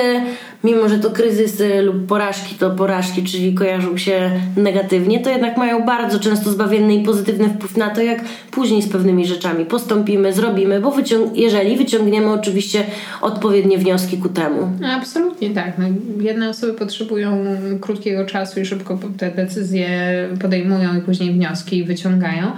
mimo 0.65 0.89
że 0.89 0.99
to 0.99 1.11
kryzysy 1.11 1.83
lub 1.83 2.07
porażki 2.07 2.55
to 2.55 2.71
porażki, 2.71 3.23
czyli 3.23 3.55
kojarzą 3.55 3.97
się 3.97 4.31
negatywnie, 4.57 5.21
to 5.21 5.31
jednak 5.31 5.57
mają 5.57 5.87
bardzo 5.87 6.21
często 6.21 6.51
zbawienny 6.51 6.95
i 6.95 7.05
pozytywny 7.05 7.49
wpływ 7.49 7.77
na 7.77 7.91
to, 7.91 8.03
jak 8.03 8.25
później 8.51 8.83
z 8.83 8.89
pewnymi 8.89 9.27
rzeczami 9.27 9.65
postąpimy, 9.65 10.33
zrobimy, 10.33 10.81
bo 10.81 10.91
wyciąg- 10.91 11.31
jeżeli 11.35 11.77
wyciągniemy 11.77 12.33
oczywiście 12.33 12.85
odpowiednie 13.21 13.79
wnioski 13.79 14.19
ku 14.19 14.29
temu. 14.29 14.71
Absolutnie 14.97 15.51
tak. 15.51 15.73
No, 15.79 15.85
jedne 16.21 16.49
osoby 16.49 16.73
potrzebują 16.73 17.45
krótkiego 17.81 18.25
czasu 18.27 18.61
i 18.61 18.67
szybko 18.67 18.99
te 19.19 19.31
decyzje 19.31 19.89
podejmują 20.43 20.99
i 20.99 21.01
później 21.01 21.33
wnioski 21.33 21.85
wyciągają. 21.85 22.53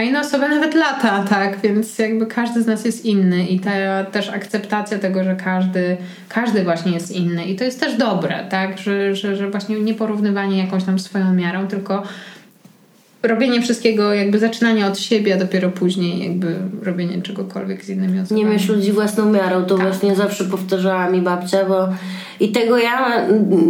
A 0.00 0.02
inne 0.02 0.20
osoby 0.20 0.48
nawet 0.48 0.74
lata, 0.74 1.24
tak? 1.28 1.60
Więc 1.60 1.98
jakby 1.98 2.26
każdy 2.26 2.62
z 2.62 2.66
nas 2.66 2.84
jest 2.84 3.04
inny 3.04 3.46
i 3.46 3.60
ta 3.60 3.70
też 4.04 4.28
akceptacja 4.28 4.98
tego, 4.98 5.24
że 5.24 5.36
każdy, 5.36 5.96
każdy 6.28 6.64
właśnie 6.64 6.92
jest 6.92 7.10
inny. 7.10 7.44
I 7.44 7.56
to 7.56 7.64
jest 7.64 7.80
też 7.80 7.96
dobre, 7.96 8.46
tak? 8.50 8.78
Że, 8.78 9.14
że, 9.14 9.36
że 9.36 9.50
właśnie 9.50 9.80
nie 9.80 9.94
porównywanie 9.94 10.58
jakąś 10.58 10.84
tam 10.84 10.98
swoją 10.98 11.34
miarą, 11.34 11.68
tylko 11.68 12.02
robienie 13.22 13.62
wszystkiego, 13.62 14.14
jakby 14.14 14.38
zaczynanie 14.38 14.86
od 14.86 14.98
siebie, 14.98 15.34
a 15.34 15.38
dopiero 15.38 15.70
później 15.70 16.24
jakby 16.28 16.54
robienie 16.82 17.22
czegokolwiek 17.22 17.84
z 17.84 17.88
innymi 17.88 18.20
osobami. 18.20 18.44
Nie 18.44 18.50
myśl 18.50 18.74
ludzi 18.74 18.92
własną 18.92 19.32
miarą, 19.32 19.64
to 19.64 19.76
Tak. 19.76 19.86
właśnie 19.86 20.16
zawsze 20.16 20.44
powtarzała 20.44 21.10
mi 21.10 21.20
babcia, 21.22 21.64
bo 21.64 21.88
i 22.40 22.52
tego 22.52 22.78
ja 22.78 23.26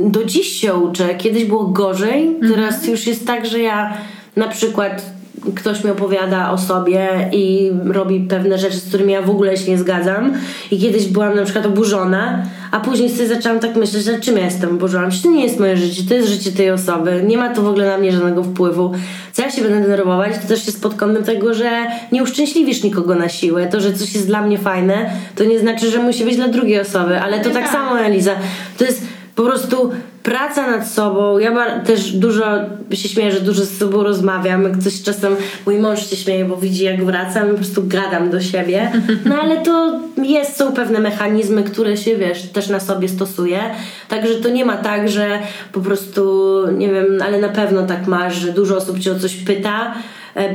do 0.06 0.24
dziś 0.24 0.48
się 0.48 0.74
uczę. 0.74 1.14
Kiedyś 1.14 1.44
było 1.44 1.64
gorzej, 1.64 2.26
Mhm. 2.26 2.54
teraz 2.54 2.86
już 2.86 3.06
jest 3.06 3.26
tak, 3.26 3.46
że 3.46 3.58
ja 3.58 3.94
na 4.36 4.48
przykład 4.48 5.19
ktoś 5.54 5.84
mi 5.84 5.90
opowiada 5.90 6.50
o 6.50 6.58
sobie 6.58 7.08
i 7.32 7.70
robi 7.86 8.20
pewne 8.20 8.58
rzeczy, 8.58 8.76
z 8.76 8.88
którymi 8.88 9.12
ja 9.12 9.22
w 9.22 9.30
ogóle 9.30 9.56
się 9.56 9.70
nie 9.70 9.78
zgadzam 9.78 10.32
i 10.70 10.78
kiedyś 10.78 11.06
byłam 11.06 11.36
na 11.36 11.44
przykład 11.44 11.66
oburzona, 11.66 12.42
a 12.70 12.80
później 12.80 13.10
sobie 13.10 13.28
zaczęłam 13.28 13.60
tak 13.60 13.76
myśleć, 13.76 14.04
że 14.04 14.20
czym 14.20 14.36
ja 14.36 14.44
jestem 14.44 14.70
oburzona? 14.70 15.08
Przecież 15.08 15.22
to 15.22 15.30
nie 15.30 15.44
jest 15.44 15.60
moje 15.60 15.76
życie, 15.76 16.02
to 16.08 16.14
jest 16.14 16.28
życie 16.28 16.52
tej 16.52 16.70
osoby, 16.70 17.22
nie 17.26 17.36
ma 17.36 17.54
to 17.54 17.62
w 17.62 17.68
ogóle 17.68 17.86
na 17.86 17.98
mnie 17.98 18.12
żadnego 18.12 18.42
wpływu. 18.42 18.92
Co 19.32 19.42
ja 19.42 19.50
się 19.50 19.62
będę 19.62 19.80
denerwować, 19.80 20.32
to 20.42 20.48
też 20.48 20.66
jest 20.66 20.82
pod 20.82 20.94
kątem 20.94 21.24
tego, 21.24 21.54
że 21.54 21.70
nie 22.12 22.22
uszczęśliwisz 22.22 22.82
nikogo 22.82 23.14
na 23.14 23.28
siłę. 23.28 23.66
To, 23.66 23.80
że 23.80 23.92
coś 23.92 24.14
jest 24.14 24.26
dla 24.26 24.42
mnie 24.42 24.58
fajne, 24.58 25.10
to 25.36 25.44
nie 25.44 25.58
znaczy, 25.58 25.90
że 25.90 26.02
musi 26.02 26.24
być 26.24 26.36
dla 26.36 26.48
drugiej 26.48 26.80
osoby, 26.80 27.20
ale 27.20 27.40
to 27.40 27.48
Nie 27.48 27.54
tak 27.54 27.64
tak. 27.64 27.72
samo 27.72 28.00
Eliza. 28.00 28.32
To 28.78 28.84
jest 28.84 29.02
po 29.34 29.42
prostu 29.42 29.90
praca 30.22 30.70
nad 30.70 30.88
sobą. 30.88 31.38
Ja 31.38 31.80
też 31.80 32.12
dużo 32.12 32.44
się 32.92 33.08
śmieję, 33.08 33.32
że 33.32 33.40
dużo 33.40 33.64
z 33.64 33.78
sobą 33.78 34.02
rozmawiam. 34.02 34.62
Jak 34.62 34.78
coś 34.78 35.02
czasem 35.02 35.36
mój 35.66 35.78
mąż 35.78 36.10
się 36.10 36.16
śmieje, 36.16 36.44
bo 36.44 36.56
widzi 36.56 36.84
jak 36.84 37.04
wracam 37.04 37.48
po 37.48 37.54
prostu 37.54 37.82
gadam 37.86 38.30
do 38.30 38.40
siebie. 38.40 38.92
No 39.24 39.34
ale 39.42 39.56
to 39.56 40.00
jest, 40.22 40.56
są 40.56 40.72
pewne 40.72 40.98
mechanizmy, 40.98 41.62
które 41.62 41.96
się, 41.96 42.16
wiesz, 42.16 42.42
też 42.42 42.68
na 42.68 42.80
sobie 42.80 43.08
stosuje. 43.08 43.60
Także 44.08 44.34
to 44.34 44.48
nie 44.48 44.64
ma 44.64 44.76
tak, 44.76 45.08
że 45.08 45.38
po 45.72 45.80
prostu, 45.80 46.60
nie 46.72 46.88
wiem, 46.88 47.06
ale 47.24 47.38
na 47.38 47.48
pewno 47.48 47.86
tak 47.86 48.06
masz, 48.06 48.36
że 48.36 48.52
dużo 48.52 48.76
osób 48.76 48.98
cię 48.98 49.12
o 49.12 49.18
coś 49.18 49.36
pyta, 49.36 49.94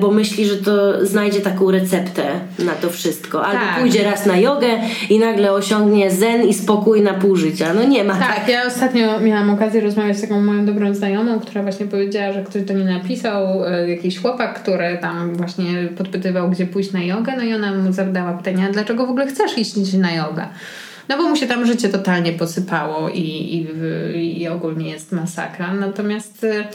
bo 0.02 0.12
myśli, 0.12 0.46
że 0.46 0.58
to 0.58 1.06
znajdzie 1.06 1.42
taką 1.42 1.72
receptę 1.72 2.24
na 2.60 2.72
to 2.72 2.90
wszystko. 2.90 3.46
Albo 3.46 3.66
Tak. 3.66 3.80
pójdzie 3.80 4.04
raz 4.04 4.26
na 4.26 4.38
jogę 4.38 4.68
i 5.10 5.20
nagle 5.20 5.52
osiągnie 5.52 6.12
zen 6.12 6.48
i 6.48 6.54
spokój 6.54 7.02
na 7.02 7.14
pół 7.14 7.36
życia. 7.36 7.74
No 7.74 7.84
nie 7.84 8.04
ma 8.04 8.16
tak. 8.16 8.36
Tak, 8.36 8.50
ja 8.50 8.66
ostatnio 8.66 9.20
miałam 9.20 9.50
okazję 9.50 9.82
rozmawiać 9.82 10.18
z 10.18 10.22
taką 10.22 10.42
moją 10.42 10.66
dobrą 10.66 10.94
znajomą, 10.94 11.40
która 11.40 11.64
właśnie 11.64 11.86
powiedziała, 11.86 12.34
że 12.34 12.44
ktoś 12.44 12.62
do 12.62 12.74
niej 12.74 12.86
napisał, 12.86 13.66
e, 13.66 13.90
jakiś 13.90 14.20
chłopak, 14.20 14.62
który 14.62 14.98
tam 15.02 15.36
właśnie 15.36 15.66
podpytywał, 15.98 16.50
gdzie 16.50 16.66
pójść 16.66 16.92
na 16.92 17.04
jogę, 17.04 17.34
no 17.38 17.44
i 17.44 17.54
ona 17.54 17.74
mu 17.74 17.94
zadała 17.94 18.34
pytanie, 18.34 18.66
a 18.70 18.74
dlaczego 18.74 19.08
w 19.08 19.10
ogóle 19.10 19.28
chcesz 19.28 19.58
iść 19.58 19.94
na 19.94 20.12
jogę? 20.14 20.48
No 21.10 21.18
bo 21.18 21.24
mu 21.24 21.36
się 21.36 21.48
tam 21.48 21.66
życie 21.66 21.90
totalnie 21.90 22.34
posypało 22.34 23.10
i, 23.10 23.20
i, 23.20 24.42
i 24.42 24.48
ogólnie 24.48 24.90
jest 24.90 25.12
masakra. 25.12 25.74
Natomiast 25.74 26.44
e, 26.44 26.68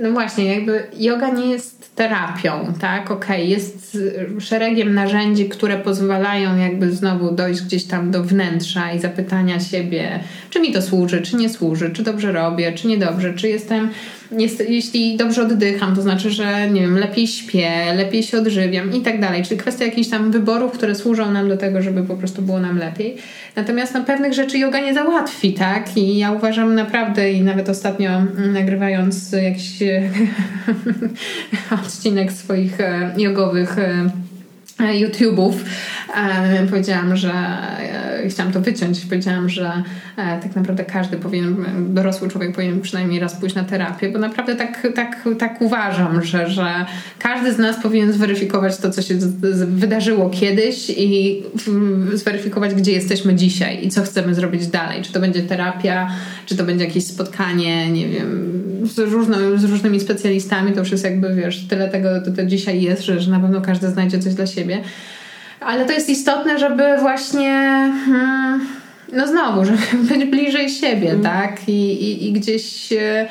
no 0.00 0.10
właśnie, 0.10 0.44
jakby 0.44 0.86
yoga 0.98 1.30
nie 1.30 1.50
jest 1.50 1.94
terapią, 1.94 2.72
tak? 2.80 3.10
Okej, 3.10 3.48
jest 3.48 3.94
y, 3.94 4.40
szeregiem 4.40 4.94
narzędzi, 4.94 5.48
które 5.48 5.78
pozwalają 5.78 6.56
jakby 6.56 6.92
znowu 6.92 7.32
dojść 7.32 7.62
gdzieś 7.62 7.84
tam 7.84 8.10
do 8.10 8.22
wnętrza 8.22 8.92
i 8.92 8.98
zapytania 8.98 9.60
siebie, 9.60 10.20
czy 10.50 10.60
mi 10.60 10.72
to 10.72 10.82
służy, 10.82 11.22
czy 11.22 11.36
nie 11.36 11.48
służy, 11.48 11.90
czy 11.90 12.02
dobrze 12.02 12.32
robię, 12.32 12.72
czy 12.72 12.88
niedobrze, 12.88 13.34
czy 13.34 13.48
jestem, 13.48 13.90
jest, 13.90 14.19
jeśli 14.68 15.16
dobrze 15.16 15.42
oddycham, 15.42 15.96
to 15.96 16.02
znaczy, 16.02 16.30
że 16.30 16.70
nie 16.70 16.80
wiem, 16.80 16.98
lepiej 16.98 17.26
śpię, 17.26 17.70
lepiej 17.94 18.22
się 18.22 18.38
odżywiam 18.38 18.92
i 18.94 19.00
tak 19.00 19.20
dalej. 19.20 19.42
Czyli 19.42 19.60
kwestia 19.60 19.84
jakichś 19.84 20.08
tam 20.08 20.30
wyborów, 20.30 20.72
które 20.72 20.94
służą 20.94 21.30
nam 21.30 21.48
do 21.48 21.56
tego, 21.56 21.82
żeby 21.82 22.02
po 22.02 22.16
prostu 22.16 22.42
było 22.42 22.60
nam 22.60 22.78
lepiej. 22.78 23.16
Natomiast 23.56 23.94
no, 23.94 24.04
pewnych 24.04 24.32
rzeczy 24.32 24.58
yoga 24.58 24.80
nie 24.80 24.94
załatwi, 24.94 25.52
tak? 25.52 25.96
I 25.96 26.18
ja 26.18 26.32
uważam 26.32 26.74
naprawdę 26.74 27.32
i 27.32 27.42
nawet 27.42 27.68
ostatnio 27.68 28.10
mm, 28.10 28.52
nagrywając 28.52 29.32
jakiś 29.32 29.82
e, 29.82 30.10
odcinek 31.84 32.32
swoich 32.32 32.80
e, 32.80 33.14
jogowych 33.16 33.78
e, 33.78 34.10
YouTube'ów. 34.80 35.52
E, 36.14 36.66
powiedziałam, 36.70 37.16
że 37.16 37.32
e, 37.32 38.28
chciałam 38.28 38.52
to 38.52 38.60
wyciąć. 38.60 39.00
Powiedziałam, 39.00 39.48
że 39.48 39.82
e, 40.16 40.40
tak 40.40 40.56
naprawdę 40.56 40.84
każdy 40.84 41.16
powinien, 41.16 41.64
dorosły 41.94 42.28
człowiek 42.28 42.54
powinien 42.54 42.80
przynajmniej 42.80 43.20
raz 43.20 43.36
pójść 43.36 43.54
na 43.54 43.64
terapię, 43.64 44.08
bo 44.12 44.18
naprawdę 44.18 44.56
tak, 44.56 44.86
tak, 44.94 45.28
tak 45.38 45.62
uważam, 45.62 46.24
że, 46.24 46.50
że 46.50 46.86
każdy 47.18 47.52
z 47.52 47.58
nas 47.58 47.82
powinien 47.82 48.12
zweryfikować 48.12 48.76
to, 48.76 48.90
co 48.90 49.02
się 49.02 49.14
wydarzyło 49.66 50.30
kiedyś 50.30 50.90
i 50.90 51.42
zweryfikować, 52.14 52.74
gdzie 52.74 52.92
jesteśmy 52.92 53.34
dzisiaj 53.34 53.86
i 53.86 53.88
co 53.88 54.02
chcemy 54.02 54.34
zrobić 54.34 54.66
dalej. 54.66 55.02
Czy 55.02 55.12
to 55.12 55.20
będzie 55.20 55.42
terapia, 55.42 56.10
czy 56.46 56.56
to 56.56 56.64
będzie 56.64 56.84
jakieś 56.84 57.06
spotkanie, 57.06 57.90
nie 57.90 58.08
wiem, 58.08 58.50
z, 58.84 58.98
różno, 58.98 59.36
z 59.56 59.64
różnymi 59.64 60.00
specjalistami. 60.00 60.72
To 60.72 60.78
już 60.78 60.90
jest 60.90 61.04
jakby, 61.04 61.34
wiesz, 61.34 61.66
tyle 61.68 61.88
tego 61.88 62.20
to, 62.20 62.30
to 62.30 62.46
dzisiaj 62.46 62.82
jest, 62.82 63.02
że, 63.02 63.20
że 63.20 63.30
na 63.30 63.40
pewno 63.40 63.60
każdy 63.60 63.88
znajdzie 63.88 64.18
coś 64.18 64.34
dla 64.34 64.46
siebie. 64.46 64.82
Ale 65.60 65.84
to 65.84 65.92
jest 65.92 66.08
istotne, 66.08 66.58
żeby 66.58 66.96
właśnie. 67.00 67.52
Hmm, 68.06 68.79
no 69.12 69.26
znowu, 69.26 69.64
żeby 69.68 69.78
być 70.02 70.24
bliżej 70.24 70.70
siebie, 70.70 71.10
mm. 71.10 71.22
tak? 71.22 71.68
I, 71.68 71.92
i, 71.92 72.28
I, 72.28 72.32
gdzieś 72.32 72.92
e, 72.92 73.28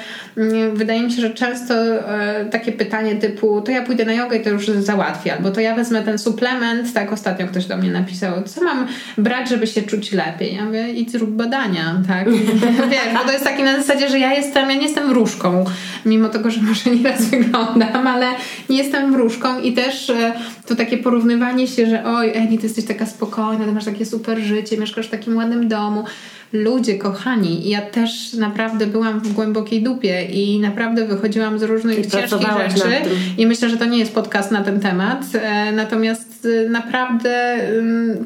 wydaje 0.73 1.01
mi 1.01 1.11
się, 1.11 1.21
że 1.21 1.29
często 1.29 1.73
e, 1.75 2.45
takie 2.45 2.71
pytanie 2.71 3.15
typu 3.15 3.61
to 3.61 3.71
ja 3.71 3.81
pójdę 3.81 4.05
na 4.05 4.13
jogę 4.13 4.37
i 4.37 4.43
to 4.43 4.49
już 4.49 4.67
załatwię, 4.67 5.33
albo 5.33 5.51
to 5.51 5.61
ja 5.61 5.75
wezmę 5.75 6.01
ten 6.01 6.17
suplement, 6.17 6.93
tak 6.93 7.13
ostatnio 7.13 7.47
ktoś 7.47 7.65
do 7.65 7.77
mnie 7.77 7.91
napisał, 7.91 8.43
co 8.43 8.63
mam 8.63 8.87
brać, 9.17 9.49
żeby 9.49 9.67
się 9.67 9.81
czuć 9.81 10.11
lepiej? 10.11 10.55
Ja 10.55 10.65
mówię, 10.65 10.93
idź 10.93 11.11
zrób 11.11 11.29
badania, 11.29 12.01
tak? 12.07 12.29
Wiesz, 12.91 13.13
bo 13.13 13.19
to 13.19 13.31
jest 13.31 13.43
taki 13.43 13.63
na 13.63 13.77
zasadzie, 13.77 14.09
że 14.09 14.19
ja 14.19 14.33
jestem, 14.33 14.69
ja 14.69 14.75
nie 14.75 14.83
jestem 14.83 15.09
wróżką, 15.09 15.65
mimo 16.05 16.29
tego, 16.29 16.51
że 16.51 16.61
może 16.61 16.89
nieraz 16.89 17.25
wyglądam, 17.31 18.07
ale 18.07 18.27
nie 18.69 18.77
jestem 18.77 19.11
wróżką 19.11 19.59
i 19.59 19.73
też 19.73 20.09
e, 20.09 20.33
to 20.65 20.75
takie 20.75 20.97
porównywanie 20.97 21.67
się, 21.67 21.89
że 21.89 22.03
oj 22.05 22.31
Eni, 22.35 22.57
ty 22.57 22.63
jesteś 22.63 22.85
taka 22.85 23.05
spokojna, 23.05 23.65
ty 23.65 23.71
masz 23.71 23.85
takie 23.85 24.05
super 24.05 24.39
życie, 24.39 24.77
mieszkasz 24.77 25.07
w 25.07 25.09
takim 25.09 25.37
ładnym 25.37 25.68
domu. 25.69 26.05
Ludzie, 26.53 26.97
kochani, 26.97 27.69
ja 27.69 27.81
też 27.81 28.33
naprawdę 28.33 28.87
byłam 28.87 29.19
w 29.19 29.33
głębokiej 29.33 29.83
dupie 29.83 30.25
i 30.25 30.59
naprawdę 30.59 31.05
wychodziłam 31.05 31.59
z 31.59 31.63
różnych 31.63 31.99
I 31.99 32.11
ciężkich 32.11 32.47
rzeczy. 32.69 32.89
I 33.37 33.47
myślę, 33.47 33.69
że 33.69 33.77
to 33.77 33.85
nie 33.85 33.97
jest 33.97 34.13
podcast 34.13 34.51
na 34.51 34.63
ten 34.63 34.79
temat. 34.79 35.23
E, 35.33 35.71
natomiast 35.71 36.47
e, 36.65 36.69
naprawdę 36.69 37.57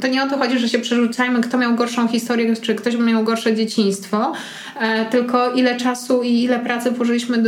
to 0.02 0.08
nie 0.08 0.24
o 0.24 0.28
to 0.28 0.38
chodzi, 0.38 0.60
że 0.60 0.70
się 0.70 0.80
przerzucajmy, 0.80 1.42
kto 1.42 1.58
miał 1.58 1.76
gorszą 1.76 2.08
historię, 2.08 2.56
czy 2.56 2.76
ktoś 2.76 2.98
miał 2.98 3.24
gorsze 3.24 3.56
dzieciństwo, 3.56 4.34
e, 4.80 5.06
tylko 5.06 5.52
ile 5.52 5.78
czasu 5.78 6.24
i 6.24 6.44
ile 6.44 6.60
pracy 6.60 6.92
włożyliśmy 6.92 7.44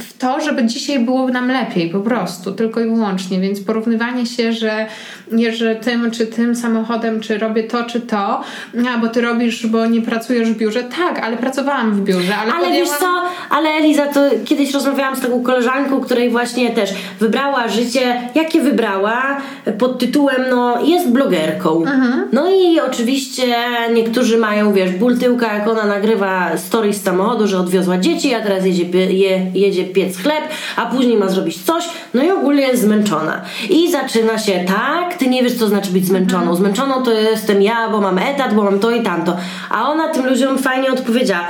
w 0.00 0.18
to, 0.18 0.40
żeby 0.40 0.64
dzisiaj 0.64 1.00
było 1.00 1.28
nam 1.28 1.48
lepiej, 1.48 1.90
po 1.90 2.00
prostu, 2.00 2.52
tylko 2.52 2.80
i 2.80 2.84
wyłącznie. 2.84 3.40
Więc 3.40 3.60
porównywanie 3.60 4.26
się, 4.26 4.52
że 4.52 4.86
jeżdżę 5.32 5.76
tym 5.76 6.10
czy 6.10 6.26
tym 6.26 6.56
samochodem, 6.56 7.20
czy 7.20 7.38
robię 7.38 7.64
to 7.64 7.84
czy 7.84 8.00
to, 8.00 8.40
a 8.94 8.98
bo 9.00 9.08
ty 9.08 9.20
robisz, 9.20 9.66
bo 9.66 9.86
nie 9.93 9.93
pracujesz 10.02 10.50
w 10.50 10.56
biurze. 10.56 10.82
Tak, 10.82 11.18
ale 11.18 11.36
pracowałam 11.36 11.94
w 11.94 12.00
biurze. 12.00 12.36
Ale, 12.36 12.52
ale 12.52 12.64
podjęłam... 12.64 12.72
wiesz 12.72 12.98
co, 12.98 13.06
ale 13.50 13.68
Eliza, 13.68 14.06
to 14.06 14.20
kiedyś 14.44 14.74
rozmawiałam 14.74 15.16
z 15.16 15.20
taką 15.20 15.42
koleżanką, 15.42 16.00
której 16.00 16.30
właśnie 16.30 16.70
też 16.70 16.90
wybrała 17.20 17.68
życie, 17.68 18.20
jakie 18.34 18.60
wybrała, 18.60 19.36
pod 19.78 19.98
tytułem, 19.98 20.44
no 20.50 20.84
jest 20.84 21.10
blogerką. 21.10 21.82
Mhm. 21.82 22.28
No 22.32 22.50
i 22.50 22.80
oczywiście 22.80 23.56
niektórzy 23.94 24.38
mają, 24.38 24.72
wiesz, 24.72 24.90
ból 24.90 25.18
tyłka, 25.18 25.54
jak 25.54 25.68
ona 25.68 25.86
nagrywa 25.86 26.56
story 26.56 26.92
z 26.92 27.02
samochodu, 27.02 27.46
że 27.46 27.58
odwiozła 27.58 27.98
dzieci, 27.98 28.34
a 28.34 28.40
teraz 28.40 28.64
jedzie, 28.64 28.84
je, 29.12 29.46
jedzie 29.54 29.84
piec 29.84 30.18
chleb, 30.18 30.44
a 30.76 30.86
później 30.86 31.16
ma 31.16 31.28
zrobić 31.28 31.62
coś, 31.62 31.84
no 32.14 32.22
i 32.22 32.30
ogólnie 32.30 32.62
jest 32.62 32.82
zmęczona. 32.82 33.42
I 33.70 33.90
zaczyna 33.90 34.38
się 34.38 34.64
tak, 34.66 35.14
ty 35.14 35.26
nie 35.26 35.42
wiesz, 35.42 35.54
co 35.54 35.68
znaczy 35.68 35.90
być 35.90 36.06
zmęczoną. 36.06 36.42
Mhm. 36.42 36.56
Zmęczoną 36.56 37.02
to 37.02 37.12
jestem 37.12 37.62
ja, 37.62 37.88
bo 37.90 38.00
mam 38.00 38.18
etat, 38.18 38.54
bo 38.54 38.62
mam 38.62 38.78
to 38.78 38.90
i 38.90 39.02
tamto. 39.02 39.36
A 39.70 39.83
ona 39.88 40.08
tym 40.08 40.26
ludziom 40.26 40.58
fajnie 40.58 40.92
odpowiedziała, 40.92 41.48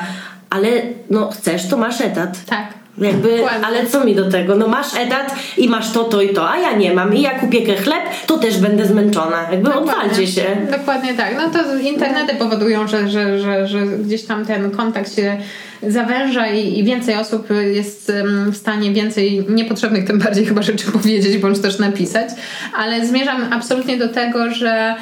ale 0.51 0.69
no 1.11 1.31
chcesz, 1.31 1.69
to 1.69 1.77
masz 1.77 2.01
etat. 2.01 2.45
Tak. 2.47 2.67
Jakby, 2.99 3.45
ale 3.65 3.87
co 3.87 4.05
mi 4.05 4.15
do 4.15 4.31
tego? 4.31 4.55
No 4.55 4.69
masz 4.69 4.95
etat 4.97 5.35
i 5.57 5.69
masz 5.69 5.93
to, 5.93 6.05
to 6.05 6.23
i 6.23 6.35
to, 6.35 6.51
a 6.51 6.59
ja 6.59 6.73
nie 6.73 6.95
mam. 6.95 7.15
I 7.15 7.23
jak 7.23 7.43
upiekę 7.43 7.77
chleb, 7.77 8.03
to 8.27 8.39
też 8.39 8.59
będę 8.59 8.87
zmęczona. 8.87 9.47
Jakby 9.51 9.75
odwalcie 9.75 10.27
się. 10.27 10.57
Dokładnie 10.71 11.15
tak. 11.15 11.37
No 11.37 11.51
to 11.51 11.77
internety 11.77 12.35
powodują, 12.35 12.89
że, 12.89 13.09
że, 13.09 13.39
że, 13.39 13.69
że 13.69 13.87
gdzieś 13.87 14.25
tam 14.25 14.47
ten 14.47 14.71
kontakt 14.71 15.17
się 15.17 15.37
zawęża 15.83 16.47
i, 16.47 16.79
i 16.79 16.85
więcej 16.85 17.15
osób 17.15 17.49
jest 17.73 18.13
w 18.53 18.57
stanie 18.57 18.93
więcej 18.93 19.47
niepotrzebnych 19.49 20.05
tym 20.05 20.19
bardziej 20.19 20.47
chyba 20.47 20.63
rzeczy 20.63 20.93
powiedzieć, 20.93 21.39
bądź 21.39 21.59
też 21.59 21.79
napisać, 21.79 22.29
ale 22.77 23.07
zmierzam 23.07 23.53
absolutnie 23.53 23.97
do 23.97 24.09
tego, 24.09 24.51
że, 24.51 24.95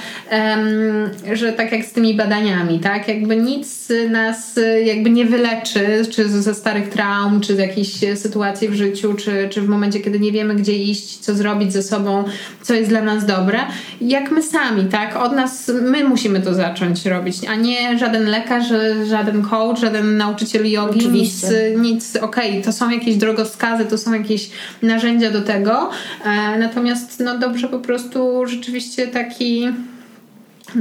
że 1.33 1.53
tak 1.53 1.73
jak 1.73 1.85
z 1.85 1.93
tymi 1.93 2.15
badaniami, 2.15 2.81
tak, 2.81 3.09
jakby 3.09 3.37
nic 3.37 3.89
nas 4.11 4.61
jakby 4.85 5.11
nie 5.11 5.25
wyleczy, 5.25 5.87
czy 6.11 6.29
ze 6.29 6.55
starych 6.55 6.89
traum, 6.89 7.41
czy 7.41 7.57
z 7.57 7.59
jakichś 7.59 7.91
sytuacji 8.15 8.69
w 8.69 8.75
życiu, 8.75 9.15
czy, 9.15 9.49
czy 9.51 9.61
w 9.61 9.69
momencie, 9.69 10.01
kiedy 10.01 10.21
nie 10.21 10.33
wiemy, 10.33 10.55
gdzie 10.55 10.73
iść, 10.73 11.19
co 11.19 11.35
zrobić 11.35 11.73
ze 11.73 11.83
sobą, 11.83 12.25
co 12.63 12.75
jest 12.75 12.89
dla 12.89 13.03
nas 13.03 13.27
dobre, 13.27 13.59
jak 14.01 14.31
my 14.31 14.43
sami, 14.43 14.85
tak, 14.85 15.17
od 15.17 15.33
nas, 15.33 15.73
my 15.83 16.05
musimy 16.05 16.41
to 16.41 16.55
zacząć 16.55 17.07
robić, 17.07 17.37
a 17.49 17.55
nie 17.55 17.99
żaden 17.99 18.25
lekarz, 18.25 18.67
żaden 19.09 19.43
coach, 19.43 19.81
żaden 19.81 20.17
nauczyciel 20.17 20.62
jogi, 20.67 20.99
Oczywiście. 20.99 21.47
nic, 21.77 21.83
nic 21.83 22.17
okej, 22.17 22.51
okay, 22.51 22.63
to 22.63 22.73
są 22.73 22.91
jakieś 22.91 23.17
drogowskazy, 23.17 23.85
to 23.85 23.99
są 23.99 24.13
jakieś 24.13 24.51
narzędzia 24.83 25.31
do 25.31 25.43
tego, 25.43 25.91
e, 26.25 26.59
natomiast 26.59 27.21
no 27.21 27.39
dobrze 27.39 27.69
po 27.69 27.79
prostu 27.79 28.47
rzeczywiście 28.47 29.09
taki 29.09 29.69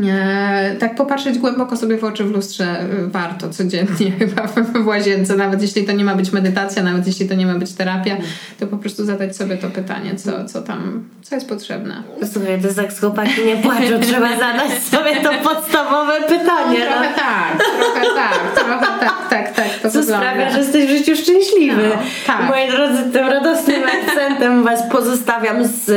E, 0.10 0.76
tak 0.80 0.96
popatrzeć 0.96 1.40
głęboko 1.40 1.78
sobie 1.78 1.98
w 1.98 2.04
oczy 2.04 2.24
w 2.24 2.32
lustrze 2.32 2.66
e, 2.66 2.88
warto 3.08 3.50
codziennie 3.50 4.12
chyba 4.20 4.48
w 4.84 4.88
łazience, 4.88 5.36
nawet 5.36 5.62
jeśli 5.62 5.84
to 5.86 5.92
nie 5.92 6.04
ma 6.04 6.16
być 6.16 6.32
medytacja, 6.32 6.84
nawet 6.84 7.08
jeśli 7.08 7.30
to 7.30 7.36
nie 7.36 7.46
ma 7.46 7.54
być 7.54 7.74
terapia, 7.74 8.18
to 8.60 8.68
po 8.68 8.78
prostu 8.78 9.06
zadać 9.06 9.36
sobie 9.36 9.58
to 9.58 9.70
pytanie, 9.70 10.16
co, 10.16 10.46
co 10.46 10.62
tam, 10.62 11.04
co 11.22 11.36
jest 11.36 11.50
potrzebne. 11.50 12.04
Słuchaj, 12.34 12.62
to 12.62 12.92
z 12.92 13.00
chłopaki 13.00 13.46
nie 13.46 13.58
płaczą, 13.58 14.00
trzeba 14.02 14.40
zadać 14.40 14.84
sobie 14.84 15.16
to 15.24 15.30
podstawowe 15.50 16.22
pytanie. 16.22 16.80
No, 16.80 16.86
trochę 16.86 17.10
no. 17.10 17.16
tak, 17.16 17.64
trochę 17.78 18.16
tak, 18.16 18.56
trochę 18.56 19.00
tak, 19.00 19.30
tak, 19.30 19.56
tak. 19.56 19.80
To 19.81 19.81
co 19.92 20.00
wygląda. 20.00 20.26
sprawia, 20.28 20.52
że 20.52 20.60
jesteś 20.60 20.86
w 20.86 20.90
życiu 20.90 21.16
szczęśliwy. 21.16 21.90
No, 21.90 21.96
tak. 22.28 22.50
Moi 22.50 22.72
drodzy, 22.72 23.12
tym 23.14 23.28
radosnym 23.28 23.82
akcentem 23.84 24.64
was 24.64 24.84
pozostawiam 24.92 25.68
z 25.68 25.92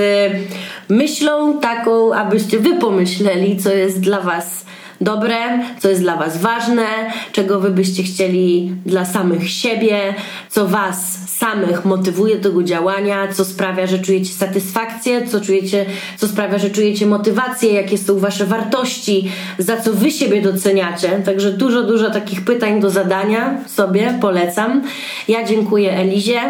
myślą 0.89 1.61
taką, 1.61 2.15
abyście 2.15 2.59
wy 2.59 2.77
pomyśleli, 2.77 3.57
co 3.57 3.73
jest 3.73 4.01
dla 4.01 4.21
Was 4.21 4.65
dobre, 5.01 5.37
co 5.79 5.89
jest 5.89 6.01
dla 6.01 6.17
Was 6.17 6.39
ważne, 6.39 6.87
czego 7.33 7.61
Wy 7.61 7.71
byście 7.71 8.03
chcieli 8.03 8.75
dla 8.87 9.05
samych 9.05 9.51
siebie, 9.51 10.15
co 10.49 10.67
Was 10.67 11.19
samych 11.45 11.85
motywuje 11.85 12.37
do 12.37 12.49
tego 12.49 12.63
działania, 12.63 13.29
co 13.33 13.45
sprawia, 13.45 13.87
że 13.87 13.99
czujecie 13.99 14.33
satysfakcję, 14.33 15.27
co, 15.27 15.41
czujecie, 15.41 15.87
co 16.17 16.29
sprawia, 16.29 16.59
że 16.59 16.71
czujecie 16.71 17.07
motywację, 17.07 17.73
jakie 17.73 17.99
są 17.99 18.19
Wasze 18.19 18.45
wartości, 18.45 19.33
za 19.59 19.77
co 19.77 19.93
Wy 19.93 20.11
siebie 20.11 20.43
doceniacie. 20.43 21.09
Także 21.25 21.53
dużo, 21.53 21.83
dużo 21.83 22.11
takich 22.11 22.45
pytań 22.45 22.81
do 22.81 22.91
zadania 22.91 23.59
sobie 23.67 24.19
polecam. 24.21 24.83
Ja 25.29 25.45
dziękuję 25.45 25.93
Elizie. 25.93 26.41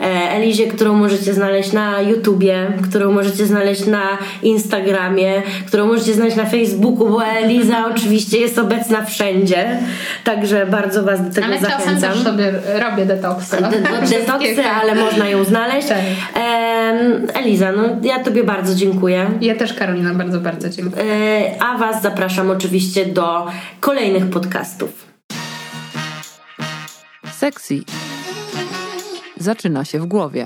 E, 0.00 0.04
Elizie, 0.30 0.66
którą 0.66 0.94
możecie 0.94 1.34
znaleźć 1.34 1.72
na 1.72 2.00
YouTubie, 2.00 2.72
którą 2.90 3.12
możecie 3.12 3.46
znaleźć 3.46 3.86
na 3.86 4.18
Instagramie, 4.42 5.42
którą 5.66 5.86
możecie 5.86 6.14
znaleźć 6.14 6.36
na 6.36 6.46
Facebooku, 6.46 7.08
bo 7.08 7.24
Eliza 7.24 7.84
oczywiście 7.94 8.38
jest 8.38 8.58
obecna 8.58 9.04
wszędzie. 9.04 9.78
Także 10.24 10.66
bardzo 10.66 11.02
Was 11.02 11.28
do 11.28 11.34
tego 11.34 11.46
Ale 11.46 11.58
zachęcam. 11.58 11.88
Ale 11.88 11.98
czasem 11.98 12.14
też 12.14 12.24
sobie 12.24 12.52
robię 12.80 13.06
detoksy. 13.06 13.56
De, 13.56 13.80
de, 13.80 14.39
detoksy, 14.40 14.70
ale 14.70 14.94
można 14.94 15.28
ją 15.28 15.44
znaleźć. 15.44 15.88
Tak. 15.88 15.98
Eliza, 17.34 17.72
no 17.72 17.82
ja 18.02 18.24
Tobie 18.24 18.44
bardzo 18.44 18.74
dziękuję. 18.74 19.30
Ja 19.40 19.54
też 19.54 19.74
Karolina 19.74 20.14
bardzo, 20.14 20.40
bardzo 20.40 20.68
dziękuję. 20.68 21.04
E, 21.04 21.62
a 21.62 21.78
Was 21.78 22.02
zapraszam 22.02 22.50
oczywiście 22.50 23.06
do 23.06 23.46
kolejnych 23.80 24.30
podcastów. 24.30 25.06
Sexy 27.32 27.80
zaczyna 29.36 29.84
się 29.84 30.00
w 30.00 30.06
głowie. 30.06 30.44